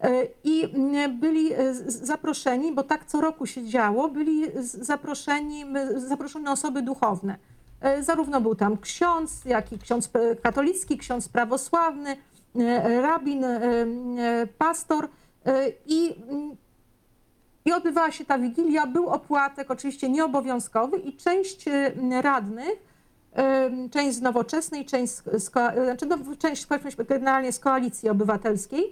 E, 0.00 0.26
I 0.44 0.64
mm, 0.74 1.20
byli 1.20 1.52
e, 1.52 1.74
zaproszeni, 1.88 2.72
bo 2.72 2.82
tak 2.82 3.04
co 3.04 3.20
roku 3.20 3.46
się 3.46 3.66
działo, 3.66 4.08
byli 4.08 4.44
zaproszeni, 4.62 5.64
zaproszone 5.96 6.52
osoby 6.52 6.82
duchowne. 6.82 7.36
E, 7.80 8.02
Zarówno 8.02 8.40
był 8.40 8.54
tam 8.54 8.78
ksiądz, 8.78 9.44
jak 9.44 9.72
i 9.72 9.78
ksiądz 9.78 10.10
katolicki, 10.42 10.98
ksiądz 10.98 11.28
prawosławny, 11.28 12.16
rabin, 13.02 13.44
pastor 14.58 15.08
i, 15.86 16.14
mm, 16.28 16.56
i 17.68 17.72
odbywała 17.72 18.10
się 18.10 18.24
ta 18.24 18.38
wigilia. 18.38 18.86
Był 18.86 19.08
opłatek, 19.08 19.70
oczywiście 19.70 20.08
nieobowiązkowy 20.08 20.98
i 20.98 21.16
część 21.16 21.68
e, 21.68 21.92
radnych 22.22 22.88
część 23.90 24.16
z 24.16 24.22
nowoczesnej, 24.22 24.84
część 24.84 25.12
z, 25.12 25.22
znaczy 25.84 26.06
no, 26.06 26.16
część 26.38 26.66
generalnie 27.08 27.52
z 27.52 27.58
koalicji 27.58 28.08
obywatelskiej, 28.08 28.82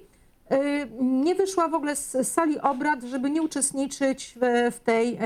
y, 0.53 0.57
nie 1.01 1.35
wyszła 1.35 1.68
w 1.68 1.74
ogóle 1.74 1.97
z 1.97 2.29
sali 2.29 2.61
obrad, 2.61 3.03
żeby 3.03 3.31
nie 3.31 3.43
uczestniczyć 3.43 4.35
w, 4.41 4.72
w 4.74 4.81
tej 4.81 5.18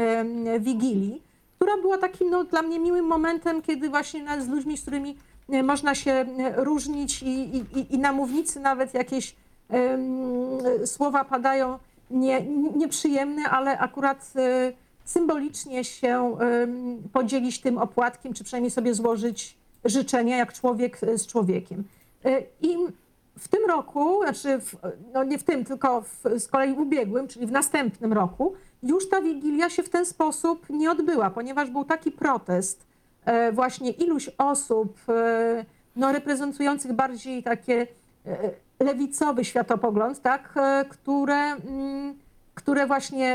wigilii, 0.60 1.22
która 1.56 1.76
była 1.76 1.98
takim 1.98 2.30
no, 2.30 2.44
dla 2.44 2.62
mnie 2.62 2.78
miłym 2.78 3.04
momentem, 3.04 3.62
kiedy 3.62 3.88
właśnie 3.88 4.42
z 4.42 4.48
ludźmi, 4.48 4.78
z 4.78 4.82
którymi 4.82 5.16
e, 5.48 5.62
można 5.62 5.94
się 5.94 6.12
e, 6.12 6.24
różnić 6.64 7.22
i, 7.22 7.56
i, 7.56 7.94
i- 7.94 7.98
na 7.98 8.12
mównicy 8.12 8.60
nawet 8.60 8.94
jakieś 8.94 9.36
em, 9.70 10.18
słowa 10.86 11.24
padają 11.24 11.78
nie, 12.10 12.42
nieprzyjemne, 12.76 13.42
ale 13.42 13.78
akurat 13.78 14.32
e, 14.36 14.72
symbolicznie 15.04 15.84
się 15.84 16.38
podzielić 17.12 17.60
tym 17.60 17.78
opłatkiem, 17.78 18.32
czy 18.32 18.44
przynajmniej 18.44 18.70
sobie 18.70 18.94
złożyć 18.94 19.56
życzenia, 19.84 20.36
jak 20.36 20.52
człowiek 20.52 21.02
e, 21.02 21.18
z 21.18 21.26
człowiekiem. 21.26 21.84
E, 22.24 22.42
I 22.60 22.76
w 23.38 23.48
tym 23.48 23.60
roku, 23.68 24.22
znaczy 24.22 24.58
w, 24.60 24.76
no 25.12 25.24
nie 25.24 25.38
w 25.38 25.42
tym, 25.42 25.64
tylko 25.64 26.02
w, 26.02 26.22
z 26.38 26.48
kolei 26.48 26.72
ubiegłym, 26.72 27.28
czyli 27.28 27.46
w 27.46 27.52
następnym 27.52 28.12
roku, 28.12 28.54
już 28.82 29.08
ta 29.08 29.20
wigilia 29.20 29.70
się 29.70 29.82
w 29.82 29.88
ten 29.88 30.06
sposób 30.06 30.70
nie 30.70 30.90
odbyła, 30.90 31.30
ponieważ 31.30 31.70
był 31.70 31.84
taki 31.84 32.12
protest 32.12 32.86
właśnie 33.52 33.90
iluś 33.90 34.30
osób, 34.38 34.98
no, 35.96 36.12
reprezentujących 36.12 36.92
bardziej 36.92 37.42
takie 37.42 37.86
lewicowy 38.80 39.44
światopogląd, 39.44 40.22
tak, 40.22 40.52
e, 40.56 40.84
które, 40.88 41.36
mm, 41.36 42.14
które 42.54 42.86
właśnie 42.86 43.34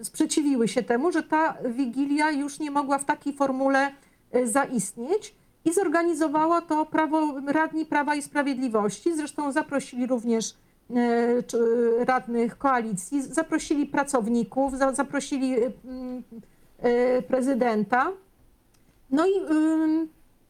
e, 0.00 0.04
sprzeciwiły 0.04 0.68
się 0.68 0.82
temu, 0.82 1.12
że 1.12 1.22
ta 1.22 1.54
wigilia 1.64 2.30
już 2.30 2.58
nie 2.58 2.70
mogła 2.70 2.98
w 2.98 3.04
takiej 3.04 3.32
formule 3.34 3.90
e, 4.32 4.46
zaistnieć 4.46 5.34
i 5.64 5.72
zorganizowało 5.72 6.60
to 6.60 6.86
prawo, 6.86 7.40
radni 7.46 7.86
Prawa 7.86 8.14
i 8.14 8.22
Sprawiedliwości. 8.22 9.16
Zresztą 9.16 9.52
zaprosili 9.52 10.06
również 10.06 10.54
radnych 11.98 12.58
koalicji, 12.58 13.22
zaprosili 13.22 13.86
pracowników, 13.86 14.78
za- 14.78 14.94
zaprosili 14.94 15.54
mm, 15.84 16.22
prezydenta. 17.28 18.12
No 19.10 19.26
i, 19.26 19.32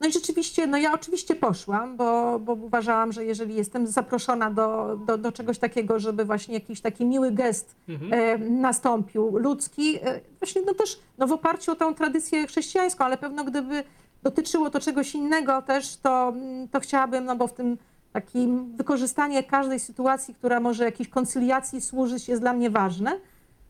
no 0.01 0.09
i 0.09 0.13
rzeczywiście, 0.13 0.67
no 0.67 0.79
ja 0.79 0.93
oczywiście 0.93 1.37
poszłam, 1.37 1.97
bo, 1.97 2.39
bo 2.39 2.53
uważałam, 2.53 3.13
że 3.13 3.25
jeżeli 3.25 3.55
jestem 3.55 3.87
zaproszona 3.87 4.51
do, 4.51 4.97
do, 5.07 5.19
do 5.19 5.33
czegoś 5.33 5.59
takiego, 5.59 5.99
żeby 5.99 6.25
właśnie 6.25 6.55
jakiś 6.55 6.81
taki 6.81 7.05
miły 7.05 7.31
gest 7.33 7.77
Mhm. 7.89 8.13
e, 8.13 8.39
nastąpił, 8.51 9.39
ludzki, 9.39 9.97
e, 10.03 10.21
właśnie 10.41 10.63
no 10.67 10.75
też 10.75 11.01
no 11.19 11.27
w 11.27 11.33
oparciu 11.33 11.73
o 11.73 11.75
tą 11.75 11.95
tradycję 11.95 12.47
chrześcijańską, 12.47 13.05
ale 13.05 13.17
pewno 13.17 13.45
gdyby 13.45 13.85
dotyczyło 14.23 14.71
to 14.71 14.81
czegoś 14.81 15.15
innego 15.15 15.63
też, 15.63 15.97
to, 15.97 16.29
mm, 16.29 16.69
to 16.69 16.81
chciałabym, 16.81 17.25
no 17.25 17.37
bo 17.37 17.47
w 17.47 17.53
tym 17.53 17.79
takim 18.13 18.77
wykorzystanie 18.77 19.43
każdej 19.43 19.81
sytuacji, 19.81 20.35
która 20.35 20.61
może 20.61 20.85
jakiejś 20.85 21.09
koncyliacji 21.09 21.81
służyć, 21.81 22.29
jest 22.29 22.43
dla 22.43 22.53
mnie 22.53 22.71
ważne. 22.71 23.21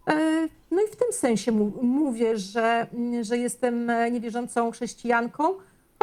E, 0.08 0.48
No 0.70 0.82
i 0.82 0.86
w 0.92 0.96
tym 0.96 1.12
sensie 1.12 1.52
mówię, 1.82 2.38
że, 2.38 2.86
mm, 2.94 3.24
że 3.24 3.38
jestem 3.38 3.92
niewierzącą 4.12 4.70
chrześcijanką, 4.70 5.54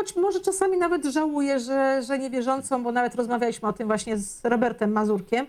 choć 0.02 0.16
może 0.16 0.40
czasami 0.40 0.78
nawet 0.78 1.06
żałuję, 1.06 1.60
że, 1.60 2.02
że 2.04 2.20
niewierzącą, 2.20 2.84
bo 2.84 2.92
nawet 2.92 3.16
rozmawialiśmy 3.16 3.68
o 3.68 3.74
tym 3.74 3.88
właśnie 3.88 4.18
z 4.18 4.46
Robertem 4.46 4.92
Mazurkiem, 4.92 5.48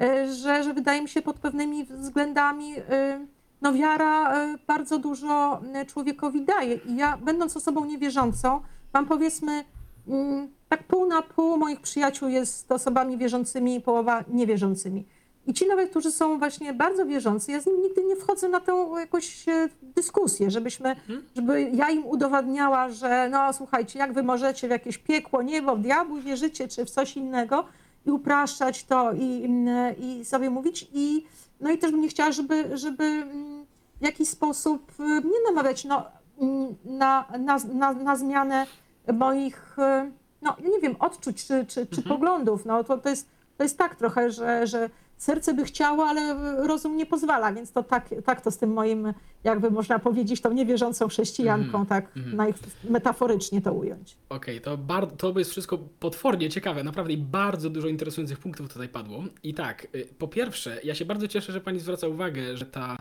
e, 0.00 0.32
że, 0.32 0.62
że 0.62 0.74
wydaje 0.74 1.02
mi 1.02 1.08
się 1.08 1.22
pod 1.22 1.38
pewnymi 1.38 1.84
względami 1.84 2.76
e, 2.76 3.26
no 3.62 3.72
wiara 3.72 4.34
e, 4.34 4.58
bardzo 4.66 4.98
dużo 4.98 5.60
człowiekowi 5.86 6.44
daje. 6.44 6.74
I 6.74 6.96
ja, 6.96 7.16
będąc 7.16 7.56
osobą 7.56 7.84
niewierzącą, 7.84 8.60
mam 8.92 9.06
powiedzmy 9.06 9.64
mm, 10.08 10.48
tak 10.68 10.84
pół 10.84 11.06
na 11.06 11.22
pół 11.22 11.56
moich 11.56 11.80
przyjaciół 11.80 12.28
jest 12.28 12.72
osobami 12.72 13.18
wierzącymi, 13.18 13.80
połowa 13.80 14.24
niewierzącymi. 14.28 15.06
I 15.46 15.54
ci 15.54 15.66
nawet, 15.66 15.90
którzy 15.90 16.12
są 16.12 16.38
właśnie 16.38 16.72
bardzo 16.72 17.06
wierzący, 17.06 17.52
ja 17.52 17.60
z 17.60 17.66
nimi 17.66 17.78
nigdy 17.78 18.04
nie 18.04 18.16
wchodzę 18.16 18.48
na 18.48 18.60
tę 18.60 18.86
jakąś 19.00 19.48
e, 19.48 19.68
dyskusję, 19.82 20.50
żebyśmy, 20.50 20.96
żeby 21.36 21.70
ja 21.74 21.90
im 21.90 22.06
udowadniała, 22.06 22.88
że 22.88 23.28
no 23.30 23.52
słuchajcie, 23.52 23.98
jak 23.98 24.12
wy 24.12 24.22
możecie 24.22 24.68
w 24.68 24.70
jakieś 24.70 24.98
piekło, 24.98 25.42
niebo, 25.42 25.76
w 25.76 25.80
diabły 25.80 26.22
wierzycie, 26.22 26.68
czy 26.68 26.84
w 26.84 26.90
coś 26.90 27.16
innego 27.16 27.64
i 28.06 28.10
upraszczać 28.10 28.84
to 28.84 29.12
i, 29.12 29.44
mm, 29.44 29.94
i 29.98 30.24
sobie 30.24 30.50
mówić. 30.50 30.88
I, 30.92 31.26
no 31.60 31.70
i 31.70 31.78
też 31.78 31.90
bym 31.90 32.00
nie 32.00 32.08
chciała, 32.08 32.32
żeby, 32.32 32.76
żeby 32.76 33.04
mm, 33.04 33.66
w 34.00 34.04
jakiś 34.04 34.28
sposób 34.28 34.92
e, 35.00 35.02
mnie 35.02 35.38
namawiać 35.46 35.84
no, 35.84 36.04
mm, 36.40 36.74
na, 36.84 37.24
na, 37.38 37.58
na, 37.74 37.92
na 37.92 38.16
zmianę 38.16 38.66
moich, 39.12 39.78
e, 39.78 40.10
no 40.42 40.56
nie 40.72 40.80
wiem, 40.80 40.96
odczuć 40.98 41.46
czy, 41.46 41.66
czy, 41.66 41.86
czy 41.86 42.02
poglądów. 42.02 42.64
No 42.66 42.84
to, 42.84 42.98
to, 42.98 43.08
jest, 43.08 43.28
to 43.56 43.62
jest 43.62 43.78
tak 43.78 43.96
trochę, 43.96 44.30
że, 44.30 44.66
że 44.66 44.90
serce 45.16 45.54
by 45.54 45.64
chciało, 45.64 46.04
ale 46.06 46.34
rozum 46.66 46.96
nie 46.96 47.06
pozwala, 47.06 47.52
więc 47.52 47.72
to 47.72 47.82
tak, 47.82 48.08
tak 48.24 48.40
to 48.40 48.50
z 48.50 48.58
tym 48.58 48.72
moim, 48.72 49.12
jakby 49.44 49.70
można 49.70 49.98
powiedzieć, 49.98 50.40
tą 50.40 50.52
niewierzącą 50.52 51.08
chrześcijanką, 51.08 51.64
Mhm, 51.80 51.86
tak 51.86 52.08
naj, 52.36 52.54
metaforycznie 52.90 53.60
to 53.62 53.72
ująć. 53.72 54.16
Okej, 54.28 54.60
to, 54.60 54.76
bar- 54.78 55.10
to 55.16 55.38
jest 55.38 55.50
wszystko 55.50 55.78
potwornie 56.00 56.50
ciekawe, 56.50 56.84
naprawdę 56.84 57.16
bardzo 57.16 57.70
dużo 57.70 57.88
interesujących 57.88 58.38
punktów 58.38 58.72
tutaj 58.72 58.88
padło. 58.88 59.24
I 59.42 59.54
tak, 59.54 59.86
y, 59.94 60.08
po 60.18 60.28
pierwsze, 60.28 60.80
ja 60.84 60.94
się 60.94 61.04
bardzo 61.04 61.28
cieszę, 61.28 61.52
że 61.52 61.60
pani 61.60 61.80
zwraca 61.80 62.08
uwagę, 62.08 62.56
że 62.56 62.66
ta, 62.66 62.84
mm, 62.86 62.98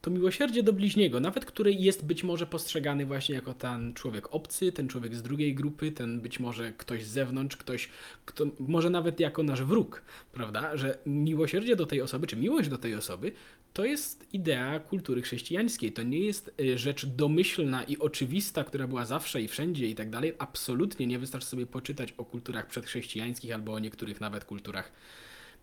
to 0.00 0.10
miłosierdzie 0.10 0.62
do 0.62 0.72
bliźniego, 0.72 1.20
nawet 1.20 1.44
który 1.44 1.72
jest 1.72 2.04
być 2.04 2.24
może 2.24 2.46
postrzegany 2.46 3.06
właśnie 3.06 3.34
jako 3.34 3.54
ten 3.54 3.94
człowiek 3.94 4.34
obcy, 4.34 4.72
ten 4.72 4.88
człowiek 4.88 5.14
z 5.14 5.22
drugiej 5.22 5.54
grupy, 5.54 5.92
ten 5.92 6.20
być 6.20 6.40
może 6.40 6.72
ktoś 6.72 7.04
z 7.04 7.08
zewnątrz, 7.08 7.56
ktoś, 7.56 7.88
kto, 8.24 8.44
może 8.58 8.90
nawet 8.90 9.20
jako 9.20 9.42
nasz 9.42 9.62
wróg, 9.62 10.02
prawda? 10.32 10.76
Że 10.76 10.98
miłosierdzie 11.06 11.76
do 11.76 11.86
tej 11.86 12.02
osoby, 12.02 12.26
czy 12.26 12.36
miłość 12.36 12.68
do 12.68 12.78
tej 12.78 12.94
osoby, 12.94 13.32
to 13.72 13.84
jest 13.84 14.26
idea 14.32 14.80
kultury 14.80 15.22
chrześcijańskiej. 15.22 15.92
To 15.92 16.02
nie 16.02 16.18
jest 16.18 16.54
y, 16.60 16.78
rzecz 16.78 17.06
domyślna 17.06 17.82
i 17.82 17.98
oczywista, 17.98 18.64
która 18.64 18.86
była 18.86 19.04
zawsze 19.04 19.42
i 19.42 19.48
wszędzie 19.48 19.88
i 19.88 19.94
tak 19.94 20.10
dalej. 20.10 20.32
Absolutnie 20.38 21.06
nie 21.06 21.18
wystarczy 21.18 21.46
sobie 21.46 21.66
poczytać 21.66 22.12
o 22.12 22.24
kulturach 22.24 22.66
przedchrześcijańskich 22.66 23.54
albo 23.54 23.72
o 23.72 23.78
niektórych 23.78 24.20
nawet 24.20 24.44
kulturach 24.44 24.92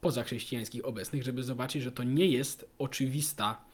pozachrześcijańskich 0.01 0.85
obecnych, 0.85 1.23
żeby 1.23 1.43
zobaczyć, 1.43 1.83
że 1.83 1.91
to 1.91 2.03
nie 2.03 2.25
jest 2.25 2.69
oczywista 2.77 3.68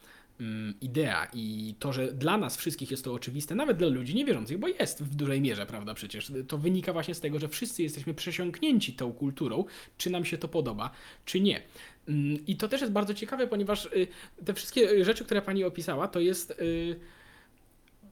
idea 0.80 1.28
i 1.34 1.74
to, 1.78 1.92
że 1.92 2.12
dla 2.12 2.38
nas 2.38 2.56
wszystkich 2.56 2.90
jest 2.90 3.04
to 3.04 3.12
oczywiste, 3.12 3.54
nawet 3.54 3.76
dla 3.76 3.88
ludzi 3.88 4.14
niewierzących, 4.14 4.58
bo 4.58 4.68
jest 4.68 5.02
w 5.02 5.14
dużej 5.14 5.40
mierze, 5.40 5.66
prawda, 5.66 5.94
przecież 5.94 6.32
to 6.48 6.58
wynika 6.58 6.92
właśnie 6.92 7.14
z 7.14 7.20
tego, 7.20 7.38
że 7.38 7.48
wszyscy 7.48 7.82
jesteśmy 7.82 8.14
przesiąknięci 8.14 8.92
tą 8.92 9.12
kulturą, 9.12 9.64
czy 9.98 10.10
nam 10.10 10.24
się 10.24 10.38
to 10.38 10.48
podoba, 10.48 10.90
czy 11.24 11.40
nie. 11.40 11.62
Mm, 12.08 12.46
I 12.46 12.56
to 12.56 12.68
też 12.68 12.80
jest 12.80 12.92
bardzo 12.92 13.14
ciekawe, 13.14 13.46
ponieważ 13.46 13.86
y, 13.86 14.06
te 14.44 14.54
wszystkie 14.54 15.04
rzeczy, 15.04 15.24
które 15.24 15.42
pani 15.42 15.64
opisała, 15.64 16.08
to 16.08 16.20
jest 16.20 16.50
y, 16.50 17.00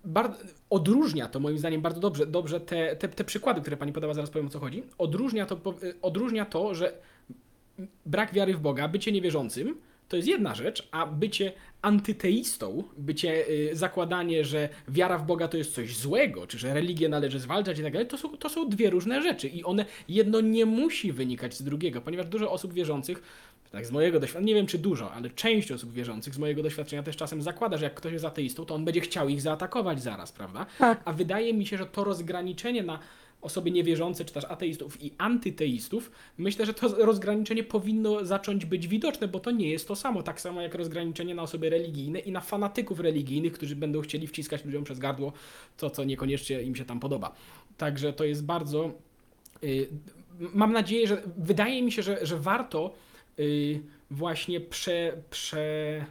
bardzo, 0.05 0.39
odróżnia 0.71 1.29
to 1.29 1.41
moim 1.41 1.59
zdaniem 1.59 1.83
bardzo 1.83 2.01
dobrze, 2.01 2.27
dobrze 2.27 2.61
te, 2.61 2.97
te, 2.97 3.09
te 3.09 3.25
przykłady, 3.25 3.61
które 3.61 3.77
pani 3.77 3.93
podała, 3.93 4.15
zaraz 4.15 4.31
powiem 4.31 4.47
o 4.47 4.51
co 4.51 4.61
chodzi, 4.61 4.83
odróżnia 4.99 5.47
to, 5.47 5.75
y, 5.83 5.95
odróżnia 6.03 6.45
to, 6.45 6.75
że 6.75 6.93
brak 8.07 8.35
wiary 8.35 8.55
w 8.55 8.61
Boga, 8.61 8.89
bycie 8.89 9.13
niewierzącym, 9.13 9.77
to 10.09 10.17
jest 10.17 10.29
jedna 10.29 10.55
rzecz, 10.55 10.89
a 10.93 11.07
bycie 11.07 11.53
antyteistą, 11.85 12.85
bycie 12.97 13.49
y, 13.49 13.77
zakładanie, 13.77 14.45
że 14.45 14.69
wiara 14.89 15.19
w 15.19 15.27
Boga 15.27 15.49
to 15.49 15.57
jest 15.57 15.75
coś 15.75 15.97
złego, 15.97 16.47
czy 16.47 16.59
że 16.59 16.75
religię 16.75 17.09
należy 17.09 17.41
zwalczać 17.41 17.79
i 17.79 17.83
tak 17.83 17.93
dalej, 17.93 18.09
to 18.09 18.19
są, 18.19 18.37
to 18.37 18.49
są 18.49 18.69
dwie 18.69 18.91
różne 18.91 19.23
rzeczy 19.23 19.49
i 19.49 19.65
one 19.65 19.85
jedno 20.09 20.41
nie 20.41 20.67
musi 20.67 21.13
wynikać 21.13 21.55
z 21.55 21.63
drugiego, 21.63 22.01
ponieważ 22.01 22.27
dużo 22.27 22.53
osób 22.53 22.73
wierzących, 22.73 23.23
tak 23.73 23.87
z 23.87 23.91
mojego 23.91 24.21
doświadczenia, 24.21 24.47
nie 24.47 24.55
wiem 24.55 24.67
czy 24.67 24.79
dużo, 24.79 25.13
ale 25.13 25.31
część 25.31 25.73
osób 25.73 25.93
wierzących 25.93 26.35
z 26.35 26.39
mojego 26.39 26.63
doświadczenia 26.63 27.03
też 27.03 27.17
czasem 27.17 27.43
zakłada, 27.43 27.77
że 27.77 27.85
jak 27.85 27.95
ktoś 27.95 28.13
jest 28.13 28.25
ateistą, 28.25 28.65
to 28.65 28.75
on 28.75 28.85
będzie 28.85 29.01
chciał 29.01 29.29
ich 29.29 29.41
zaatakować 29.41 30.03
zaraz, 30.03 30.33
prawda? 30.33 30.67
Tak. 30.79 31.01
A 31.05 31.13
wydaje 31.13 31.55
mi 31.55 31.67
się, 31.67 31.77
że 31.77 31.87
to 31.87 32.05
rozgraniczenie 32.05 32.83
na 32.83 32.99
osoby 33.45 33.71
niewierzące, 33.71 34.25
czy 34.25 34.35
też 34.35 34.45
ateistów 34.45 35.03
i 35.03 35.13
antyteistów, 35.19 36.11
myślę, 36.39 36.67
że 36.67 36.75
to 36.75 36.89
rozgraniczenie 36.89 37.65
powinno 37.65 38.25
zacząć 38.25 38.65
być 38.67 38.89
widoczne, 38.89 39.29
bo 39.29 39.41
to 39.41 39.51
nie 39.51 39.71
jest 39.71 39.89
to 39.89 39.97
samo. 39.97 40.23
Tak 40.23 40.41
samo 40.41 40.63
jak 40.63 40.75
rozgraniczenie 40.75 41.35
na 41.35 41.43
osoby 41.43 41.71
religijne 41.71 42.19
i 42.19 42.33
na 42.33 42.41
fanatyków 42.41 43.01
religijnych, 43.01 43.53
którzy 43.53 43.77
będą 43.77 44.01
chcieli 44.01 44.27
wciskać 44.27 44.65
ludziom 44.65 44.85
przez 44.85 44.99
gardło 44.99 45.33
to, 45.77 45.91
co 45.91 46.05
niekoniecznie 46.05 46.63
im 46.63 46.77
się 46.77 46.85
tam 46.85 47.01
podoba. 47.01 47.35
Także 47.77 48.13
to 48.13 48.25
jest 48.25 48.45
bardzo. 48.45 48.91
y, 49.65 49.89
Mam 50.55 50.73
nadzieję, 50.73 51.09
że 51.09 51.23
wydaje 51.37 51.83
mi 51.83 51.93
się, 51.93 52.03
że, 52.03 52.27
że 52.27 52.39
warto 52.39 52.95
y, 53.39 53.81
właśnie 54.11 54.61
prze, 54.61 55.13
prze, 55.31 56.05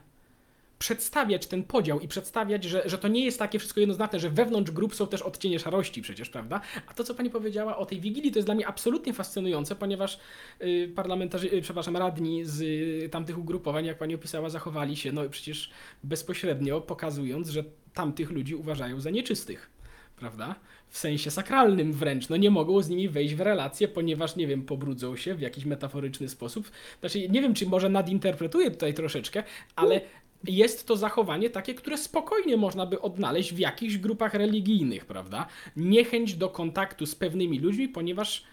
przedstawiać 0.84 1.48
ten 1.48 1.64
podział 1.64 2.00
i 2.00 2.08
przedstawiać, 2.08 2.64
że, 2.64 2.84
że 2.86 2.98
to 2.98 3.08
nie 3.08 3.26
jest 3.26 3.40
takie 3.40 3.60
wszystko 3.60 3.80
jednoznaczne, 3.80 4.20
że 4.20 4.30
wewnątrz 4.30 4.72
grup 4.72 4.96
są 4.96 5.08
też 5.08 5.22
odcienie 5.22 5.60
szarości 5.60 6.02
przecież, 6.02 6.30
prawda? 6.30 6.62
A 6.88 6.94
to, 6.94 7.04
co 7.04 7.16
pani 7.16 7.30
powiedziała 7.30 7.78
o 7.78 7.86
tej 7.86 8.02
Wigilii, 8.02 8.32
to 8.32 8.40
jest 8.40 8.48
dla 8.48 8.56
mnie 8.56 8.68
absolutnie 8.68 9.14
fascynujące, 9.14 9.76
ponieważ 9.76 10.20
y, 10.62 10.92
parlamentarzy, 10.96 11.54
y, 11.54 11.62
przepraszam, 11.62 11.98
radni 11.98 12.46
z 12.46 12.62
y, 12.62 13.10
tamtych 13.10 13.40
ugrupowań, 13.40 13.86
jak 13.86 13.98
pani 13.98 14.16
opisała, 14.16 14.50
zachowali 14.50 14.96
się, 14.96 15.12
no 15.12 15.30
przecież 15.30 15.72
bezpośrednio 16.04 16.82
pokazując, 16.82 17.50
że 17.50 17.64
tamtych 17.94 18.32
ludzi 18.32 18.56
uważają 18.56 19.02
za 19.02 19.10
nieczystych, 19.10 19.70
prawda? 20.16 20.56
W 20.90 20.98
sensie 20.98 21.32
sakralnym 21.32 21.94
wręcz, 21.94 22.30
no 22.30 22.38
nie 22.38 22.52
mogą 22.52 22.82
z 22.82 22.90
nimi 22.90 23.10
wejść 23.10 23.36
w 23.36 23.42
relacje, 23.42 23.88
ponieważ, 23.88 24.36
nie 24.36 24.48
wiem, 24.48 24.62
pobrudzą 24.62 25.16
się 25.16 25.36
w 25.36 25.42
jakiś 25.42 25.66
metaforyczny 25.66 26.30
sposób. 26.30 26.72
Znaczy, 27.00 27.30
nie 27.30 27.42
wiem, 27.42 27.54
czy 27.54 27.66
może 27.66 27.90
nadinterpretuję 27.90 28.72
tutaj 28.72 28.94
troszeczkę, 28.94 29.44
ale 29.76 30.02
jest 30.48 30.88
to 30.88 30.98
zachowanie 30.98 31.50
takie, 31.50 31.74
które 31.74 31.98
spokojnie 31.98 32.58
można 32.58 32.86
by 32.86 33.02
odnaleźć 33.02 33.54
w 33.54 33.60
jakichś 33.60 33.98
grupach 33.98 34.34
religijnych, 34.34 35.06
prawda? 35.06 35.48
Niechęć 35.76 36.36
do 36.36 36.50
kontaktu 36.50 37.06
z 37.06 37.16
pewnymi 37.16 37.60
ludźmi, 37.60 37.90
ponieważ 37.90 38.44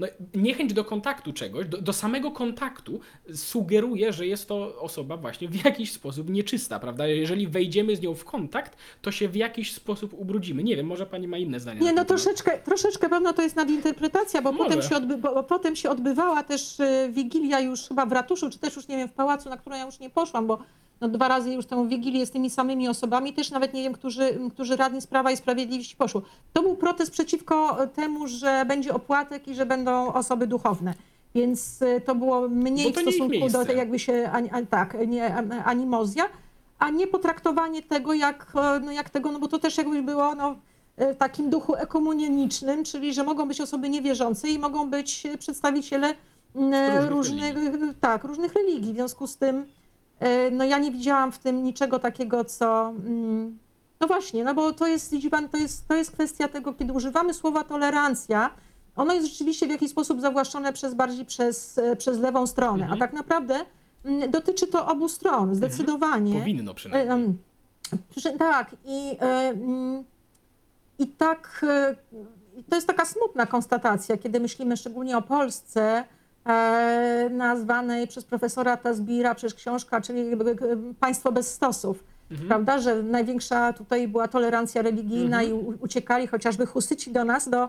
no, 0.00 0.06
niechęć 0.34 0.72
do 0.72 0.84
kontaktu 0.84 1.32
czegoś, 1.32 1.66
do, 1.66 1.82
do 1.82 1.92
samego 1.92 2.30
kontaktu 2.30 3.00
sugeruje, 3.34 4.12
że 4.12 4.26
jest 4.26 4.48
to 4.48 4.80
osoba 4.80 5.16
właśnie 5.16 5.48
w 5.48 5.64
jakiś 5.64 5.92
sposób 5.92 6.30
nieczysta, 6.30 6.80
prawda? 6.80 7.06
Jeżeli 7.06 7.48
wejdziemy 7.48 7.96
z 7.96 8.00
nią 8.00 8.14
w 8.14 8.24
kontakt, 8.24 8.76
to 9.02 9.12
się 9.12 9.28
w 9.28 9.36
jakiś 9.36 9.72
sposób 9.72 10.14
ubrudzimy. 10.14 10.62
Nie 10.62 10.76
wiem, 10.76 10.86
może 10.86 11.06
pani 11.06 11.28
ma 11.28 11.38
inne 11.38 11.60
zdanie. 11.60 11.80
Nie, 11.80 11.92
no 11.92 12.04
troszeczkę, 12.04 12.58
troszeczkę 12.58 13.08
pewno 13.08 13.32
to 13.32 13.42
jest 13.42 13.56
nadinterpretacja, 13.56 14.42
bo 14.42 14.52
Może. 14.52 14.64
potem 14.64 14.82
się, 14.88 14.96
odby, 14.96 15.16
bo 15.16 15.42
potem 15.42 15.76
się 15.76 15.90
odbywała 15.90 16.42
też 16.42 16.80
y, 16.80 17.10
Wigilia 17.12 17.60
już 17.60 17.88
chyba 17.88 18.06
w 18.06 18.12
ratuszu, 18.12 18.50
czy 18.50 18.58
też 18.58 18.76
już 18.76 18.88
nie 18.88 18.96
wiem, 18.96 19.08
w 19.08 19.12
pałacu, 19.12 19.48
na 19.48 19.56
którą 19.56 19.76
ja 19.76 19.86
już 19.86 20.00
nie 20.00 20.10
poszłam, 20.10 20.46
bo 20.46 20.58
no, 21.00 21.08
dwa 21.08 21.28
razy 21.28 21.52
już 21.52 21.66
tę 21.66 21.88
Wigilię 21.88 22.26
z 22.26 22.30
tymi 22.30 22.50
samymi 22.50 22.88
osobami, 22.88 23.32
też 23.32 23.50
nawet 23.50 23.74
nie 23.74 23.82
wiem, 23.82 23.92
którzy, 23.92 24.38
którzy 24.50 24.76
radni 24.76 25.00
z 25.00 25.06
Prawa 25.06 25.30
i 25.30 25.36
Sprawiedliwości 25.36 25.96
poszło. 25.96 26.22
To 26.52 26.62
był 26.62 26.76
protest 26.76 27.12
przeciwko 27.12 27.86
temu, 27.86 28.26
że 28.26 28.64
będzie 28.68 28.94
opłatek 28.94 29.48
i 29.48 29.54
że 29.54 29.66
będą 29.66 30.12
osoby 30.12 30.46
duchowne. 30.46 30.94
Więc 31.34 31.82
y, 31.82 32.00
to 32.06 32.14
było 32.14 32.48
mniej 32.48 32.92
w 32.92 32.94
to 32.94 33.00
ich 33.00 33.08
stosunku 33.08 33.48
do 33.48 33.64
tej 33.64 33.76
jakby 33.76 33.98
się, 33.98 34.30
ani, 34.32 34.50
tak, 34.70 34.96
nie, 35.06 35.34
animozja, 35.64 36.24
a 36.78 36.90
nie 36.90 37.06
potraktowanie 37.06 37.82
tego 37.82 38.14
jak, 38.14 38.52
e, 38.54 38.80
no 38.80 38.92
jak 38.92 39.10
tego, 39.10 39.32
no 39.32 39.38
bo 39.38 39.48
to 39.48 39.58
też 39.58 39.78
jakby 39.78 40.02
było 40.02 40.34
no, 40.34 40.56
e, 40.96 41.14
w 41.14 41.16
takim 41.16 41.50
duchu 41.50 41.74
ekumenicznym, 41.74 42.84
czyli 42.84 43.14
że 43.14 43.24
mogą 43.24 43.48
być 43.48 43.60
osoby 43.60 43.88
niewierzące 43.88 44.48
i 44.48 44.58
mogą 44.58 44.90
być 44.90 45.26
przedstawiciele 45.38 46.14
Różnych 46.54 47.10
różnych, 47.54 47.54
tak, 48.00 48.24
różnych 48.24 48.52
religii. 48.54 48.92
W 48.92 48.96
związku 48.96 49.26
z 49.26 49.36
tym 49.36 49.66
no 50.52 50.64
ja 50.64 50.78
nie 50.78 50.90
widziałam 50.90 51.32
w 51.32 51.38
tym 51.38 51.62
niczego 51.64 51.98
takiego, 51.98 52.44
co 52.44 52.88
mm, 52.88 53.58
no 54.00 54.06
właśnie, 54.06 54.44
no 54.44 54.54
bo 54.54 54.72
to 54.72 54.86
jest, 54.86 55.10
widzi 55.10 55.30
pan, 55.30 55.48
to 55.48 55.56
jest, 55.56 55.88
to 55.88 55.94
jest 55.94 56.10
kwestia 56.12 56.48
tego, 56.48 56.74
kiedy 56.74 56.92
używamy 56.92 57.34
słowa 57.34 57.64
tolerancja, 57.64 58.50
ono 58.96 59.14
jest 59.14 59.28
rzeczywiście 59.28 59.66
w 59.66 59.70
jakiś 59.70 59.90
sposób 59.90 60.20
zawłaszczone 60.20 60.72
przez 60.72 60.94
bardziej 60.94 61.24
przez, 61.24 61.78
e, 61.78 61.96
przez 61.96 62.18
lewą 62.18 62.46
stronę, 62.46 62.82
Mhm. 62.82 62.92
a 62.92 63.06
tak 63.06 63.12
naprawdę 63.12 63.60
mm, 64.04 64.30
dotyczy 64.30 64.66
to 64.66 64.86
obu 64.86 65.08
stron, 65.08 65.54
zdecydowanie. 65.54 66.38
Powinno 66.40 66.70
E, 66.70 66.74
przynajmniej. 66.74 67.34
Przy- 68.16 68.32
Tak, 68.38 68.76
i, 68.84 69.16
e, 69.20 69.24
mm, 69.48 70.04
i 70.98 71.06
tak 71.06 71.66
e, 71.68 71.96
to 72.70 72.74
jest 72.76 72.86
taka 72.86 73.04
smutna 73.04 73.46
konstatacja, 73.46 74.16
kiedy 74.16 74.40
myślimy 74.40 74.76
szczególnie 74.76 75.16
o 75.16 75.22
Polsce, 75.22 75.82
e, 75.82 76.04
nazwanej 77.30 78.06
przez 78.06 78.24
profesora 78.24 78.76
Tazbira, 78.76 79.34
przez 79.34 79.54
książka, 79.54 80.00
czyli 80.00 80.20
e, 80.20 80.36
Państwo 81.00 81.32
bez 81.32 81.54
stosów. 81.54 82.04
Mhm. 82.30 82.48
Prawda, 82.48 82.78
że 82.78 83.02
największa 83.02 83.72
tutaj 83.72 84.08
była 84.08 84.28
tolerancja 84.28 84.82
religijna 84.82 85.42
Mhm. 85.42 85.48
i 85.50 85.76
uciekali 85.80 86.26
chociażby 86.26 86.66
husyci 86.66 87.12
do 87.12 87.24
nas, 87.24 87.48
do, 87.48 87.68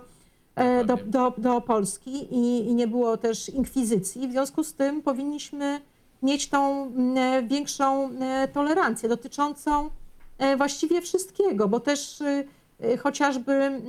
e, 0.55 0.86
do, 0.86 0.97
do, 1.05 1.34
do 1.38 1.61
Polski 1.61 2.36
i, 2.36 2.67
i 2.69 2.75
nie 2.75 2.88
było 2.88 3.17
też 3.17 3.49
inkwizycji. 3.49 4.27
W 4.27 4.32
związku 4.32 4.63
z 4.63 4.73
tym 4.73 5.01
powinniśmy 5.01 5.82
mieć 6.23 6.49
tą 6.49 6.91
większą 7.47 8.09
e, 8.19 8.47
tolerancję 8.47 9.09
dotyczącą 9.09 9.89
e, 10.38 10.57
właściwie 10.57 11.01
wszystkiego, 11.01 11.67
bo 11.67 11.79
też 11.79 12.21
e, 12.21 12.43
e, 12.79 12.97
chociażby 12.97 13.82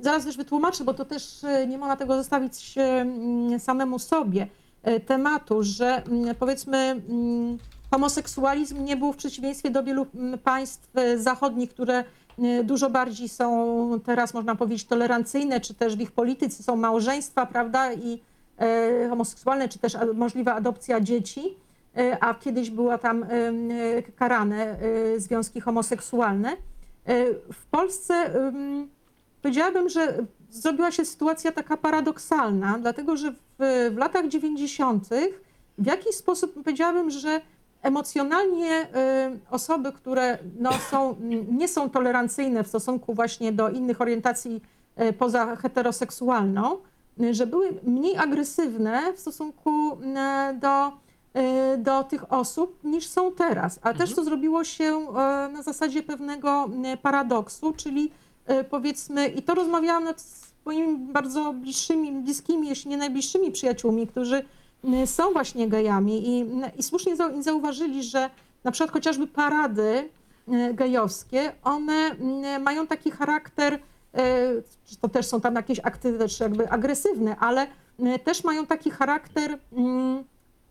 zaraz 0.00 0.24
też 0.24 0.36
wytłumaczę, 0.36 0.84
bo 0.84 0.94
to 0.94 1.04
też 1.04 1.44
e, 1.44 1.66
nie 1.66 1.78
można 1.78 1.96
tego 1.96 2.16
zostawić 2.16 2.78
e, 2.78 2.82
mm, 2.82 3.60
samemu 3.60 3.98
sobie 3.98 4.46
e, 4.82 5.00
tematu, 5.00 5.62
że 5.62 6.02
mm, 6.04 6.34
powiedzmy 6.34 6.78
mm, 6.78 7.58
homoseksualizm 7.90 8.84
nie 8.84 8.96
był 8.96 9.12
w 9.12 9.16
przeciwieństwie 9.16 9.70
do 9.70 9.82
wielu 9.82 10.06
państw 10.44 10.90
zachodnich, 11.16 11.70
które 11.70 12.04
dużo 12.64 12.90
bardziej 12.90 13.28
są 13.28 14.00
teraz 14.04 14.34
można 14.34 14.54
powiedzieć 14.56 14.84
tolerancyjne, 14.84 15.60
czy 15.60 15.74
też 15.74 15.96
w 15.96 16.00
ich 16.00 16.12
polityce 16.12 16.62
są 16.62 16.76
małżeństwa, 16.76 17.46
prawda, 17.46 17.92
i 17.92 18.22
homoseksualne, 19.08 19.68
czy 19.68 19.78
też 19.78 19.96
możliwa 20.14 20.54
adopcja 20.54 21.00
dzieci, 21.00 21.56
a 22.20 22.34
kiedyś 22.34 22.70
była 22.70 22.98
tam 22.98 23.26
karane 24.16 24.76
związki 25.16 25.60
homoseksualne. 25.60 26.56
W 27.52 27.66
Polsce 27.70 28.14
powiedziałabym, 29.42 29.88
że 29.88 30.26
zrobiła 30.50 30.90
się 30.90 31.04
sytuacja 31.04 31.52
taka 31.52 31.76
paradoksalna, 31.76 32.78
dlatego 32.78 33.16
że 33.16 33.32
w, 33.32 33.36
w 33.94 33.96
latach 33.96 34.28
90. 34.28 35.08
w 35.78 35.86
jakiś 35.86 36.14
sposób 36.14 36.54
powiedziałabym, 36.54 37.10
że 37.10 37.40
emocjonalnie 37.82 38.82
y, 38.82 38.86
osoby, 39.50 39.92
które 39.92 40.38
no, 40.58 40.70
są, 40.90 41.16
nie 41.48 41.68
są 41.68 41.90
tolerancyjne 41.90 42.64
w 42.64 42.68
stosunku 42.68 43.14
właśnie 43.14 43.52
do 43.52 43.70
innych 43.70 44.00
orientacji 44.00 44.62
y, 45.00 45.12
poza 45.12 45.56
heteroseksualną, 45.56 46.78
że 47.30 47.46
były 47.46 47.68
mniej 47.82 48.16
agresywne 48.16 49.12
w 49.12 49.20
stosunku 49.20 49.70
y, 49.92 50.54
do, 50.58 50.92
do 51.78 52.04
tych 52.04 52.32
osób 52.32 52.84
niż 52.84 53.08
są 53.08 53.32
teraz. 53.32 53.78
A 53.82 53.94
też 53.94 54.14
to 54.14 54.24
zrobiło 54.24 54.64
się 54.64 55.06
na 55.52 55.62
zasadzie 55.62 56.02
pewnego 56.02 56.70
paradoksu, 57.02 57.72
czyli 57.72 58.10
powiedzmy, 58.70 59.28
i 59.28 59.42
to 59.42 59.54
rozmawiałam 59.54 60.04
nawet 60.04 60.20
z 60.20 60.52
moimi 60.64 60.98
bardzo 60.98 61.52
bliższymi, 61.52 62.12
bliskimi, 62.12 62.68
jeśli 62.68 62.90
nie 62.90 62.96
najbliższymi 62.96 63.50
przyjaciółmi, 63.50 64.06
którzy 64.06 64.44
są 65.06 65.32
właśnie 65.32 65.68
gejami 65.68 66.28
i, 66.28 66.46
i 66.78 66.82
słusznie 66.82 67.16
zau- 67.16 67.42
zauważyli, 67.42 68.02
że 68.02 68.30
na 68.64 68.70
przykład 68.70 68.92
chociażby 68.92 69.26
parady 69.26 70.08
gejowskie, 70.74 71.52
one 71.64 72.16
mają 72.60 72.86
taki 72.86 73.10
charakter, 73.10 73.78
czy 74.84 74.96
to 75.00 75.08
też 75.08 75.26
są 75.26 75.40
tam 75.40 75.54
jakieś 75.54 75.80
akty 75.82 76.18
też 76.18 76.40
jakby 76.40 76.70
agresywne, 76.70 77.36
ale 77.36 77.66
też 78.24 78.44
mają 78.44 78.66
taki 78.66 78.90
charakter 78.90 79.58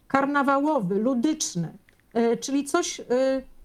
karnawałowy, 0.08 0.96
ludyczny, 0.96 1.78
y, 2.18 2.38
czyli 2.38 2.66
coś, 2.66 3.00
y, 3.00 3.04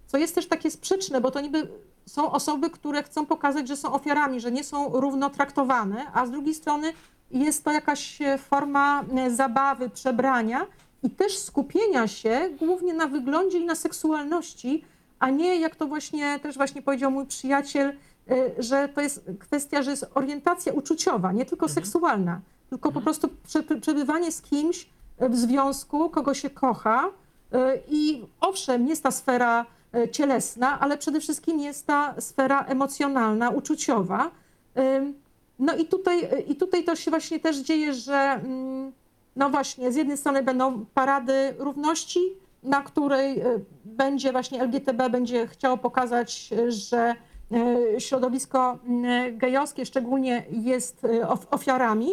co 0.07 0.17
jest 0.17 0.35
też 0.35 0.47
takie 0.47 0.71
sprzeczne, 0.71 1.21
bo 1.21 1.31
to 1.31 1.41
niby 1.41 1.67
są 2.07 2.31
osoby, 2.31 2.69
które 2.69 3.03
chcą 3.03 3.25
pokazać, 3.25 3.67
że 3.67 3.77
są 3.77 3.93
ofiarami, 3.93 4.39
że 4.39 4.51
nie 4.51 4.63
są 4.63 4.89
równo 4.89 5.29
traktowane, 5.29 6.11
a 6.13 6.25
z 6.25 6.31
drugiej 6.31 6.53
strony 6.53 6.93
jest 7.31 7.63
to 7.63 7.71
jakaś 7.71 8.21
e, 8.21 8.37
forma 8.37 9.03
e, 9.15 9.31
zabawy, 9.31 9.89
przebrania 9.89 10.65
i 11.03 11.09
też 11.09 11.37
skupienia 11.37 12.07
się 12.07 12.49
głównie 12.59 12.93
na 12.93 13.07
wyglądzie 13.07 13.59
i 13.59 13.65
na 13.65 13.75
seksualności, 13.75 14.83
a 15.19 15.29
nie 15.29 15.55
jak 15.55 15.75
to 15.75 15.87
właśnie 15.87 16.39
też 16.39 16.57
właśnie 16.57 16.81
powiedział 16.81 17.11
mój 17.11 17.25
przyjaciel, 17.25 17.87
e, 17.89 18.63
że 18.63 18.89
to 18.89 19.01
jest 19.01 19.25
kwestia, 19.39 19.81
że 19.81 19.91
jest 19.91 20.05
orientacja 20.15 20.73
uczuciowa, 20.73 21.31
nie 21.31 21.45
tylko 21.45 21.69
seksualna, 21.69 22.41
tylko 22.69 22.91
po 22.91 23.01
prostu 23.01 23.29
prze, 23.47 23.63
przebywanie 23.63 24.31
z 24.31 24.41
kimś 24.41 24.89
w 25.19 25.35
związku, 25.35 26.09
kogo 26.09 26.33
się 26.33 26.49
kocha 26.49 27.09
i 27.89 28.25
owszem, 28.39 28.87
jest 28.87 29.03
ta 29.03 29.11
sfera 29.11 29.65
cielesna, 30.11 30.79
ale 30.79 30.97
przede 30.97 31.19
wszystkim 31.19 31.59
jest 31.59 31.87
ta 31.87 32.21
sfera 32.21 32.63
emocjonalna, 32.63 33.49
uczuciowa. 33.49 34.31
No 35.59 35.75
i 35.75 35.85
tutaj, 35.85 36.29
i 36.47 36.55
tutaj 36.55 36.83
to 36.83 36.95
się 36.95 37.11
właśnie 37.11 37.39
też 37.39 37.57
dzieje, 37.57 37.93
że 37.93 38.15
mm, 38.15 38.91
no 39.35 39.49
właśnie, 39.49 39.91
z 39.91 39.95
jednej 39.95 40.17
strony 40.17 40.43
będą 40.43 40.85
parady 40.93 41.53
równości, 41.57 42.19
na 42.63 42.81
której 42.81 43.39
e, 43.39 43.59
będzie 43.85 44.31
właśnie 44.31 44.63
LGTB 44.63 45.09
będzie 45.09 45.47
chciało 45.47 45.77
pokazać, 45.77 46.49
e, 46.51 46.71
że 46.71 47.15
e, 47.95 48.01
środowisko 48.01 48.79
m, 48.87 49.03
gejowskie 49.37 49.85
szczególnie 49.85 50.45
jest 50.51 51.05
e, 51.05 51.29
of- 51.29 51.47
ofiarami, 51.51 52.11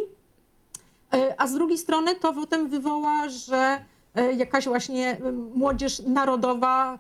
E, 1.15 1.35
a 1.41 1.47
z 1.47 1.53
drugiej 1.55 1.79
strony 1.79 2.15
to 2.15 2.33
potem 2.33 2.69
wywoła, 2.69 3.29
że 3.29 3.85
e, 4.15 4.33
jakaś 4.33 4.65
właśnie 4.65 5.11
e, 5.13 5.33
młodzież 5.33 6.03
narodowa 6.07 6.95
e, 6.95 6.99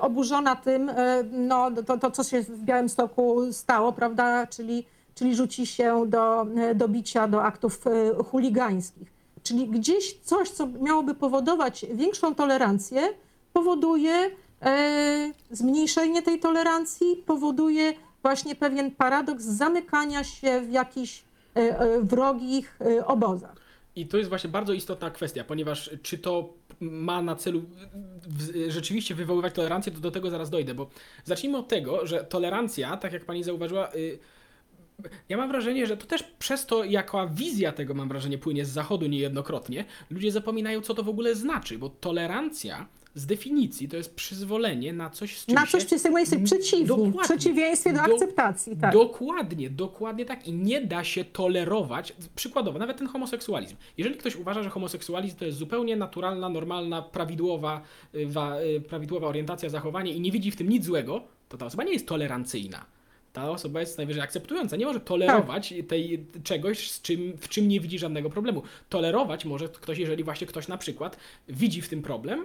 oburzona 0.00 0.56
tym, 0.56 0.88
e, 0.88 1.24
no, 1.32 1.70
to, 1.86 1.98
to 1.98 2.10
co 2.10 2.24
się 2.24 2.42
w 2.42 2.64
Białymstoku 2.64 3.52
stało, 3.52 3.92
prawda, 3.92 4.46
czyli, 4.46 4.86
czyli 5.14 5.36
rzuci 5.36 5.66
się 5.66 6.04
do, 6.06 6.46
e, 6.56 6.74
do 6.74 6.88
bicia, 6.88 7.28
do 7.28 7.42
aktów 7.42 7.84
chuligańskich. 8.30 9.12
Czyli 9.42 9.68
gdzieś 9.68 10.18
coś, 10.22 10.50
co 10.50 10.66
miałoby 10.66 11.14
powodować 11.14 11.86
większą 11.94 12.34
tolerancję, 12.34 13.08
powoduje 13.52 14.30
zmniejszenie 15.50 16.22
tej 16.22 16.40
tolerancji, 16.40 17.22
powoduje 17.26 17.94
właśnie 18.22 18.54
pewien 18.54 18.90
paradoks 18.90 19.44
zamykania 19.44 20.24
się 20.24 20.60
w 20.60 20.72
jakichś 20.72 21.24
wrogich 22.02 22.78
obozach. 23.06 23.56
I 23.96 24.06
to 24.06 24.16
jest 24.16 24.28
właśnie 24.28 24.50
bardzo 24.50 24.72
istotna 24.72 25.10
kwestia, 25.10 25.44
ponieważ 25.44 25.90
czy 26.02 26.18
to 26.18 26.48
ma 26.80 27.22
na 27.22 27.36
celu 27.36 27.62
rzeczywiście 28.68 29.14
wywoływać 29.14 29.54
tolerancję, 29.54 29.92
to 29.92 30.00
do 30.00 30.10
tego 30.10 30.30
zaraz 30.30 30.50
dojdę, 30.50 30.74
bo 30.74 30.90
zacznijmy 31.24 31.58
od 31.58 31.68
tego, 31.68 32.06
że 32.06 32.24
tolerancja, 32.24 32.96
tak 32.96 33.12
jak 33.12 33.24
pani 33.24 33.44
zauważyła, 33.44 33.94
y, 33.94 34.18
ja 35.28 35.36
mam 35.36 35.48
wrażenie, 35.48 35.86
że 35.86 35.96
to 35.96 36.06
też 36.06 36.22
przez 36.22 36.66
to, 36.66 36.84
jaka 36.84 37.26
wizja 37.26 37.72
tego, 37.72 37.94
mam 37.94 38.08
wrażenie, 38.08 38.38
płynie 38.38 38.64
z 38.64 38.68
zachodu 38.68 39.06
niejednokrotnie, 39.06 39.84
ludzie 40.10 40.32
zapominają, 40.32 40.80
co 40.80 40.94
to 40.94 41.02
w 41.02 41.08
ogóle 41.08 41.34
znaczy, 41.34 41.78
bo 41.78 41.88
tolerancja 41.88 42.86
z 43.14 43.26
definicji 43.26 43.88
to 43.88 43.96
jest 43.96 44.14
przyzwolenie 44.14 44.92
na 44.92 45.10
coś, 45.10 45.38
z 45.38 45.46
czym 45.46 45.54
Na 45.54 45.66
coś, 45.66 45.82
się... 45.82 45.88
czy 45.88 45.94
jest 45.94 46.08
jesteś 46.18 46.40
w 46.40 47.22
przeciwieństwie 47.24 47.92
do 47.92 47.98
Do- 47.98 48.14
akceptacji. 48.14 48.76
Tak. 48.76 48.92
Dokładnie, 48.92 49.70
dokładnie 49.70 50.24
tak. 50.24 50.48
I 50.48 50.52
nie 50.52 50.80
da 50.80 51.04
się 51.04 51.24
tolerować, 51.24 52.12
przykładowo, 52.34 52.78
nawet 52.78 52.96
ten 52.98 53.06
homoseksualizm. 53.06 53.76
Jeżeli 53.98 54.16
ktoś 54.16 54.36
uważa, 54.36 54.62
że 54.62 54.70
homoseksualizm 54.70 55.36
to 55.36 55.44
jest 55.44 55.58
zupełnie 55.58 55.96
naturalna, 55.96 56.48
normalna, 56.48 57.02
prawidłowa, 57.02 57.82
y, 58.14 58.26
wa, 58.26 58.60
y, 58.60 58.80
prawidłowa 58.80 59.26
orientacja, 59.28 59.68
zachowanie 59.68 60.12
i 60.12 60.20
nie 60.20 60.32
widzi 60.32 60.50
w 60.50 60.56
tym 60.56 60.68
nic 60.68 60.84
złego, 60.84 61.22
to 61.48 61.58
ta 61.58 61.66
osoba 61.66 61.84
nie 61.84 61.92
jest 61.92 62.06
tolerancyjna. 62.08 62.84
Ta 63.32 63.50
osoba 63.50 63.80
jest 63.80 63.98
najwyżej 63.98 64.22
akceptująca. 64.22 64.76
Nie 64.76 64.86
może 64.86 65.00
tolerować 65.00 65.74
tej, 65.88 66.26
czegoś, 66.44 66.90
z 66.90 67.02
czym, 67.02 67.32
w 67.36 67.48
czym 67.48 67.68
nie 67.68 67.80
widzi 67.80 67.98
żadnego 67.98 68.30
problemu. 68.30 68.62
Tolerować 68.88 69.44
może 69.44 69.68
ktoś, 69.68 69.98
jeżeli 69.98 70.24
właśnie 70.24 70.46
ktoś 70.46 70.68
na 70.68 70.78
przykład 70.78 71.16
widzi 71.48 71.82
w 71.82 71.88
tym 71.88 72.02
problem, 72.02 72.44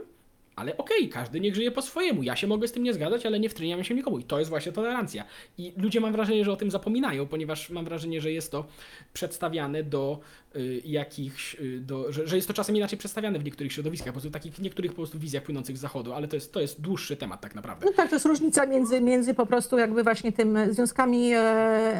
ale 0.55 0.77
okej, 0.77 1.09
każdy 1.09 1.39
niech 1.39 1.55
żyje 1.55 1.71
po 1.71 1.81
swojemu. 1.81 2.23
Ja 2.23 2.35
się 2.35 2.47
mogę 2.47 2.67
z 2.67 2.71
tym 2.71 2.83
nie 2.83 2.93
zgadzać, 2.93 3.25
ale 3.25 3.39
nie 3.39 3.49
wtryniam 3.49 3.83
się 3.83 3.95
nikomu. 3.95 4.19
I 4.19 4.23
to 4.23 4.39
jest 4.39 4.49
właśnie 4.49 4.71
tolerancja. 4.71 5.23
I 5.57 5.73
ludzie 5.77 6.01
mam 6.01 6.11
wrażenie, 6.11 6.45
że 6.45 6.51
o 6.51 6.55
tym 6.55 6.71
zapominają, 6.71 7.27
ponieważ 7.27 7.69
mam 7.69 7.85
wrażenie, 7.85 8.21
że 8.21 8.31
jest 8.31 8.51
to 8.51 8.65
przedstawiane 9.13 9.83
do 9.83 10.19
y, 10.55 10.81
jakichś, 10.85 11.55
y, 11.55 11.79
do, 11.79 12.11
że, 12.11 12.27
że 12.27 12.35
jest 12.35 12.47
to 12.47 12.53
czasem 12.53 12.75
inaczej 12.75 12.99
przedstawiane 12.99 13.39
w 13.39 13.43
niektórych 13.43 13.73
środowiskach, 13.73 14.07
po 14.07 14.13
prostu 14.13 14.31
takich 14.31 14.59
niektórych 14.59 14.91
po 14.91 14.97
prostu 14.97 15.19
wizjach 15.19 15.43
płynących 15.43 15.77
z 15.77 15.81
zachodu, 15.81 16.13
ale 16.13 16.27
to 16.27 16.35
jest, 16.35 16.53
to 16.53 16.61
jest 16.61 16.81
dłuższy 16.81 17.17
temat 17.17 17.41
tak 17.41 17.55
naprawdę. 17.55 17.85
No 17.85 17.93
tak, 17.93 18.09
to 18.09 18.15
jest 18.15 18.25
różnica 18.25 18.65
między, 18.65 19.01
między 19.01 19.33
po 19.33 19.45
prostu 19.45 19.77
jakby 19.77 20.03
właśnie 20.03 20.31
tym 20.31 20.57
związkami 20.73 21.33
e, 21.33 21.39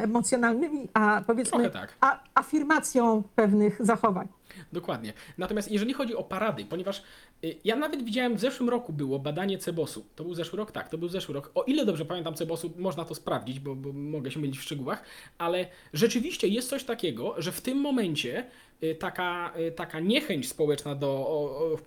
emocjonalnymi, 0.02 0.88
a 0.94 1.22
powiedzmy 1.26 1.70
tak. 1.70 1.96
a, 2.00 2.20
afirmacją 2.34 3.22
pewnych 3.36 3.86
zachowań. 3.86 4.28
Dokładnie. 4.72 5.12
Natomiast 5.38 5.70
jeżeli 5.70 5.92
chodzi 5.92 6.16
o 6.16 6.24
parady, 6.24 6.64
ponieważ 6.64 7.02
ja 7.64 7.76
nawet 7.76 8.04
widziałem 8.04 8.36
w 8.36 8.40
zeszłym 8.40 8.68
roku 8.68 8.92
było 8.92 9.18
badanie 9.18 9.58
Cebosu. 9.58 10.06
To 10.16 10.24
był 10.24 10.34
zeszły 10.34 10.56
rok? 10.56 10.72
Tak, 10.72 10.88
to 10.88 10.98
był 10.98 11.08
zeszły 11.08 11.34
rok. 11.34 11.50
O 11.54 11.62
ile 11.62 11.86
dobrze 11.86 12.04
pamiętam 12.04 12.34
Cebosu, 12.34 12.72
można 12.76 13.04
to 13.04 13.14
sprawdzić, 13.14 13.60
bo, 13.60 13.74
bo 13.74 13.92
mogę 13.92 14.30
się 14.30 14.40
mylić 14.40 14.58
w 14.58 14.62
szczegółach, 14.62 15.02
ale 15.38 15.66
rzeczywiście 15.92 16.48
jest 16.48 16.68
coś 16.68 16.84
takiego, 16.84 17.34
że 17.38 17.52
w 17.52 17.60
tym 17.60 17.78
momencie 17.78 18.38
y, 18.40 18.46
taka, 18.98 19.52
y, 19.58 19.72
taka 19.72 20.00
niechęć 20.00 20.48
społeczna 20.48 20.94
do 20.94 21.26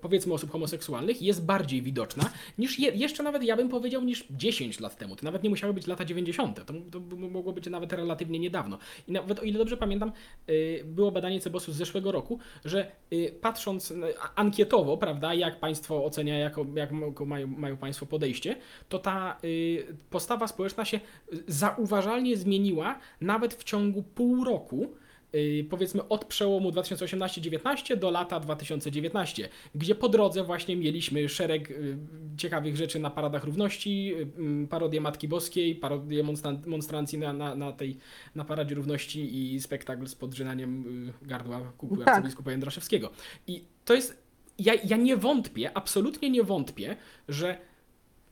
powiedzmy 0.01 0.33
osób 0.33 0.51
homoseksualnych 0.51 1.21
jest 1.21 1.45
bardziej 1.45 1.81
widoczna 1.81 2.29
niż 2.57 2.79
je, 2.79 2.91
jeszcze 2.91 3.23
nawet 3.23 3.43
ja 3.43 3.55
bym 3.55 3.69
powiedział 3.69 4.03
niż 4.03 4.25
10 4.29 4.79
lat 4.79 4.97
temu. 4.97 5.15
To 5.15 5.25
nawet 5.25 5.43
nie 5.43 5.49
musiały 5.49 5.73
być 5.73 5.87
lata 5.87 6.05
90. 6.05 6.65
To, 6.65 6.73
to 6.91 6.99
mogło 7.15 7.53
być 7.53 7.65
nawet 7.65 7.93
relatywnie 7.93 8.39
niedawno. 8.39 8.77
I 9.07 9.11
nawet 9.11 9.39
o 9.39 9.41
ile 9.41 9.59
dobrze 9.59 9.77
pamiętam, 9.77 10.11
y, 10.49 10.83
było 10.85 11.11
badanie 11.11 11.39
Cebosu 11.39 11.71
z 11.71 11.75
zeszłego 11.75 12.11
roku, 12.11 12.39
że 12.65 12.91
y, 13.13 13.33
patrząc 13.41 13.93
ankietowo, 14.35 14.97
prawda, 14.97 15.33
jak 15.33 15.59
państwo 15.59 16.05
ocenia, 16.05 16.37
jako, 16.37 16.65
jak 16.75 16.91
mają, 17.25 17.47
mają 17.47 17.77
państwo 17.77 18.05
podejście, 18.05 18.55
to 18.89 18.99
ta 18.99 19.37
y, 19.43 19.95
postawa 20.09 20.47
społeczna 20.47 20.85
się 20.85 20.99
y, 21.33 21.43
zauważalnie 21.47 22.37
zmieniła 22.37 22.99
nawet 23.21 23.53
w 23.53 23.63
ciągu 23.63 24.03
pół 24.03 24.43
roku. 24.43 24.87
Y, 25.35 25.65
Powiedzmy 25.69 26.07
od 26.07 26.25
przełomu 26.25 26.71
2018-19 26.71 27.97
do 27.97 28.11
lata 28.11 28.39
2019, 28.39 29.49
gdzie 29.75 29.95
po 29.95 30.09
drodze 30.09 30.43
właśnie 30.43 30.75
mieliśmy 30.75 31.29
szereg 31.29 31.71
y, 31.71 31.97
ciekawych 32.37 32.77
rzeczy 32.77 32.99
na 32.99 33.09
paradach 33.09 33.43
równości, 33.43 34.13
y, 34.15 34.27
mm, 34.37 34.67
parodię 34.67 35.01
Matki 35.01 35.27
Boskiej, 35.27 35.75
parodię 35.75 36.23
monstrancji 36.65 37.19
na, 37.19 37.33
na, 37.33 37.55
na 37.55 37.71
tej 37.71 37.97
na 38.35 38.45
paradzie 38.45 38.75
równości 38.75 39.53
i 39.53 39.61
spektakl 39.61 40.07
z 40.07 40.15
podrzynaniem 40.15 40.85
gardła 41.21 41.59
kukły 41.77 42.05
Tak. 42.05 42.07
arcybiskupa 42.07 42.51
Jędraszewskiego. 42.51 43.09
I 43.47 43.63
to 43.85 43.93
jest, 43.93 44.23
ja, 44.59 44.73
ja 44.73 44.97
nie 44.97 45.17
wątpię, 45.17 45.77
absolutnie 45.77 46.29
nie 46.29 46.43
wątpię, 46.43 46.95
że 47.27 47.68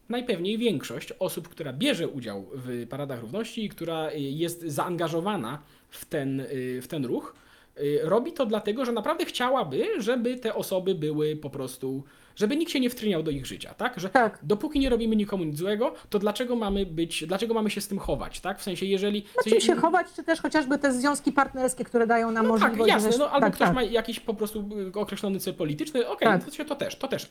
najpewniej 0.10 0.58
większość 0.58 1.14
osób, 1.20 1.48
która 1.50 1.74
bierze 1.74 2.08
udział 2.08 2.46
w 2.54 2.88
paradach 2.88 3.22
równości 3.22 3.66
i 3.66 3.70
która 3.70 4.10
y, 4.12 4.20
jest 4.20 4.62
zaangażowana 4.62 5.62
w 5.90 6.06
ten, 6.06 6.40
y, 6.40 6.80
w 6.82 6.88
ten 6.88 7.06
ruch, 7.06 7.36
y, 7.80 8.00
robi 8.04 8.32
to 8.34 8.46
dlatego, 8.46 8.86
że 8.86 8.92
naprawdę 8.92 9.26
chciałaby, 9.26 9.86
żeby 9.98 10.38
te 10.38 10.56
osoby 10.56 10.96
były 10.96 11.36
po 11.36 11.50
prostu, 11.50 12.04
żeby 12.36 12.56
nikt 12.56 12.72
się 12.72 12.80
nie 12.80 12.90
wtryniał 12.90 13.24
do 13.24 13.32
ich 13.32 13.46
życia, 13.46 13.74
tak? 13.74 14.00
Że 14.00 14.10
Tak. 14.10 14.40
dopóki 14.44 14.80
nie 14.80 14.90
robimy 14.90 15.16
nikomu 15.16 15.44
nic 15.44 15.58
złego, 15.58 15.94
to 16.10 16.20
dlaczego 16.20 16.56
mamy 16.56 16.86
być, 16.86 17.26
dlaczego 17.28 17.54
mamy 17.54 17.70
się 17.70 17.82
z 17.82 17.88
tym 17.88 18.00
chować, 18.00 18.40
tak? 18.40 18.60
W 18.60 18.64
sensie, 18.64 18.86
jeżeli... 18.86 19.22
w 19.22 19.36
No 19.36 19.44
sensie, 19.44 19.62
się 19.62 19.76
chować, 19.76 20.08
czy 20.16 20.24
też 20.24 20.42
chociażby 20.42 20.78
te 20.78 20.94
związki 20.94 21.32
partnerskie, 21.32 21.84
które 21.84 22.08
dają 22.08 22.32
nam 22.32 22.48
no 22.48 22.54
tak, 22.54 22.62
możliwość... 22.62 22.90
jasne, 22.94 23.12
że- 23.12 23.18
no, 23.18 23.30
albo 23.32 23.46
tak, 23.48 23.56
ktoś 23.56 23.68
tak. 23.68 23.76
ma 23.76 23.84
jakiś 23.84 24.20
po 24.20 24.34
prostu 24.34 24.70
określony 24.94 25.40
cel 25.40 25.54
polityczny, 25.54 26.08
okej, 26.08 26.28
Tak. 26.28 26.44
to, 26.46 26.52
się 26.52 26.66
to 26.66 26.76
też, 26.76 26.96
to 26.96 27.08
też. 27.08 27.30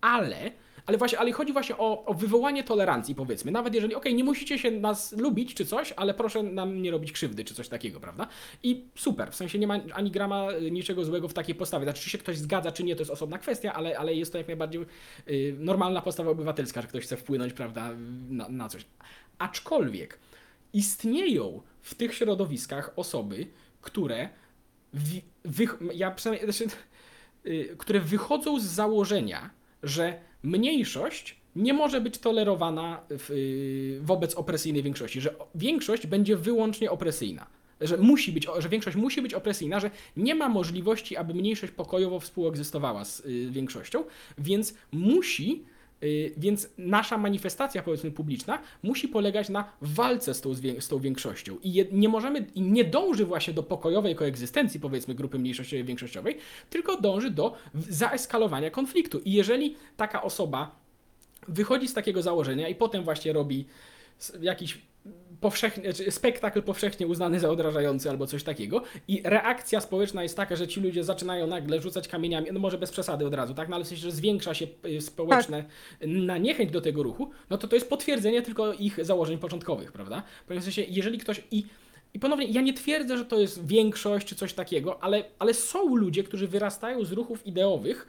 Ale, 0.00 0.36
ale 0.86 0.98
właśnie, 0.98 1.18
ale 1.18 1.32
chodzi 1.32 1.52
właśnie 1.52 1.76
o, 1.78 2.04
o 2.04 2.14
wywołanie 2.14 2.64
tolerancji, 2.64 3.14
powiedzmy. 3.14 3.52
Nawet 3.52 3.74
jeżeli, 3.74 3.94
okej, 3.94 4.14
nie 4.14 4.24
musicie 4.24 4.58
się 4.58 4.70
nas 4.70 5.12
lubić 5.12 5.54
czy 5.54 5.66
coś, 5.66 5.92
ale 5.96 6.14
proszę 6.14 6.42
nam 6.42 6.82
nie 6.82 6.90
robić 6.90 7.12
krzywdy 7.12 7.44
czy 7.44 7.54
coś 7.54 7.68
takiego, 7.68 8.00
prawda? 8.00 8.26
I 8.62 8.84
super, 8.94 9.32
w 9.32 9.34
sensie 9.34 9.58
nie 9.58 9.66
ma 9.66 9.80
ani 9.92 10.10
grama 10.10 10.52
y, 10.52 10.70
niczego 10.70 11.04
złego 11.04 11.28
w 11.28 11.34
takiej 11.34 11.54
postawie. 11.54 11.84
Znaczy, 11.84 12.02
czy 12.02 12.10
się 12.10 12.18
ktoś 12.18 12.38
zgadza, 12.38 12.72
czy 12.72 12.84
nie, 12.84 12.96
to 12.96 13.00
jest 13.00 13.10
osobna 13.10 13.38
kwestia, 13.38 13.72
ale, 13.72 13.98
ale 13.98 14.14
jest 14.14 14.32
to 14.32 14.38
jak 14.38 14.46
najbardziej 14.46 14.82
y, 15.28 15.56
normalna 15.58 16.02
postawa 16.02 16.30
obywatelska, 16.30 16.82
że 16.82 16.88
ktoś 16.88 17.04
chce 17.04 17.16
wpłynąć, 17.16 17.52
prawda, 17.52 17.90
na, 18.30 18.48
na 18.48 18.68
coś. 18.68 18.86
Aczkolwiek 19.38 20.18
istnieją 20.72 21.62
w 21.82 21.94
tych 21.94 22.14
środowiskach 22.14 22.92
osoby, 22.96 23.46
które 23.80 24.28
wych, 25.44 25.78
ja 25.94 26.10
przynajmniej, 26.10 26.52
znaczy, 26.52 26.76
y, 27.46 27.76
które 27.78 28.00
wychodzą 28.00 28.60
z 28.60 28.64
założenia, 28.64 29.50
że 29.82 30.20
mniejszość 30.42 31.36
nie 31.56 31.74
może 31.74 32.00
być 32.00 32.18
tolerowana 32.18 33.00
w, 33.08 33.30
y, 33.30 34.00
wobec 34.02 34.34
opresyjnej 34.34 34.82
większości, 34.82 35.20
że 35.20 35.34
większość 35.54 36.06
będzie 36.06 36.36
wyłącznie 36.36 36.90
opresyjna. 36.90 37.46
Że 37.80 37.96
musi 37.96 38.32
być, 38.32 38.46
że 38.58 38.68
większość 38.68 38.96
musi 38.96 39.22
być 39.22 39.34
opresyjna, 39.34 39.80
że 39.80 39.90
nie 40.16 40.34
ma 40.34 40.48
możliwości, 40.48 41.16
aby 41.16 41.34
mniejszość 41.34 41.72
pokojowo 41.72 42.20
współegzystowała 42.20 43.04
z 43.04 43.20
y, 43.20 43.50
większością, 43.50 44.04
więc 44.38 44.74
musi 44.92 45.64
Więc 46.36 46.68
nasza 46.78 47.18
manifestacja, 47.18 47.82
powiedzmy, 47.82 48.10
publiczna 48.10 48.58
musi 48.82 49.08
polegać 49.08 49.48
na 49.48 49.72
walce 49.80 50.34
z 50.34 50.40
tą, 50.40 50.54
z 50.78 50.88
tą 50.88 50.98
większością. 50.98 51.58
I 51.62 51.86
nie 51.92 52.08
możemy, 52.08 52.46
i 52.54 52.62
nie 52.62 52.84
dąży 52.84 53.24
właśnie 53.24 53.54
do 53.54 53.62
pokojowej 53.62 54.14
koegzystencji, 54.14 54.80
powiedzmy, 54.80 55.14
grupy 55.14 55.38
mniejszościowej, 55.38 55.84
większościowej, 55.84 56.38
tylko 56.70 57.00
dąży 57.00 57.30
do 57.30 57.56
zaeskalowania 57.74 58.70
konfliktu. 58.70 59.18
I 59.18 59.32
jeżeli 59.32 59.76
taka 59.96 60.22
osoba 60.22 60.76
wychodzi 61.48 61.88
z 61.88 61.94
takiego 61.94 62.22
założenia 62.22 62.68
i 62.68 62.74
potem 62.74 63.04
właśnie 63.04 63.32
robi 63.32 63.64
jakiś 64.40 64.78
powszechnie, 65.42 65.92
czy 65.92 66.10
spektakl 66.10 66.62
powszechnie 66.62 67.06
uznany 67.06 67.40
za 67.40 67.50
odrażający 67.50 68.10
albo 68.10 68.26
coś 68.26 68.42
takiego 68.42 68.82
i 69.08 69.22
reakcja 69.24 69.80
społeczna 69.80 70.22
jest 70.22 70.36
taka, 70.36 70.56
że 70.56 70.68
ci 70.68 70.80
ludzie 70.80 71.04
zaczynają 71.04 71.46
nagle 71.46 71.80
rzucać 71.80 72.08
kamieniami, 72.08 72.46
no 72.52 72.60
może 72.60 72.78
bez 72.78 72.90
przesady 72.90 73.26
od 73.26 73.34
razu, 73.34 73.54
tak, 73.54 73.68
no 73.68 73.76
ale 73.76 73.84
w 73.84 73.88
sensie, 73.88 74.02
że 74.02 74.12
zwiększa 74.12 74.54
się 74.54 74.66
y, 74.86 75.00
społeczne 75.00 75.64
na 76.06 76.38
niechęć 76.38 76.70
do 76.70 76.80
tego 76.80 77.02
ruchu, 77.02 77.30
no 77.50 77.58
to 77.58 77.68
to 77.68 77.76
jest 77.76 77.88
potwierdzenie 77.88 78.42
tylko 78.42 78.72
ich 78.72 79.04
założeń 79.04 79.38
początkowych, 79.38 79.92
prawda? 79.92 80.22
W 80.48 80.62
sensie, 80.62 80.82
jeżeli 80.88 81.18
ktoś 81.18 81.42
i 81.50 81.64
i 82.14 82.18
ponownie, 82.18 82.46
ja 82.46 82.60
nie 82.60 82.74
twierdzę, 82.74 83.18
że 83.18 83.24
to 83.24 83.40
jest 83.40 83.66
większość 83.66 84.26
czy 84.26 84.34
coś 84.34 84.52
takiego, 84.52 85.02
ale, 85.02 85.24
ale 85.38 85.54
są 85.54 85.96
ludzie, 85.96 86.24
którzy 86.24 86.48
wyrastają 86.48 87.04
z 87.04 87.12
ruchów 87.12 87.46
ideowych, 87.46 88.06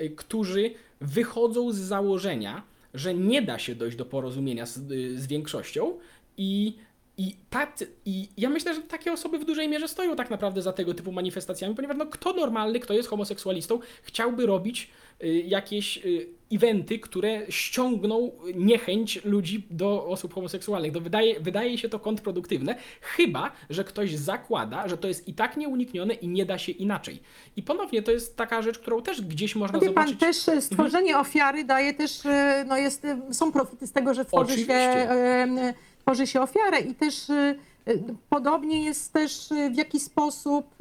y, 0.00 0.10
którzy 0.10 0.70
wychodzą 1.00 1.72
z 1.72 1.76
założenia, 1.76 2.62
że 2.94 3.14
nie 3.14 3.42
da 3.42 3.58
się 3.58 3.74
dojść 3.74 3.96
do 3.96 4.04
porozumienia 4.04 4.66
z, 4.66 4.76
y, 4.76 5.20
z 5.20 5.26
większością 5.26 5.98
I, 6.36 6.76
i, 7.18 7.36
tacy, 7.50 7.86
I 8.04 8.28
ja 8.36 8.50
myślę, 8.50 8.74
że 8.74 8.82
takie 8.82 9.12
osoby 9.12 9.38
w 9.38 9.44
dużej 9.44 9.68
mierze 9.68 9.88
stoją 9.88 10.16
tak 10.16 10.30
naprawdę 10.30 10.62
za 10.62 10.72
tego 10.72 10.94
typu 10.94 11.12
manifestacjami, 11.12 11.74
ponieważ 11.74 11.96
no, 11.96 12.06
kto 12.06 12.32
normalny, 12.32 12.80
kto 12.80 12.94
jest 12.94 13.08
homoseksualistą, 13.08 13.78
chciałby 14.02 14.46
robić 14.46 14.90
y, 15.24 15.28
jakieś 15.28 15.98
y, 16.06 16.26
eventy, 16.52 16.98
które 16.98 17.42
ściągną 17.48 18.32
niechęć 18.54 19.24
ludzi 19.24 19.66
do 19.70 20.06
osób 20.06 20.34
homoseksualnych. 20.34 20.92
To 20.92 21.00
wydaje, 21.00 21.40
wydaje 21.40 21.78
się 21.78 21.88
to 21.88 21.98
kontrproduktywne, 21.98 22.74
chyba, 23.00 23.52
że 23.70 23.84
ktoś 23.84 24.14
zakłada, 24.14 24.88
że 24.88 24.96
to 24.96 25.08
jest 25.08 25.28
i 25.28 25.34
tak 25.34 25.56
nieuniknione 25.56 26.14
i 26.14 26.28
nie 26.28 26.46
da 26.46 26.58
się 26.58 26.72
inaczej. 26.72 27.20
I 27.56 27.62
ponownie 27.62 28.02
to 28.02 28.12
jest 28.12 28.36
taka 28.36 28.62
rzecz, 28.62 28.78
którą 28.78 29.02
też 29.02 29.22
gdzieś 29.22 29.56
można 29.56 29.78
wie 29.78 29.92
pan, 29.92 30.08
zobaczyć. 30.08 30.20
też 30.20 30.48
e, 30.48 30.62
stworzenie 30.62 31.18
ofiary 31.18 31.64
daje 31.64 31.94
też, 31.94 32.26
e, 32.26 32.64
no 32.68 32.76
jest, 32.76 33.06
są 33.30 33.52
profity 33.52 33.86
z 33.86 33.92
tego, 33.92 34.14
że 34.14 34.24
tworzy 34.24 34.46
się, 34.46 34.52
Oczywiście. 34.52 35.10
e, 35.10 35.74
tworzy 36.06 36.26
się 36.26 36.40
ofiarę 36.40 36.80
i 36.80 36.94
też 36.94 37.30
e, 37.30 37.54
e, 37.86 37.94
podobnie 38.30 38.84
jest 38.84 39.12
też 39.12 39.52
e, 39.52 39.70
w 39.70 39.76
jakiś 39.76 40.02
sposób, 40.02 40.74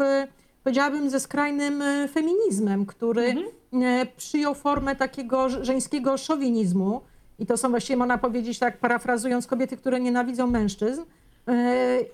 powiedziałabym, 0.63 1.09
ze 1.09 1.19
skrajnym 1.19 1.83
feminizmem, 2.13 2.85
który 2.85 3.35
Mhm. 3.71 4.07
przyjął 4.17 4.55
formę 4.55 4.95
takiego 4.95 5.49
żeńskiego 5.49 6.17
szowinizmu 6.17 7.01
i 7.39 7.45
to 7.45 7.57
są 7.57 7.69
właściwie, 7.69 7.97
można 7.97 8.17
powiedzieć 8.17 8.59
tak 8.59 8.77
parafrazując, 8.77 9.47
kobiety, 9.47 9.77
które 9.77 9.99
nienawidzą 9.99 10.47
mężczyzn. 10.47 11.01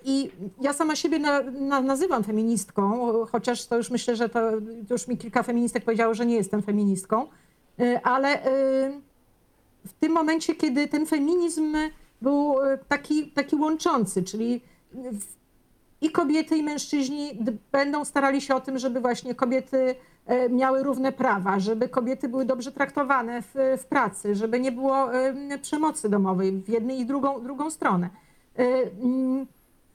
I 0.05 0.31
ja 0.61 0.73
sama 0.73 0.95
siebie 0.95 1.19
na, 1.19 1.41
na, 1.43 1.81
nazywam 1.81 2.23
feministką, 2.23 3.11
chociaż 3.31 3.65
to 3.65 3.77
już 3.77 3.89
myślę, 3.89 4.15
że 4.15 4.29
to 4.29 4.41
już 4.89 5.07
mi 5.07 5.17
kilka 5.17 5.43
feministek 5.43 5.83
powiedziało, 5.83 6.13
że 6.13 6.25
nie 6.25 6.35
jestem 6.35 6.61
feministką, 6.61 7.27
ale 8.03 8.39
w 9.85 9.93
tym 9.99 10.11
momencie, 10.11 10.55
kiedy 10.55 10.87
ten 10.87 11.05
feminizm 11.05 11.75
był 12.21 12.61
e, 12.63 12.77
taki, 12.77 13.31
taki 13.31 13.55
łączący, 13.55 14.23
czyli 14.23 14.61
i 16.01 16.11
kobiety, 16.11 16.57
i 16.57 16.63
mężczyźni 16.63 17.45
będą 17.71 18.05
starali 18.05 18.41
się 18.41 18.55
o 18.55 18.61
tym, 18.61 18.79
żeby 18.79 18.99
właśnie 18.99 19.35
kobiety 19.35 19.95
e, 20.25 20.49
miały 20.49 20.83
równe 20.83 21.11
prawa, 21.11 21.59
żeby 21.59 21.89
kobiety 21.89 22.29
były 22.29 22.45
dobrze 22.45 22.71
traktowane 22.71 23.41
w, 23.41 23.53
w 23.77 23.85
pracy, 23.85 24.35
żeby 24.35 24.59
nie 24.59 24.71
było 24.71 25.13
e, 25.13 25.59
przemocy 25.61 26.09
domowej 26.09 26.51
w 26.51 26.69
jednej 26.69 26.99
i 26.99 27.05
drugą, 27.05 27.43
drugą 27.43 27.71
stronę. 27.71 28.09
Mm, 28.55 29.45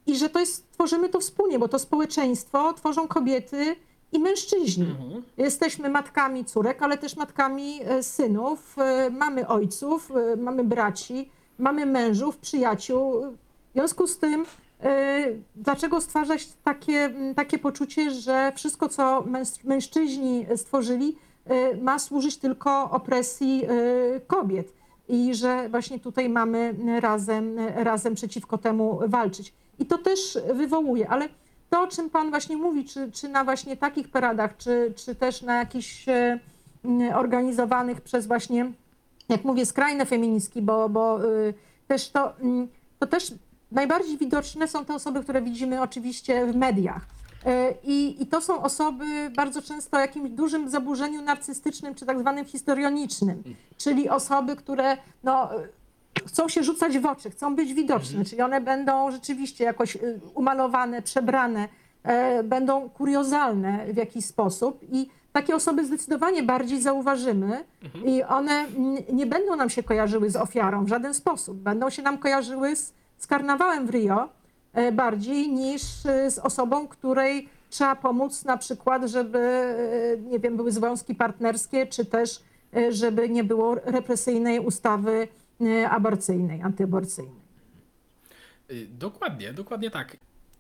I 0.06 0.16
że 0.16 0.28
to 0.28 0.40
jest, 0.40 0.70
tworzymy 0.72 1.08
to 1.08 1.20
wspólnie, 1.20 1.58
bo 1.58 1.68
to 1.68 1.78
społeczeństwo 1.78 2.72
tworzą 2.72 3.08
kobiety 3.08 3.76
i 4.12 4.18
mężczyźni. 4.18 4.90
Mhm. 4.90 5.22
Jesteśmy 5.36 5.88
matkami 5.88 6.44
córek, 6.44 6.82
ale 6.82 6.98
też 6.98 7.16
matkami 7.16 7.80
synów, 8.02 8.76
mamy 9.10 9.48
ojców, 9.48 10.12
mamy 10.36 10.64
braci, 10.64 11.30
mamy 11.58 11.86
mężów, 11.86 12.36
przyjaciół. 12.36 13.22
W 13.70 13.72
związku 13.72 14.06
z 14.06 14.18
tym, 14.18 14.46
e, 14.82 15.24
dlaczego 15.56 16.00
stwarzać 16.00 16.48
takie, 16.64 17.04
m, 17.04 17.34
takie 17.34 17.58
poczucie, 17.58 18.10
że 18.10 18.52
wszystko, 18.56 18.88
co 18.88 19.24
mężczyźni 19.64 20.46
stworzyli, 20.56 21.16
e, 21.44 21.76
ma 21.76 21.98
służyć 21.98 22.36
tylko 22.36 22.90
opresji 22.90 23.64
e, 23.64 24.20
kobiet 24.20 24.72
i 25.08 25.34
że 25.34 25.68
właśnie 25.68 25.98
tutaj 25.98 26.28
mamy 26.28 26.74
razem, 27.00 27.58
razem 27.58 28.14
przeciwko 28.14 28.58
temu 28.58 29.00
walczyć. 29.06 29.54
I 29.78 29.86
to 29.86 29.98
też 29.98 30.38
wywołuje, 30.54 31.08
ale 31.08 31.28
to, 31.70 31.82
o 31.82 31.86
czym 31.86 32.10
Pan 32.10 32.30
właśnie 32.30 32.56
mówi, 32.56 32.84
czy, 32.84 33.12
czy 33.12 33.28
na 33.28 33.44
właśnie 33.44 33.76
takich 33.76 34.08
paradach, 34.08 34.56
czy, 34.56 34.92
czy 34.96 35.14
też 35.14 35.42
na 35.42 35.56
jakichś 35.56 36.06
organizowanych 37.14 38.00
przez 38.00 38.26
właśnie, 38.26 38.72
jak 39.28 39.44
mówię, 39.44 39.66
skrajne 39.66 40.06
feministki, 40.06 40.62
bo, 40.62 40.88
bo 40.88 41.24
y, 41.24 41.54
też 41.88 42.10
to, 42.10 42.36
mm, 42.36 42.68
to 42.98 43.06
też 43.06 43.34
najbardziej 43.72 44.18
widoczne 44.18 44.68
są 44.68 44.84
te 44.84 44.94
osoby, 44.94 45.22
które 45.22 45.42
widzimy 45.42 45.82
oczywiście 45.82 46.46
w 46.46 46.56
mediach. 46.56 47.06
E, 47.46 47.74
I, 47.84 48.22
I 48.22 48.26
to 48.26 48.40
są 48.40 48.62
osoby 48.62 49.04
bardzo 49.36 49.62
często 49.62 49.96
o 49.96 50.00
jakimś 50.00 50.30
dużym 50.30 50.70
zaburzeniu 50.70 51.22
narcystycznym, 51.22 51.94
czy 51.94 52.06
tak 52.06 52.20
zwanym 52.20 52.44
histrionicznym, 52.44 53.42
czyli 53.76 54.08
osoby, 54.08 54.56
które 54.56 54.96
no, 55.24 55.50
chcą 56.26 56.48
się 56.48 56.62
rzucać 56.62 56.98
w 56.98 57.06
oczy, 57.06 57.30
chcą 57.30 57.56
być 57.56 57.74
widoczne, 57.74 58.24
czyli 58.24 58.42
one 58.42 58.60
będą 58.60 59.10
rzeczywiście 59.10 59.64
jakoś 59.64 59.96
y, 59.96 60.20
umalowane, 60.34 61.02
przebrane, 61.02 61.68
e, 62.02 62.42
będą 62.42 62.90
kuriozalne 62.90 63.86
w 63.92 63.96
jakiś 63.96 64.24
sposób 64.24 64.80
i 64.92 65.08
takie 65.36 65.56
osoby 65.56 65.86
zdecydowanie 65.86 66.42
bardziej 66.42 66.82
zauważymy 66.82 67.64
i 68.04 68.22
one 68.22 68.66
nie 69.12 69.26
będą 69.26 69.56
nam 69.56 69.70
się 69.70 69.82
kojarzyły 69.82 70.30
z 70.30 70.36
ofiarą 70.36 70.84
w 70.84 70.88
żaden 70.88 71.14
sposób. 71.14 71.58
Będą 71.58 71.90
się 71.90 72.02
nam 72.02 72.18
kojarzyły 72.18 72.76
z, 72.76 72.94
z 73.18 73.26
karnawałem 73.26 73.86
w 73.86 73.90
Rio 73.90 74.28
e, 74.72 74.92
bardziej 74.92 75.48
niż 75.48 75.82
e, 76.06 76.30
z 76.30 76.38
osobą, 76.38 76.88
której 76.88 77.48
trzeba 77.70 77.96
pomóc 77.96 78.44
na 78.44 78.56
przykład, 78.56 79.02
żeby, 79.04 79.38
e, 79.38 80.16
nie 80.16 80.38
wiem, 80.38 80.56
były 80.56 80.72
związki 80.72 81.14
partnerskie, 81.14 81.86
czy 81.86 82.04
też 82.04 82.42
żeby 82.90 83.28
nie 83.28 83.44
było 83.44 83.74
represyjnej 83.74 84.60
ustawy 84.60 85.28
aborcyjnej, 85.90 86.62
antyaborcyjnej. 86.62 87.40
Y, 88.70 88.86
Dokładnie, 88.86 89.52
dokładnie 89.52 89.90
tak. 89.90 90.16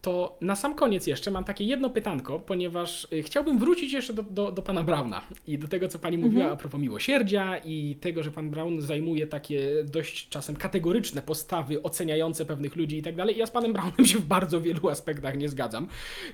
To 0.06 0.38
na 0.40 0.56
sam 0.56 0.74
koniec 0.74 1.06
jeszcze 1.06 1.30
mam 1.30 1.44
takie 1.44 1.64
jedno 1.64 1.90
pytanko, 1.90 2.38
ponieważ 2.38 3.08
y, 3.12 3.22
chciałbym 3.22 3.58
wrócić 3.58 3.92
jeszcze 3.92 4.12
do, 4.12 4.22
do, 4.22 4.52
do 4.52 4.62
pana 4.62 4.82
Brauna 4.82 5.22
i 5.46 5.58
do 5.58 5.68
tego, 5.68 5.88
co 5.88 5.98
pani 5.98 6.18
mówiła 6.18 6.50
a 6.50 6.56
propos 6.56 6.80
miłosierdzia 6.80 7.58
i 7.58 7.96
tego, 8.00 8.22
że 8.22 8.30
pan 8.30 8.50
Brown 8.50 8.80
zajmuje 8.80 9.26
takie 9.26 9.84
dość 9.84 10.28
czasem 10.28 10.56
kategoryczne 10.56 11.22
postawy 11.22 11.82
oceniające 11.82 12.44
pewnych 12.44 12.76
ludzi 12.76 12.98
i 12.98 13.02
tak 13.02 13.16
dalej. 13.16 13.38
Ja 13.38 13.46
z 13.46 13.50
panem 13.50 13.72
Brownem 13.72 14.06
się 14.06 14.18
w 14.18 14.24
bardzo 14.24 14.60
wielu 14.60 14.88
aspektach 14.88 15.36
nie 15.36 15.48
zgadzam 15.48 15.88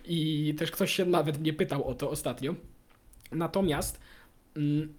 i 0.09 0.55
też 0.59 0.71
ktoś 0.71 0.93
się 0.93 1.05
nawet 1.05 1.41
mnie 1.41 1.53
pytał 1.53 1.89
o 1.89 1.95
to 1.95 2.11
ostatnio. 2.11 2.55
Natomiast 3.31 4.01
mm, 4.57 4.95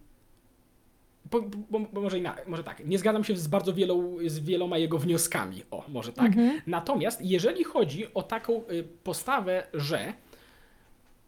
bo, 1.31 1.41
bo, 1.41 1.79
bo 1.79 2.01
może, 2.01 2.19
inna, 2.19 2.35
może 2.47 2.63
tak, 2.63 2.85
nie 2.85 2.99
zgadzam 2.99 3.23
się 3.23 3.37
z 3.37 3.47
bardzo 3.47 3.73
wielą, 3.73 4.17
z 4.25 4.39
wieloma 4.39 4.77
jego 4.77 4.99
wnioskami. 4.99 5.63
O, 5.71 5.85
może 5.87 6.13
tak. 6.13 6.31
Natomiast 6.67 7.21
jeżeli 7.21 7.63
chodzi 7.63 8.13
o 8.13 8.23
taką 8.23 8.67
y, 8.71 8.83
postawę, 9.03 9.67
że 9.73 10.13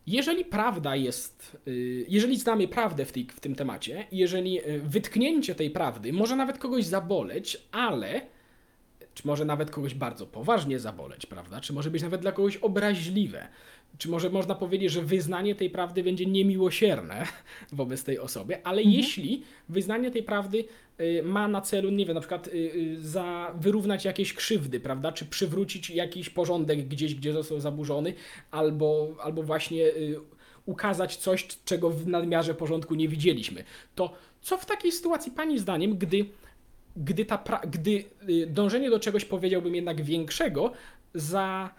jeżeli 0.08 0.46
prawda 0.46 0.96
jest, 0.96 1.58
y, 1.68 2.06
jeżeli 2.10 2.38
znamy 2.38 2.68
prawdę 2.68 3.06
w, 3.06 3.12
tej, 3.12 3.28
w 3.36 3.40
tym 3.40 3.56
temacie, 3.56 4.08
jeżeli 4.12 4.70
y, 4.70 4.80
wytknięcie 4.80 5.56
tej 5.56 5.70
prawdy 5.70 6.14
może 6.14 6.36
nawet 6.36 6.58
kogoś 6.58 6.86
zaboleć, 6.86 7.58
ale 7.72 8.22
czy 9.16 9.28
może 9.28 9.46
nawet 9.46 9.72
kogoś 9.72 9.94
bardzo 9.94 10.26
poważnie 10.26 10.80
zaboleć, 10.80 11.26
prawda? 11.26 11.62
Czy 11.62 11.74
może 11.74 11.92
być 11.92 12.04
nawet 12.04 12.22
dla 12.22 12.32
kogoś 12.32 12.58
obraźliwe? 12.58 13.48
Czy 13.98 14.10
może 14.10 14.30
można 14.30 14.56
powiedzieć, 14.56 14.92
że 14.92 15.02
wyznanie 15.02 15.56
tej 15.56 15.70
prawdy 15.70 16.04
będzie 16.04 16.26
niemiłosierne 16.26 17.28
wobec 17.72 18.04
tej 18.04 18.20
osoby, 18.20 18.64
ale 18.64 18.84
jeśli 18.84 19.44
wyznanie 19.70 20.12
tej 20.12 20.24
prawdy 20.24 20.66
y, 21.02 21.24
ma 21.24 21.48
na 21.48 21.62
celu, 21.62 21.90
nie 21.90 22.06
wiem, 22.06 22.14
na 22.14 22.22
przykład 22.22 22.48
y, 22.48 22.52
y, 22.52 23.02
za 23.02 23.56
wyrównać 23.60 24.06
jakieś 24.06 24.34
krzywdy, 24.34 24.80
prawda? 24.80 25.12
Czy 25.12 25.26
przywrócić 25.26 25.90
jakiś 25.90 26.30
porządek 26.30 26.88
gdzieś, 26.88 27.16
gdzie 27.16 27.34
został 27.34 27.60
zaburzony, 27.60 28.14
albo, 28.52 29.16
albo 29.24 29.44
właśnie 29.44 29.86
ukazać 30.66 31.16
coś, 31.16 31.48
czego 31.66 31.90
w 31.90 32.08
nadmiarze 32.08 32.54
porządku 32.54 32.96
nie 32.96 33.08
widzieliśmy, 33.08 33.64
to 33.96 34.14
co 34.42 34.58
w 34.58 34.66
takiej 34.66 34.92
sytuacji 34.92 35.32
Pani 35.32 35.60
zdaniem, 35.60 35.98
gdy 35.98 36.26
gdy, 36.96 37.26
ta 37.26 37.44
gdy 37.72 38.04
y, 38.30 38.48
dążenie 38.48 38.90
do 38.90 39.00
czegoś 39.00 39.26
powiedziałbym 39.26 39.76
jednak 39.76 40.02
większego, 40.02 40.72
za 41.14 41.70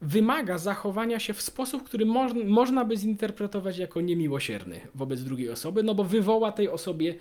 wymaga 0.00 0.58
zachowania 0.58 1.18
się 1.18 1.32
w 1.32 1.42
sposób, 1.42 1.82
który 1.82 2.06
moż- 2.06 2.44
można 2.44 2.84
by 2.84 2.96
zinterpretować 2.96 3.78
jako 3.78 4.00
niemiłosierny 4.00 4.80
wobec 4.94 5.22
drugiej 5.24 5.50
osoby, 5.50 5.82
no 5.82 5.94
bo 5.94 6.04
wywoła 6.04 6.52
tej 6.52 6.68
osobie 6.68 7.14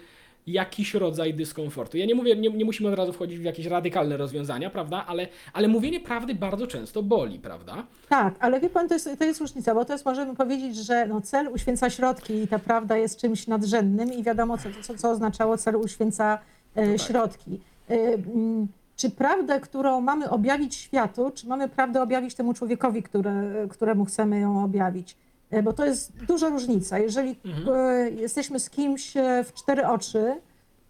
jakiś 0.47 0.93
rodzaj 0.93 1.33
dyskomfortu. 1.33 1.97
Ja 1.97 2.05
nie 2.05 2.15
mówię, 2.15 2.35
nie, 2.35 2.49
nie 2.49 2.65
musimy 2.65 2.89
od 2.89 2.95
razu 2.95 3.13
wchodzić 3.13 3.39
w 3.39 3.43
jakieś 3.43 3.65
radykalne 3.65 4.17
rozwiązania, 4.17 4.69
prawda, 4.69 5.05
ale, 5.07 5.27
ale 5.53 5.67
mówienie 5.67 5.99
prawdy 5.99 6.35
bardzo 6.35 6.67
często 6.67 7.03
boli, 7.03 7.39
prawda? 7.39 7.87
Tak, 8.09 8.35
ale 8.39 8.59
wie 8.59 8.69
pan, 8.69 8.87
to 8.87 8.93
jest, 8.93 9.09
to 9.19 9.25
jest 9.25 9.41
różnica, 9.41 9.75
bo 9.75 9.85
jest, 9.89 10.05
możemy 10.05 10.35
powiedzieć, 10.35 10.75
że 10.75 11.05
no, 11.07 11.21
cel 11.21 11.47
uświęca 11.47 11.89
środki 11.89 12.33
i 12.33 12.47
ta 12.47 12.59
prawda 12.59 12.97
jest 12.97 13.19
czymś 13.19 13.47
nadrzędnym 13.47 14.13
i 14.13 14.23
wiadomo, 14.23 14.57
co, 14.57 14.69
co, 14.81 14.95
co 14.97 15.11
oznaczało 15.11 15.57
cel 15.57 15.75
uświęca 15.75 16.39
tak. 16.75 17.01
środki. 17.07 17.61
E, 17.89 17.93
mm, 17.93 18.67
czy 18.95 19.09
prawdę, 19.09 19.59
którą 19.59 20.01
mamy 20.01 20.29
objawić 20.29 20.75
światu, 20.75 21.31
czy 21.35 21.47
mamy 21.47 21.69
prawdę 21.69 22.01
objawić 22.01 22.35
temu 22.35 22.53
człowiekowi, 22.53 23.03
które, 23.03 23.67
któremu 23.69 24.05
chcemy 24.05 24.39
ją 24.39 24.63
objawić? 24.63 25.17
E, 25.51 25.63
Bo 25.63 25.73
to 25.73 25.85
jest 25.85 26.25
duża 26.25 26.49
różnica. 26.49 26.99
Jeżeli 26.99 27.35
e, 27.73 28.09
jesteśmy 28.09 28.59
z 28.59 28.69
kimś 28.69 29.17
e, 29.17 29.43
w 29.43 29.53
cztery 29.53 29.87
oczy, 29.87 30.19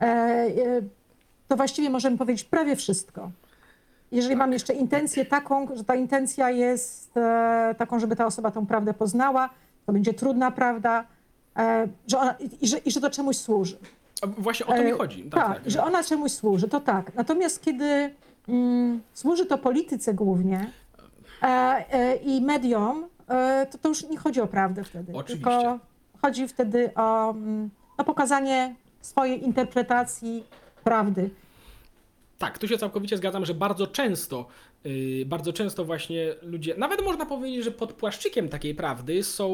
e, 0.01 0.05
e, 0.05 0.51
to 1.47 1.55
właściwie 1.55 1.89
możemy 1.89 2.17
powiedzieć 2.17 2.43
prawie 2.43 2.75
wszystko. 2.75 3.32
Jeżeli 4.11 4.36
mam 4.36 4.53
jeszcze 4.53 4.73
intencję 4.73 5.25
taką, 5.25 5.67
że 5.75 5.84
ta 5.84 5.95
intencja 5.95 6.49
jest 6.49 7.17
e, 7.17 7.75
taką, 7.77 7.99
żeby 7.99 8.15
ta 8.15 8.25
osoba 8.25 8.51
tą 8.51 8.65
prawdę 8.65 8.93
poznała, 8.93 9.49
to 9.86 9.93
będzie 9.93 10.13
trudna 10.13 10.51
prawda, 10.51 11.05
e, 11.57 11.88
że 12.07 12.19
ona, 12.19 12.36
i, 12.61 12.67
że, 12.67 12.77
i 12.77 12.91
że 12.91 13.01
to 13.01 13.09
czemuś 13.09 13.38
służy. 13.38 13.77
Właśnie 14.28 14.65
o 14.65 14.74
to 14.74 14.84
mi 14.84 14.91
E, 14.91 14.97
chodzi. 14.97 15.24
Tak, 15.24 15.61
że 15.65 15.84
ona 15.84 16.03
czemuś 16.03 16.32
służy, 16.32 16.67
to 16.67 16.80
tak. 16.80 17.15
Natomiast 17.15 17.61
kiedy 17.61 18.15
mm, 18.47 19.01
służy 19.13 19.45
to 19.45 19.57
polityce 19.57 20.13
głównie 20.13 20.72
e, 21.43 21.47
e, 21.91 22.15
i 22.15 22.41
mediom, 22.41 23.07
e, 23.28 23.67
to, 23.72 23.78
to 23.78 23.89
już 23.89 24.03
nie 24.03 24.17
chodzi 24.17 24.41
o 24.41 24.47
prawdę 24.47 24.84
wtedy. 24.84 25.13
Oczywiście. 25.15 25.49
Tylko 25.49 25.80
chodzi 26.22 26.47
wtedy 26.47 26.91
o, 26.95 27.30
mm, 27.30 27.69
o 27.97 28.03
pokazanie 28.03 28.76
swojej 29.01 29.43
interpretacji 29.43 30.43
prawdy. 30.84 31.30
Tak, 32.38 32.57
tu 32.57 32.67
się 32.67 32.78
całkowicie 32.78 33.17
zgadzam, 33.17 33.45
że 33.45 33.53
bardzo 33.53 33.88
często, 33.88 34.45
bardzo 35.25 35.53
często 35.53 35.86
właśnie 35.86 36.36
ludzie, 36.41 36.75
nawet 36.77 37.03
można 37.03 37.25
powiedzieć, 37.25 37.63
że 37.63 37.71
pod 37.71 37.93
płaszczykiem 37.93 38.49
takiej 38.49 38.75
prawdy 38.75 39.23
są, 39.23 39.47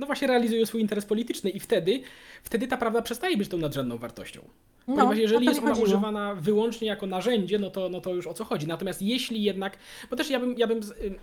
no 0.00 0.06
właśnie 0.06 0.28
realizują 0.28 0.66
swój 0.66 0.80
interes 0.80 1.06
polityczny 1.06 1.50
i 1.50 1.60
wtedy, 1.60 2.00
wtedy 2.42 2.66
ta 2.68 2.76
prawda 2.76 3.02
przestaje 3.02 3.36
być 3.36 3.48
tą 3.48 3.58
nadrzędną 3.58 3.98
wartością. 3.98 4.40
No, 4.88 4.94
Ponieważ 4.94 5.18
jeżeli 5.18 5.46
jest 5.46 5.58
ona 5.60 5.68
chodziło. 5.68 5.86
używana 5.86 6.34
wyłącznie 6.34 6.88
jako 6.88 7.06
narzędzie, 7.06 7.58
no 7.58 7.70
to, 7.70 7.88
no 7.88 8.00
to 8.00 8.14
już 8.14 8.26
o 8.26 8.34
co 8.34 8.44
chodzi. 8.44 8.66
Natomiast 8.66 9.02
jeśli 9.02 9.42
jednak, 9.42 9.78
bo 10.10 10.16
też 10.16 10.30
ja 10.30 10.40
bym, 10.40 10.58
ja 10.58 10.66
bym 10.66 10.78
ym, 10.78 11.14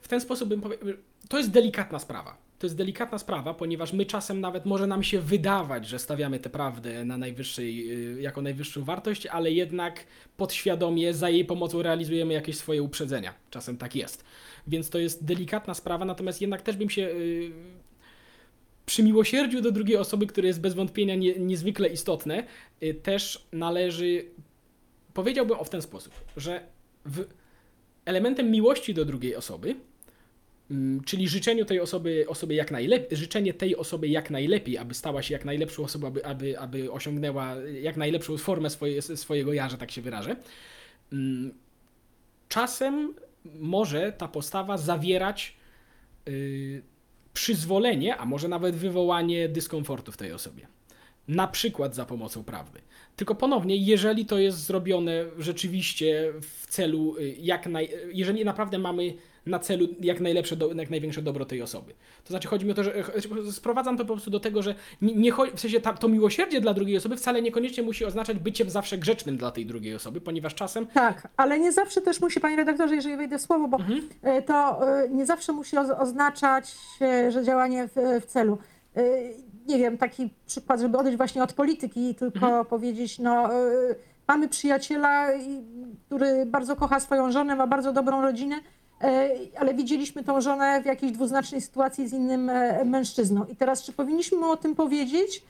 w 0.00 0.08
ten 0.08 0.20
sposób 0.20 0.48
bym 0.48 0.60
powiedział, 0.60 0.88
to 1.28 1.38
jest 1.38 1.50
delikatna 1.50 1.98
sprawa. 1.98 2.36
To 2.60 2.66
jest 2.66 2.76
delikatna 2.76 3.18
sprawa, 3.18 3.54
ponieważ 3.54 3.92
my 3.92 4.06
czasem 4.06 4.40
nawet 4.40 4.66
może 4.66 4.86
nam 4.86 5.02
się 5.02 5.20
wydawać, 5.20 5.88
że 5.88 5.98
stawiamy 5.98 6.38
tę 6.38 6.50
prawdę 6.50 7.04
na 7.04 7.18
najwyższej, 7.18 7.92
y, 8.16 8.22
jako 8.22 8.42
najwyższą 8.42 8.84
wartość, 8.84 9.26
ale 9.26 9.50
jednak 9.50 10.06
podświadomie 10.36 11.14
za 11.14 11.30
jej 11.30 11.44
pomocą 11.44 11.82
realizujemy 11.82 12.34
jakieś 12.34 12.56
swoje 12.56 12.82
uprzedzenia. 12.82 13.34
Czasem 13.50 13.76
tak 13.76 13.96
jest. 13.96 14.24
Więc 14.66 14.90
to 14.90 14.98
jest 14.98 15.24
delikatna 15.24 15.74
sprawa, 15.74 16.04
natomiast 16.04 16.40
jednak 16.40 16.62
też 16.62 16.76
bym 16.76 16.90
się 16.90 17.02
y, 17.02 17.50
przy 18.86 19.02
miłosierdziu 19.02 19.60
do 19.60 19.72
drugiej 19.72 19.96
osoby, 19.96 20.26
które 20.26 20.48
jest 20.48 20.60
bez 20.60 20.74
wątpienia 20.74 21.14
nie, 21.14 21.38
niezwykle 21.38 21.88
istotne, 21.88 22.46
y, 22.82 22.94
też 22.94 23.46
należy, 23.52 24.24
powiedziałbym 25.14 25.58
o 25.58 25.64
w 25.64 25.70
ten 25.70 25.82
sposób, 25.82 26.14
że 26.36 26.60
w 27.04 27.24
elementem 28.04 28.50
miłości 28.50 28.94
do 28.94 29.04
drugiej 29.04 29.36
osoby, 29.36 29.76
czyli 31.04 31.28
życzeniu 31.28 31.64
tej 31.64 31.80
osoby, 31.80 32.24
osoby 32.28 32.54
jak 32.54 32.70
najlepiej, 32.70 33.18
życzenie 33.18 33.54
tej 33.54 33.76
osoby 33.76 34.08
jak 34.08 34.30
najlepiej, 34.30 34.78
aby 34.78 34.94
stała 34.94 35.22
się 35.22 35.34
jak 35.34 35.44
najlepszą 35.44 35.84
osobą, 35.84 36.06
aby, 36.06 36.26
aby, 36.26 36.58
aby 36.58 36.92
osiągnęła 36.92 37.54
jak 37.82 37.96
najlepszą 37.96 38.38
formę 38.38 38.70
swoje, 38.70 39.02
swojego 39.02 39.52
ja, 39.52 39.68
że 39.68 39.78
tak 39.78 39.90
się 39.90 40.02
wyrażę. 40.02 40.36
mm, 41.12 41.54
Czasem 42.48 43.14
może 43.44 44.12
ta 44.12 44.28
postawa 44.28 44.78
zawierać 44.78 45.56
y, 46.28 46.82
przyzwolenie, 47.34 48.16
a 48.16 48.24
może 48.24 48.48
nawet 48.48 48.76
wywołanie 48.76 49.48
dyskomfortu 49.48 50.12
w 50.12 50.16
tej 50.16 50.32
osobie. 50.32 50.66
Na 51.28 51.48
przykład 51.48 51.94
za 51.94 52.04
pomocą 52.04 52.44
prawdy. 52.44 52.80
Tylko 53.16 53.34
ponownie, 53.34 53.76
jeżeli 53.76 54.26
to 54.26 54.38
jest 54.38 54.58
zrobione 54.58 55.24
rzeczywiście 55.38 56.32
w 56.40 56.66
celu 56.66 57.16
y, 57.18 57.36
jak 57.38 57.66
naj... 57.66 57.90
jeżeli 58.12 58.44
naprawdę 58.44 58.78
mamy 58.78 59.14
na 59.46 59.58
celu 59.58 59.86
jak 60.00 60.20
najlepsze, 60.20 60.56
do, 60.56 60.72
jak 60.74 60.90
największe 60.90 61.22
dobro 61.22 61.44
tej 61.44 61.62
osoby. 61.62 61.92
To 62.24 62.28
znaczy 62.30 62.48
chodzi 62.48 62.66
mi 62.66 62.72
o 62.72 62.74
to, 62.74 62.84
że 62.84 62.92
sprowadzam 63.52 63.96
to 63.96 64.04
po 64.04 64.12
prostu 64.14 64.30
do 64.30 64.40
tego, 64.40 64.62
że 64.62 64.74
nie, 65.02 65.14
nie 65.14 65.32
w 65.54 65.60
sensie 65.60 65.80
ta, 65.80 65.92
to 65.92 66.08
miłosierdzie 66.08 66.60
dla 66.60 66.74
drugiej 66.74 66.96
osoby 66.96 67.16
wcale 67.16 67.42
niekoniecznie 67.42 67.82
musi 67.82 68.04
oznaczać 68.04 68.38
byciem 68.38 68.70
zawsze 68.70 68.98
grzecznym 68.98 69.36
dla 69.36 69.50
tej 69.50 69.66
drugiej 69.66 69.94
osoby, 69.94 70.20
ponieważ 70.20 70.54
czasem 70.54 70.86
Tak, 70.86 71.28
ale 71.36 71.58
nie 71.60 71.72
zawsze 71.72 72.00
też 72.00 72.20
musi, 72.20 72.40
panie 72.40 72.56
redaktorze, 72.56 72.94
jeżeli 72.94 73.16
wejdę 73.16 73.38
w 73.38 73.42
słowo, 73.42 73.68
bo 73.68 73.76
Mhm. 73.76 74.08
e, 74.22 74.42
to 74.42 74.88
e, 75.04 75.08
nie 75.08 75.26
zawsze 75.26 75.52
musi 75.52 75.76
oz- 75.76 76.00
oznaczać, 76.00 76.74
że 77.28 77.44
działanie 77.44 77.88
w, 77.88 78.20
w 78.22 78.26
celu. 78.26 78.58
E, 78.96 79.02
Nie 79.66 79.78
wiem, 79.78 79.98
taki 79.98 80.30
przykład, 80.46 80.80
żeby 80.80 80.98
odejść 80.98 81.16
właśnie 81.16 81.42
od 81.42 81.52
polityki, 81.52 82.14
tylko 82.14 82.46
Mhm. 82.46 82.64
powiedzieć, 82.66 83.18
no 83.18 83.48
mamy 84.28 84.48
przyjaciela, 84.48 85.34
i- 85.34 85.64
który 86.06 86.46
bardzo 86.46 86.76
kocha 86.76 87.00
swoją 87.00 87.32
żonę, 87.32 87.56
ma 87.56 87.66
bardzo 87.66 87.92
dobrą 87.92 88.22
rodzinę, 88.22 88.60
ale 89.56 89.74
widzieliśmy 89.74 90.24
tą 90.24 90.40
żonę 90.40 90.82
w 90.82 90.86
jakiejś 90.86 91.12
dwuznacznej 91.12 91.60
sytuacji 91.60 92.08
z 92.08 92.12
innym 92.12 92.50
e, 92.50 92.84
mężczyzną. 92.84 93.44
I 93.44 93.56
teraz, 93.56 93.82
czy 93.82 93.92
powinniśmy 93.92 94.38
mu 94.38 94.50
o 94.50 94.56
tym 94.56 94.74
powiedzieć, 94.74 95.42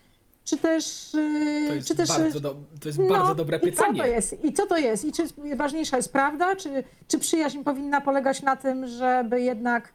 czy 0.45 0.57
też... 0.57 1.15
e, 1.15 1.69
to 1.69 1.75
jest, 1.75 1.89
czy 1.89 1.95
też 1.95 2.09
bardzo, 2.09 2.41
do, 2.41 2.57
to 2.81 2.89
jest 2.89 3.03
bardzo 3.09 3.35
dobre 3.35 3.59
No, 3.63 3.69
i 3.69 3.73
pytanie. 3.73 3.99
Co 3.99 4.03
to 4.05 4.07
jest? 4.09 4.45
I 4.45 4.53
co 4.53 4.67
to 4.67 4.77
jest? 4.77 5.05
I 5.05 5.13
czy 5.13 5.23
ważniejsza 5.57 5.97
jest 5.97 6.13
prawda? 6.13 6.57
Czy, 6.57 6.85
czy 7.09 7.19
przyjaźń 7.19 7.63
powinna 7.63 8.01
polegać 8.01 8.43
na 8.43 8.57
tym, 8.57 8.87
żeby 8.87 9.41
jednak 9.41 9.93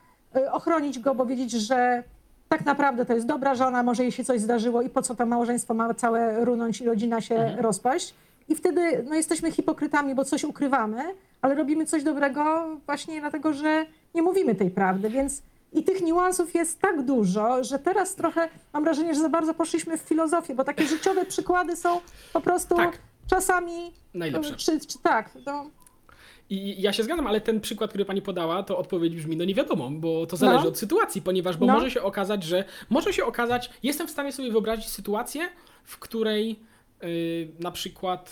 ochronić 0.51 0.99
go, 0.99 1.15
bo 1.15 1.25
wiedzieć, 1.25 1.51
że 1.51 2.03
tak 2.49 2.65
naprawdę 2.65 3.05
to 3.05 3.13
jest 3.13 3.25
dobra 3.27 3.55
żona, 3.55 3.83
może 3.83 4.03
jej 4.03 4.11
się 4.11 4.23
coś 4.23 4.41
zdarzyło 4.41 4.81
i 4.81 4.89
po 4.89 5.01
co 5.01 5.15
to 5.15 5.25
małżeństwo 5.25 5.73
ma 5.73 5.93
całe 5.93 6.45
runąć 6.45 6.81
i 6.81 6.85
rodzina 6.85 7.21
się 7.21 7.35
Mhm. 7.35 7.59
rozpaść? 7.59 8.13
I 8.49 8.55
wtedy 8.55 9.05
no, 9.09 9.15
jesteśmy 9.15 9.51
hipokrytami, 9.51 10.15
bo 10.15 10.25
coś 10.25 10.43
ukrywamy, 10.43 11.03
ale 11.45 11.55
robimy 11.55 11.85
coś 11.85 12.03
dobrego 12.03 12.67
właśnie 12.85 13.19
dlatego, 13.21 13.53
że 13.53 13.85
nie 14.15 14.21
mówimy 14.21 14.55
tej 14.55 14.71
prawdy, 14.71 15.09
więc 15.09 15.41
i 15.73 15.83
tych 15.83 16.01
niuansów 16.01 16.55
jest 16.55 16.79
tak 16.81 17.05
dużo, 17.05 17.63
że 17.63 17.79
teraz 17.79 18.15
trochę 18.15 18.49
mam 18.73 18.83
wrażenie, 18.83 19.13
że 19.15 19.21
za 19.21 19.29
bardzo 19.29 19.53
poszliśmy 19.53 19.97
w 19.97 20.01
filozofię, 20.01 20.55
bo 20.55 20.63
takie 20.63 20.87
życiowe 20.87 21.25
przykłady 21.25 21.75
są 21.75 22.01
po 22.33 22.41
prostu 22.41 22.75
Tak. 22.75 22.97
czasami. 23.29 23.91
Najlepsze. 24.13 24.55
Czy, 24.55 24.79
czy 24.79 24.99
tak, 25.03 25.29
no, 25.45 25.69
I 26.49 26.81
ja 26.81 26.93
się 26.93 27.03
zgadzam, 27.03 27.27
ale 27.27 27.41
ten 27.41 27.61
przykład, 27.61 27.89
który 27.89 28.05
pani 28.05 28.21
podała, 28.21 28.63
to 28.63 28.77
odpowiedź 28.77 29.15
brzmi, 29.15 29.37
no 29.37 29.45
nie 29.45 29.55
wiadomo, 29.55 29.89
bo 29.91 30.25
to 30.25 30.37
zależy 30.37 30.63
No. 30.63 30.69
od 30.69 30.77
sytuacji, 30.77 31.21
ponieważ 31.21 31.57
bo 31.57 31.65
No. 31.65 31.73
może 31.73 31.91
się 31.91 32.01
okazać, 32.01 32.43
że 32.43 32.63
może 32.89 33.13
się 33.13 33.25
okazać, 33.25 33.69
jestem 33.83 34.07
w 34.07 34.11
stanie 34.11 34.31
sobie 34.31 34.51
wyobrazić 34.51 34.87
sytuację, 34.89 35.41
w 35.83 35.99
której 35.99 36.59
yy, 37.01 37.07
na 37.59 37.71
przykład 37.71 38.31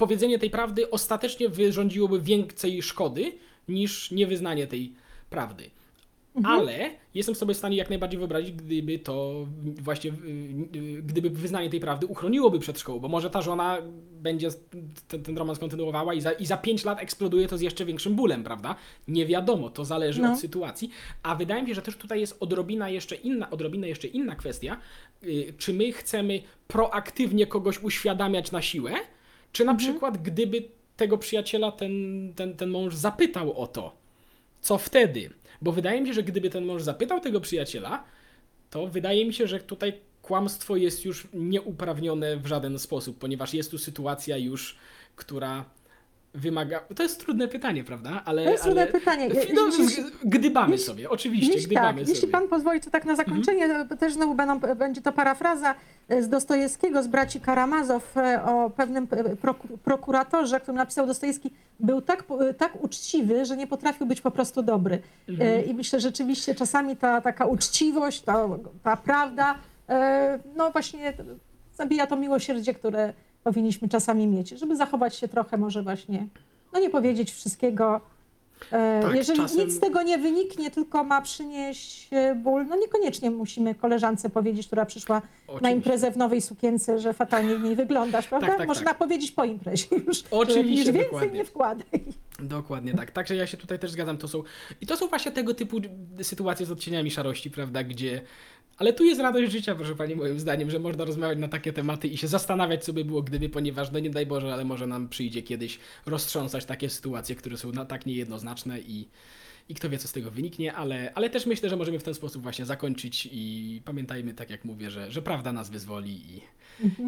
powiedzenie 0.00 0.38
tej 0.38 0.50
prawdy 0.50 0.90
ostatecznie 0.90 1.48
wyrządziłoby 1.48 2.20
więcej 2.20 2.82
szkody 2.82 3.32
niż 3.68 4.10
niewyznanie 4.10 4.66
tej 4.66 4.92
prawdy. 5.30 5.70
Mhm. 6.36 6.60
Ale 6.60 6.90
jestem 7.14 7.34
sobie 7.34 7.54
w 7.54 7.56
stanie 7.56 7.76
jak 7.76 7.88
najbardziej 7.90 8.18
wyobrazić, 8.18 8.52
gdyby 8.52 8.98
to 8.98 9.46
właśnie, 9.80 10.10
y, 10.10 10.78
y, 10.78 11.02
gdyby 11.02 11.30
wyznanie 11.30 11.70
tej 11.70 11.80
prawdy 11.80 12.06
uchroniłoby 12.06 12.58
przed 12.58 12.78
szkołą, 12.78 13.00
bo 13.00 13.08
może 13.08 13.30
ta 13.30 13.42
żona 13.42 13.78
będzie 14.12 14.48
ten, 15.08 15.22
ten 15.22 15.38
romans 15.38 15.58
kontynuowała 15.58 16.14
i 16.14 16.20
za, 16.20 16.32
i 16.32 16.46
za 16.46 16.56
5 16.56 16.84
lat 16.84 17.02
eksploduje 17.02 17.48
to 17.48 17.58
z 17.58 17.60
jeszcze 17.60 17.84
większym 17.84 18.14
bólem, 18.14 18.44
prawda? 18.44 18.74
Nie 19.08 19.26
wiadomo, 19.26 19.70
to 19.70 19.84
zależy 19.84 20.22
No. 20.22 20.32
od 20.32 20.40
sytuacji. 20.40 20.90
A 21.22 21.34
wydaje 21.34 21.62
mi 21.62 21.68
się, 21.68 21.74
że 21.74 21.82
też 21.82 21.96
tutaj 21.96 22.20
jest 22.20 22.36
odrobina 22.40 22.88
jeszcze 22.88 23.16
inna, 23.16 23.50
odrobina 23.50 23.86
jeszcze 23.86 24.08
inna 24.08 24.36
kwestia, 24.36 24.76
y, 25.22 25.54
czy 25.58 25.74
my 25.74 25.92
chcemy 25.92 26.40
proaktywnie 26.68 27.46
kogoś 27.46 27.82
uświadamiać 27.82 28.52
na 28.52 28.62
siłę, 28.62 28.92
czy 29.52 29.64
na 29.64 29.74
przykład 29.74 30.22
gdyby 30.22 30.62
tego 30.96 31.18
przyjaciela 31.18 31.72
ten, 31.72 31.92
ten, 32.36 32.56
ten 32.56 32.70
mąż 32.70 32.94
zapytał 32.94 33.60
o 33.60 33.66
to, 33.66 33.96
co 34.60 34.78
wtedy? 34.78 35.30
Bo 35.62 35.72
wydaje 35.72 36.00
mi 36.00 36.06
się, 36.06 36.14
że 36.14 36.22
gdyby 36.22 36.50
ten 36.50 36.64
mąż 36.64 36.82
zapytał 36.82 37.20
tego 37.20 37.40
przyjaciela, 37.40 38.04
to 38.70 38.86
wydaje 38.86 39.26
mi 39.26 39.34
się, 39.34 39.46
że 39.46 39.60
tutaj 39.60 39.92
kłamstwo 40.22 40.76
jest 40.76 41.04
już 41.04 41.28
nieuprawnione 41.34 42.36
w 42.36 42.46
żaden 42.46 42.78
sposób, 42.78 43.18
ponieważ 43.18 43.54
jest 43.54 43.70
tu 43.70 43.78
sytuacja 43.78 44.36
już, 44.36 44.76
która 45.16 45.64
wymaga. 46.34 46.80
To 46.96 47.02
jest 47.02 47.20
trudne 47.20 47.48
pytanie, 47.48 47.84
prawda? 47.84 48.22
Ale, 48.24 48.44
To 48.44 48.50
jest 48.50 48.64
ale... 48.64 48.74
trudne 48.74 49.00
pytanie. 49.00 49.28
No, 49.54 49.66
jeśli- 49.66 50.04
gdybamy 50.24 50.72
jeśli- 50.72 50.86
sobie, 50.86 51.10
oczywiście, 51.10 51.52
jeśli, 51.52 51.66
gdybamy 51.66 51.86
tak, 51.86 51.92
sobie. 51.92 52.00
Mhm. 52.00 52.14
jeśli 52.14 52.28
pan 52.28 52.48
pozwoli, 52.48 52.80
to 52.80 52.90
tak 52.90 53.04
na 53.04 53.16
zakończenie, 53.16 53.84
to 53.88 53.96
też 53.96 54.12
znowu 54.14 54.34
będą, 54.34 54.58
będzie 54.58 55.02
to 55.02 55.12
parafraza 55.12 55.74
e, 56.08 56.22
z 56.22 56.28
Dostojewskiego, 56.28 57.02
z 57.02 57.06
braci 57.06 57.40
Karamazow 57.40 58.16
e, 58.16 58.44
o 58.44 58.70
pewnym 58.70 59.06
e, 59.10 59.24
proku- 59.36 59.78
prokuratorze, 59.84 60.60
który 60.60 60.76
napisał 60.76 61.06
Dostojewski, 61.06 61.50
był 61.80 62.02
tak, 62.02 62.24
tak 62.58 62.84
uczciwy, 62.84 63.44
że 63.44 63.56
nie 63.56 63.66
potrafił 63.66 64.06
być 64.06 64.20
po 64.20 64.30
prostu 64.30 64.62
dobry. 64.62 64.98
Mhm. 65.28 65.64
I 65.64 65.74
myślę, 65.74 66.00
że 66.00 66.08
rzeczywiście 66.08 66.54
czasami 66.54 66.96
ta 66.96 67.20
taka 67.20 67.46
uczciwość, 67.46 68.20
ta, 68.22 68.48
ta 68.82 68.96
prawda, 68.96 69.58
no 70.56 70.70
właśnie 70.70 71.12
zabija 71.74 72.06
to 72.06 72.16
miłosierdzie, 72.16 72.74
które 72.74 73.12
powinniśmy 73.44 73.88
czasami 73.88 74.26
mieć, 74.26 74.48
żeby 74.48 74.76
zachować 74.76 75.14
się 75.16 75.28
trochę 75.28 75.56
może 75.56 75.82
właśnie, 75.82 76.26
no 76.72 76.80
nie 76.80 76.90
powiedzieć 76.90 77.32
wszystkiego. 77.32 78.00
E, 78.72 79.00
Tak, 79.02 79.14
Jeżeli 79.16 79.40
czasem- 79.40 79.58
nic 79.66 79.74
z 79.76 79.80
tego 79.80 80.02
nie 80.02 80.18
wyniknie, 80.18 80.70
tylko 80.70 81.04
ma 81.04 81.22
przynieść 81.22 82.08
e, 82.12 82.34
ból, 82.34 82.66
no 82.66 82.76
niekoniecznie 82.76 83.30
musimy 83.30 83.74
koleżance 83.74 84.30
powiedzieć, 84.30 84.66
która 84.66 84.86
przyszła 84.86 85.14
na 85.20 85.24
Oczywiście. 85.46 85.76
imprezę 85.76 86.10
w 86.10 86.16
nowej 86.16 86.40
sukience, 86.40 86.98
że 86.98 87.12
fatalnie 87.12 87.56
w 87.56 87.62
niej 87.62 87.76
wyglądasz, 87.76 88.28
prawda? 88.28 88.48
Tak, 88.48 88.58
tak, 88.58 88.68
Można 88.68 88.84
tak. 88.86 88.98
powiedzieć 88.98 89.32
po 89.32 89.44
imprezie 89.44 89.86
już. 90.06 90.22
Oczywiście, 90.30 90.84
że 90.84 90.92
więcej 90.92 91.10
dokładnie. 91.12 91.38
nie 91.38 91.44
wkładaj. 91.44 91.84
Dokładnie 92.38 92.94
tak. 92.94 93.10
Także 93.10 93.36
ja 93.36 93.46
się 93.46 93.56
tutaj 93.56 93.78
też 93.78 93.90
zgadzam. 93.90 94.18
To 94.18 94.28
są, 94.28 94.42
I 94.80 94.86
to 94.86 94.96
są 94.96 95.06
właśnie 95.08 95.32
tego 95.32 95.54
typu 95.54 95.76
sytuacje 96.22 96.66
z 96.66 96.70
odcieniami 96.70 97.10
szarości, 97.10 97.50
prawda, 97.50 97.84
gdzie. 97.84 98.22
Ale 98.80 98.92
tu 98.92 99.04
jest 99.04 99.20
radość 99.20 99.52
życia, 99.52 99.74
proszę 99.74 99.94
pani, 99.94 100.16
moim 100.16 100.40
zdaniem, 100.40 100.70
że 100.70 100.78
można 100.78 101.04
rozmawiać 101.04 101.38
na 101.38 101.48
takie 101.48 101.72
tematy 101.72 102.08
i 102.08 102.16
się 102.16 102.28
zastanawiać, 102.28 102.84
co 102.84 102.92
by 102.92 103.04
było 103.04 103.22
gdyby, 103.22 103.48
ponieważ, 103.48 103.90
no 103.90 103.98
nie 103.98 104.10
daj 104.10 104.26
Boże, 104.26 104.52
ale 104.52 104.64
może 104.64 104.86
nam 104.86 105.08
przyjdzie 105.08 105.42
kiedyś 105.42 105.78
roztrząsać 106.06 106.64
takie 106.64 106.90
sytuacje, 106.90 107.36
które 107.36 107.56
są 107.56 107.72
na, 107.72 107.84
tak 107.84 108.06
niejednoznaczne 108.06 108.80
i, 108.80 109.08
i 109.68 109.74
kto 109.74 109.90
wie, 109.90 109.98
co 109.98 110.08
z 110.08 110.12
tego 110.12 110.30
wyniknie, 110.30 110.74
ale, 110.74 111.12
ale 111.14 111.30
też 111.30 111.46
myślę, 111.46 111.68
że 111.68 111.76
możemy 111.76 111.98
w 111.98 112.02
ten 112.02 112.14
sposób 112.14 112.42
właśnie 112.42 112.66
zakończyć 112.66 113.28
i 113.32 113.82
pamiętajmy, 113.84 114.34
tak 114.34 114.50
jak 114.50 114.64
mówię, 114.64 114.90
że, 114.90 115.10
że 115.10 115.22
prawda 115.22 115.52
nas 115.52 115.70
wyzwoli 115.70 116.12
i, 116.12 116.40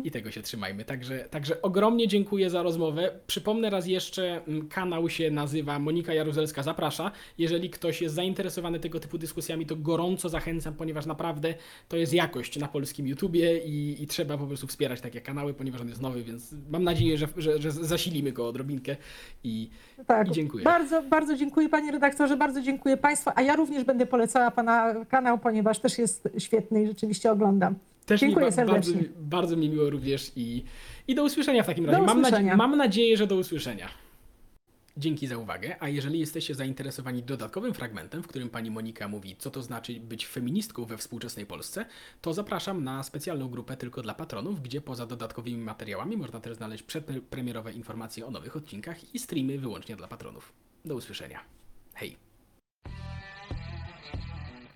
i 0.05 0.11
tego 0.11 0.31
się 0.31 0.43
trzymajmy. 0.43 0.85
Także, 0.85 1.19
także 1.19 1.63
ogromnie 1.63 2.09
dziękuję 2.09 2.51
za 2.51 2.63
rozmowę. 2.63 3.11
Przypomnę 3.27 3.71
raz 3.71 3.87
jeszcze, 3.87 4.45
mm, 4.47 4.69
kanał 4.69 5.09
się 5.09 5.31
nazywa 5.31 5.79
Monika 5.79 6.15
Jaruzelska 6.15 6.63
Zaprasza. 6.63 7.11
Jeżeli 7.39 7.71
ktoś 7.71 8.03
jest 8.03 8.15
zainteresowany 8.15 8.81
tego 8.81 9.01
typu 9.01 9.19
dyskusjami, 9.19 9.67
to 9.67 9.77
gorąco 9.77 10.29
zachęcam, 10.29 10.75
ponieważ 10.75 11.07
naprawdę 11.07 11.55
to 11.89 11.97
jest 11.97 12.13
jakość 12.13 12.59
na 12.59 12.69
polskim 12.69 13.07
YouTubie 13.07 13.59
i, 13.59 14.03
i 14.03 14.07
trzeba 14.07 14.39
po 14.39 14.47
prostu 14.47 14.67
wspierać 14.67 15.01
takie 15.01 15.21
kanały, 15.21 15.55
ponieważ 15.55 15.81
on 15.81 15.89
jest 15.89 16.01
nowy, 16.01 16.23
więc 16.23 16.55
mam 16.71 16.85
nadzieję, 16.85 17.19
że, 17.19 17.29
że, 17.37 17.63
że 17.63 17.73
zasilimy 17.73 18.33
go 18.33 18.49
odrobinkę 18.49 18.97
i, 19.45 19.71
Tak, 20.07 20.29
i 20.29 20.33
dziękuję. 20.33 20.65
Bardzo, 20.65 21.03
bardzo 21.03 21.37
dziękuję 21.37 21.69
panie 21.69 21.93
redaktorze, 21.93 22.37
bardzo 22.37 22.63
dziękuję 22.63 22.97
państwu, 22.97 23.31
a 23.35 23.43
ja 23.43 23.57
również 23.57 23.85
będę 23.85 24.07
polecała 24.07 24.51
pana 24.51 24.95
kanał, 25.09 25.39
ponieważ 25.39 25.79
też 25.79 25.99
jest 25.99 26.29
świetny 26.39 26.83
i 26.83 26.87
rzeczywiście 26.87 27.33
oglądam. 27.33 27.75
Też 28.07 28.21
Dziękuję 28.21 28.47
mi 28.47 28.57
ba- 28.57 28.65
bardzo, 28.65 28.93
bardzo 29.17 29.57
mi 29.57 29.69
miło 29.71 29.91
również 29.91 30.33
i, 30.37 30.65
i 31.09 31.15
do 31.15 31.25
usłyszenia 31.25 31.63
w 31.63 31.67
takim 31.67 31.87
razie. 31.87 32.03
Mam, 32.03 32.21
nadzie- 32.21 32.57
mam 32.57 32.77
nadzieję, 32.77 33.17
że 33.17 33.27
do 33.27 33.37
usłyszenia. 33.37 33.89
Dzięki 34.97 35.27
za 35.27 35.39
uwagę, 35.39 35.77
a 35.81 35.89
jeżeli 35.89 36.19
jesteście 36.19 36.55
zainteresowani 36.55 37.23
dodatkowym 37.23 37.75
fragmentem, 37.75 38.23
w 38.23 38.27
którym 38.27 38.49
pani 38.51 38.71
Monika 38.71 39.09
mówi, 39.09 39.37
co 39.39 39.51
to 39.51 39.63
znaczy 39.63 40.01
być 40.01 40.27
feministką 40.27 40.85
we 40.85 40.97
współczesnej 40.97 41.47
Polsce, 41.47 41.87
to 42.21 42.35
zapraszam 42.35 42.85
na 42.85 43.03
specjalną 43.03 43.49
grupę 43.49 43.77
tylko 43.77 44.03
dla 44.03 44.15
patronów, 44.15 44.63
gdzie 44.63 44.81
poza 44.81 45.07
dodatkowymi 45.07 45.59
materiałami 45.59 46.17
można 46.17 46.41
też 46.41 46.57
znaleźć 46.57 46.83
przedpremierowe 46.83 47.73
informacje 47.73 48.27
o 48.27 48.31
nowych 48.31 48.57
odcinkach 48.57 49.15
i 49.15 49.19
streamy 49.19 49.59
wyłącznie 49.59 49.97
dla 49.97 50.09
patronów. 50.09 50.53
Do 50.85 50.95
usłyszenia. 50.95 51.41
Hej! 51.95 52.17